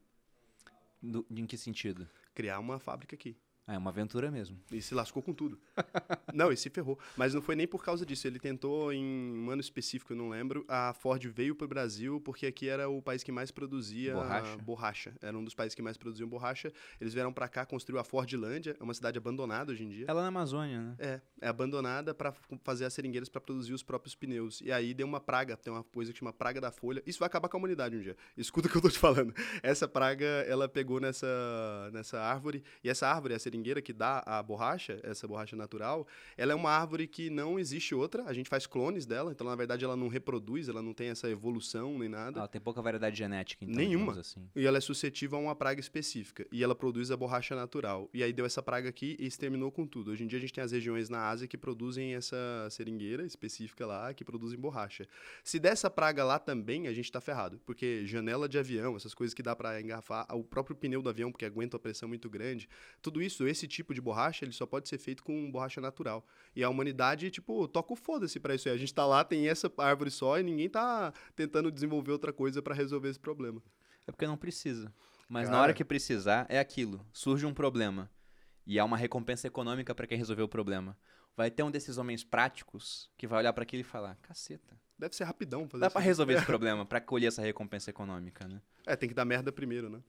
[1.01, 2.09] Do, em que sentido?
[2.34, 3.38] Criar uma fábrica aqui.
[3.70, 4.59] É uma aventura mesmo.
[4.72, 5.59] E se lascou com tudo.
[6.34, 6.97] não, e se ferrou.
[7.15, 8.26] Mas não foi nem por causa disso.
[8.26, 12.20] Ele tentou, em um ano específico, eu não lembro, a Ford veio para o Brasil
[12.20, 14.57] porque aqui era o país que mais produzia borracha.
[14.57, 15.13] borracha.
[15.22, 16.74] Era um dos países que mais produziam borracha.
[16.99, 20.05] Eles vieram para cá, construiu a Fordlândia, é uma cidade abandonada hoje em dia.
[20.07, 20.95] Ela é na Amazônia, né?
[20.97, 24.61] É, é abandonada para fazer as seringueiras para produzir os próprios pneus.
[24.61, 27.03] E aí deu uma praga, tem uma coisa que chama praga da folha.
[27.05, 28.17] Isso vai acabar com a humanidade um dia.
[28.36, 29.32] Escuta o que eu tô te falando.
[29.61, 31.28] Essa praga, ela pegou nessa,
[31.93, 36.07] nessa árvore, e essa árvore, a seringueira que dá a borracha, essa borracha natural,
[36.38, 39.55] ela é uma árvore que não existe outra, a gente faz clones dela, então na
[39.55, 42.39] verdade ela não reproduz, ela não tem essa evolução nem nada.
[42.39, 43.76] Ela tem pouca variedade genética, então.
[43.76, 44.20] Nenhuma.
[44.20, 44.47] Assim.
[44.55, 46.45] E ela é suscetível a uma praga específica.
[46.51, 48.10] E ela produz a borracha natural.
[48.14, 50.12] E aí deu essa praga aqui e exterminou com tudo.
[50.12, 53.86] Hoje em dia a gente tem as regiões na Ásia que produzem essa seringueira específica
[53.86, 55.07] lá, que produzem borracha.
[55.43, 57.60] Se der essa praga lá também, a gente está ferrado.
[57.66, 61.32] Porque janela de avião, essas coisas que dá para engarrafar, o próprio pneu do avião,
[61.32, 62.70] porque aguenta a pressão muito grande,
[63.01, 66.25] tudo isso, esse tipo de borracha, ele só pode ser feito com borracha natural.
[66.55, 68.75] E a humanidade, tipo, toca o foda-se pra isso aí.
[68.75, 72.61] A gente tá lá, tem essa árvore só e ninguém tá tentando desenvolver outra coisa
[72.61, 73.61] para resolver esse problema.
[74.07, 74.93] É porque não precisa.
[75.27, 75.57] Mas Cara...
[75.57, 77.05] na hora que precisar, é aquilo.
[77.11, 78.09] Surge um problema.
[78.65, 80.97] E há uma recompensa econômica para quem resolveu o problema.
[81.35, 84.79] Vai ter um desses homens práticos que vai olhar para aquilo e falar: caceta.
[84.97, 85.93] Deve ser rapidão fazer Dá assim.
[85.93, 88.61] para resolver esse problema, para colher essa recompensa econômica, né?
[88.85, 90.01] É, tem que dar merda primeiro, né?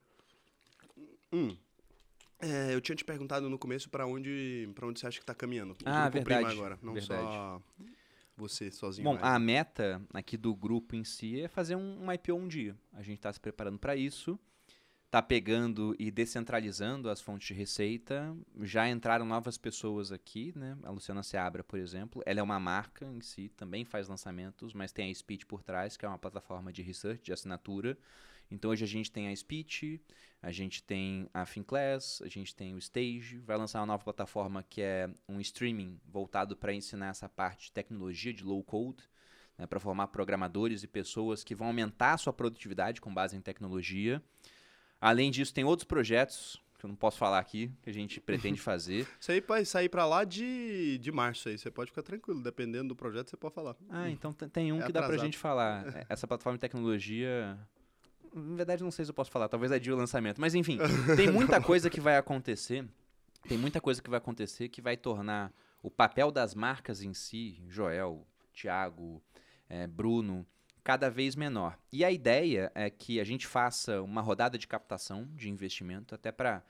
[1.31, 1.55] Hum.
[2.41, 5.35] É, eu tinha te perguntado no começo para onde, pra onde você acha que está
[5.35, 5.73] caminhando.
[5.73, 6.45] O ah, verdade.
[6.45, 7.21] agora, não verdade.
[7.21, 7.61] só
[8.35, 9.03] você sozinho.
[9.03, 9.23] Bom, mais.
[9.23, 12.75] a meta aqui do grupo em si é fazer um, um IPO um dia.
[12.93, 14.39] A gente está se preparando para isso.
[15.05, 18.33] Está pegando e descentralizando as fontes de receita.
[18.61, 20.77] Já entraram novas pessoas aqui, né?
[20.83, 22.23] A Luciana Seabra, por exemplo.
[22.25, 25.97] Ela é uma marca em si, também faz lançamentos, mas tem a Speed por trás,
[25.97, 27.97] que é uma plataforma de research, de assinatura.
[28.51, 30.01] Então hoje a gente tem a Speech,
[30.41, 34.63] a gente tem a Finclass, a gente tem o Stage, vai lançar uma nova plataforma
[34.63, 39.03] que é um streaming voltado para ensinar essa parte de tecnologia de low code,
[39.57, 43.41] né, para formar programadores e pessoas que vão aumentar a sua produtividade com base em
[43.41, 44.21] tecnologia.
[44.99, 48.59] Além disso, tem outros projetos que eu não posso falar aqui, que a gente pretende
[48.61, 49.07] fazer.
[49.19, 52.89] Isso aí vai sair para lá de, de março aí, você pode ficar tranquilo, dependendo
[52.89, 53.75] do projeto você pode falar.
[53.87, 55.85] Ah, então tem um é que dá para a gente falar.
[56.09, 57.55] Essa plataforma de tecnologia
[58.33, 60.39] na verdade, não sei se eu posso falar, talvez é dia o lançamento.
[60.39, 60.77] Mas enfim,
[61.15, 62.85] tem muita coisa que vai acontecer.
[63.47, 65.51] Tem muita coisa que vai acontecer que vai tornar
[65.81, 69.21] o papel das marcas em si, Joel, Thiago,
[69.67, 70.45] é, Bruno,
[70.83, 71.77] cada vez menor.
[71.91, 76.31] E a ideia é que a gente faça uma rodada de captação de investimento, até
[76.31, 76.63] para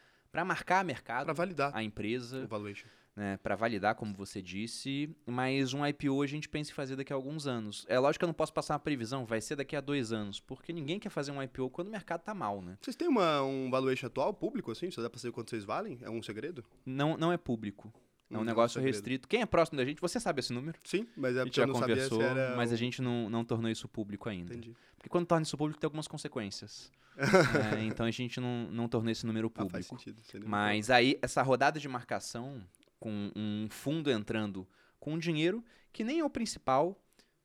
[0.46, 2.46] marcar mercado, para validar a empresa.
[2.46, 6.74] O valuation né, para validar, como você disse, mas um IPO a gente pensa em
[6.74, 7.86] fazer daqui a alguns anos.
[7.88, 10.40] É lógico que eu não posso passar uma previsão, vai ser daqui a dois anos,
[10.40, 12.78] porque ninguém quer fazer um IPO quando o mercado tá mal, né?
[12.82, 14.90] Vocês têm uma, um valuation atual público, assim?
[14.92, 16.00] Só dá para saber quanto vocês valem?
[16.02, 16.64] É um segredo?
[16.86, 17.94] Não, não é público.
[18.30, 19.28] É um negócio é um restrito.
[19.28, 20.80] Quem é próximo da gente, você sabe esse número?
[20.86, 22.22] Sim, mas é a gente já conversou,
[22.56, 24.54] mas a gente não, não tornou isso público ainda.
[24.54, 24.74] Entendi.
[24.96, 26.90] Porque quando torna isso público tem algumas consequências.
[27.78, 29.76] é, então a gente não, não tornou esse número público.
[29.78, 30.22] Ah, faz sentido.
[30.46, 32.64] Mas aí, essa rodada de marcação
[33.02, 34.66] com um fundo entrando
[35.00, 36.98] com dinheiro que nem é o principal,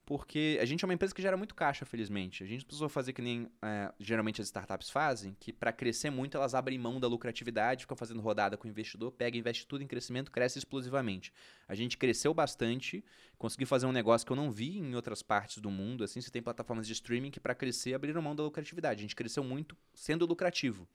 [0.05, 2.45] porque a gente é uma empresa que gera muito caixa, felizmente.
[2.45, 6.37] A gente precisou fazer que nem é, geralmente as startups fazem, que para crescer muito
[6.37, 9.87] elas abrem mão da lucratividade, ficam fazendo rodada com o investidor, pega, investe tudo em
[9.87, 11.33] crescimento, cresce explosivamente.
[11.67, 13.05] A gente cresceu bastante,
[13.37, 16.05] conseguiu fazer um negócio que eu não vi em outras partes do mundo.
[16.05, 19.01] Assim, você tem plataformas de streaming que para crescer abriram mão da lucratividade.
[19.01, 20.87] A gente cresceu muito sendo lucrativo.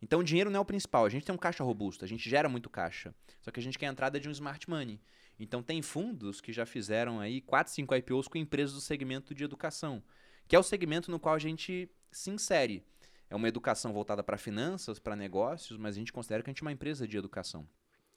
[0.00, 1.04] Então, o dinheiro não é o principal.
[1.04, 3.14] A gente tem um caixa robusto, a gente gera muito caixa.
[3.40, 5.00] Só que a gente quer a entrada de um smart money.
[5.38, 9.44] Então tem fundos que já fizeram aí 4, 5 IPOs com empresas do segmento de
[9.44, 10.02] educação,
[10.48, 12.82] que é o segmento no qual a gente se insere.
[13.30, 16.62] É uma educação voltada para finanças, para negócios, mas a gente considera que a gente
[16.62, 17.68] é uma empresa de educação.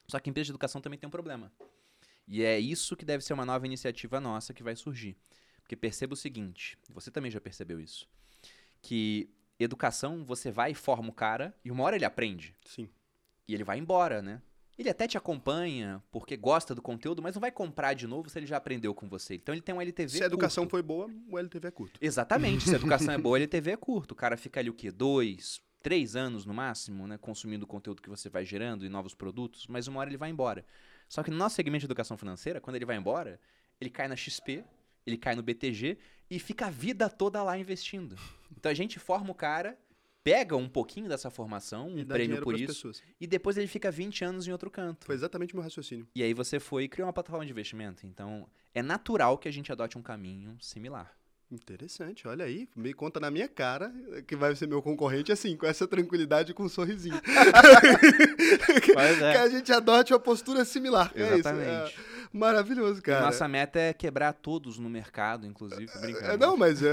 [0.07, 1.51] Só que a empresa de educação também tem um problema.
[2.27, 5.17] E é isso que deve ser uma nova iniciativa nossa que vai surgir.
[5.61, 8.09] Porque perceba o seguinte, você também já percebeu isso,
[8.82, 9.29] que
[9.64, 12.55] educação você vai e forma o cara e uma hora ele aprende.
[12.66, 12.89] Sim.
[13.47, 14.41] E ele vai embora, né?
[14.78, 18.39] Ele até te acompanha porque gosta do conteúdo, mas não vai comprar de novo se
[18.39, 19.36] ele já aprendeu com você.
[19.36, 20.71] Então ele tem um LTV Se a educação curto.
[20.71, 22.00] foi boa, o LTV é curto.
[22.01, 22.63] Exatamente.
[22.63, 24.13] Se a educação é boa, o LTV é curto.
[24.13, 24.89] O cara fica ali o quê?
[24.92, 27.17] Dois, três anos no máximo, né?
[27.17, 30.29] Consumindo o conteúdo que você vai gerando e novos produtos, mas uma hora ele vai
[30.29, 30.66] embora.
[31.08, 33.39] Só que no nosso segmento de educação financeira, quando ele vai embora,
[33.79, 34.63] ele cai na XP,
[35.05, 35.97] ele cai no BTG
[36.32, 38.16] e fica a vida toda lá investindo.
[38.58, 39.78] Então a gente forma o cara,
[40.24, 43.03] pega um pouquinho dessa formação, um prêmio por isso, pessoas.
[43.20, 45.05] e depois ele fica 20 anos em outro canto.
[45.05, 46.08] Foi exatamente o meu raciocínio.
[46.16, 48.08] E aí você foi e criou uma plataforma de investimento.
[48.08, 51.13] Então é natural que a gente adote um caminho similar.
[51.51, 53.93] Interessante, olha aí, me conta na minha cara
[54.25, 57.20] que vai ser meu concorrente assim, com essa tranquilidade e com um sorrisinho.
[58.93, 61.12] Pois Que a gente adote uma postura similar.
[61.13, 61.33] É isso.
[61.33, 61.99] Exatamente.
[61.99, 63.25] É maravilhoso, cara.
[63.25, 65.89] Nossa meta é quebrar todos no mercado, inclusive.
[65.99, 66.25] brincando.
[66.32, 66.87] É, não, mas É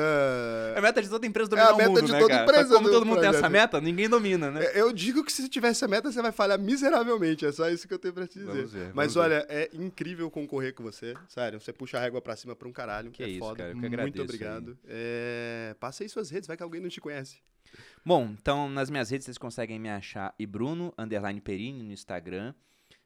[0.74, 0.78] é...
[0.78, 2.42] a meta de toda empresa É a dominar o meta mundo, de né, toda cara?
[2.44, 3.52] empresa como do todo mundo tem essa projeto.
[3.52, 4.64] meta, ninguém domina, né?
[4.64, 7.46] É, Eu digo que se tiver essa meta, você vai falhar miseravelmente.
[7.46, 8.46] É só isso que eu tenho pra te dizer.
[8.52, 9.36] Vamos ver, Mas vamos ver.
[9.36, 11.14] olha, é incrível concorrer com você.
[11.28, 13.10] Sério, você puxa a régua pra cima pra um caralho.
[13.10, 13.56] Que é isso, foda.
[13.56, 14.78] cara, eu que Muito agradeço obrigado.
[14.86, 17.36] É, Passa aí suas redes, vai que alguém não te conhece.
[18.04, 22.54] Bom, então nas minhas redes vocês conseguem me achar e Bruno underline Perini no Instagram.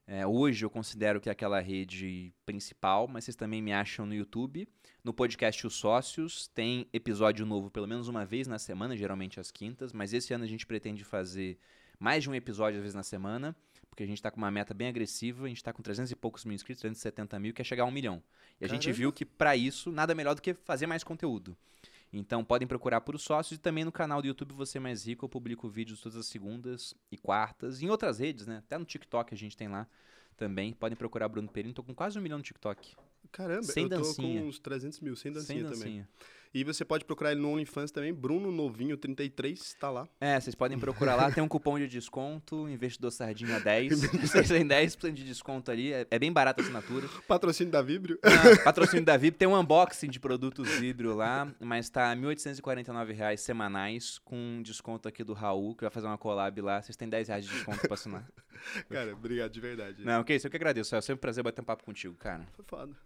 [0.07, 4.15] É, hoje eu considero que é aquela rede principal, mas vocês também me acham no
[4.15, 4.69] YouTube.
[5.03, 9.51] No podcast Os Sócios tem episódio novo pelo menos uma vez na semana, geralmente às
[9.51, 11.59] quintas, mas esse ano a gente pretende fazer
[11.99, 13.57] mais de um episódio às vezes na semana,
[13.89, 16.17] porque a gente está com uma meta bem agressiva, a gente está com 300 e
[16.17, 18.23] poucos mil inscritos, 370 mil, quer chegar a um milhão.
[18.61, 18.99] E a gente Caramba.
[18.99, 21.57] viu que para isso nada melhor do que fazer mais conteúdo.
[22.13, 25.25] Então podem procurar por os sócios e também no canal do YouTube Você Mais Rico
[25.25, 27.81] eu publico vídeos todas as segundas e quartas.
[27.83, 28.59] Em outras redes, né?
[28.59, 29.89] Até no TikTok a gente tem lá
[30.37, 30.75] também.
[30.75, 31.73] Podem procurar Bruno Perini.
[31.73, 32.95] Tô com quase um milhão no TikTok.
[33.31, 34.43] Caramba, Sem eu tô dancinha.
[34.43, 36.07] com uns 300 mil, sem dancinha, Sem também.
[36.55, 40.07] E você pode procurar ele no OnlyFans também, Bruno Novinho 33, tá lá.
[40.21, 41.31] É, vocês podem procurar lá.
[41.31, 44.03] Tem um cupom de desconto, investidor sardinha 10.
[44.21, 45.93] Vocês têm 10% de desconto ali.
[45.93, 47.09] É, é bem barato a assinatura.
[47.27, 48.19] Patrocínio da Vibrio.
[48.23, 49.39] Ah, patrocínio da VIP.
[49.39, 55.25] Tem um unboxing de produtos Vibrio lá, mas tá 1.849 reais semanais com desconto aqui
[55.25, 56.83] do Raul, que vai fazer uma collab lá.
[56.83, 58.27] Vocês têm 10 reais de desconto pra assinar.
[58.91, 60.05] Cara, obrigado de verdade.
[60.05, 60.95] Não, que isso, eu que agradeço.
[60.95, 62.47] É sempre um prazer bater um papo contigo, cara.
[62.55, 62.97] Foi foda.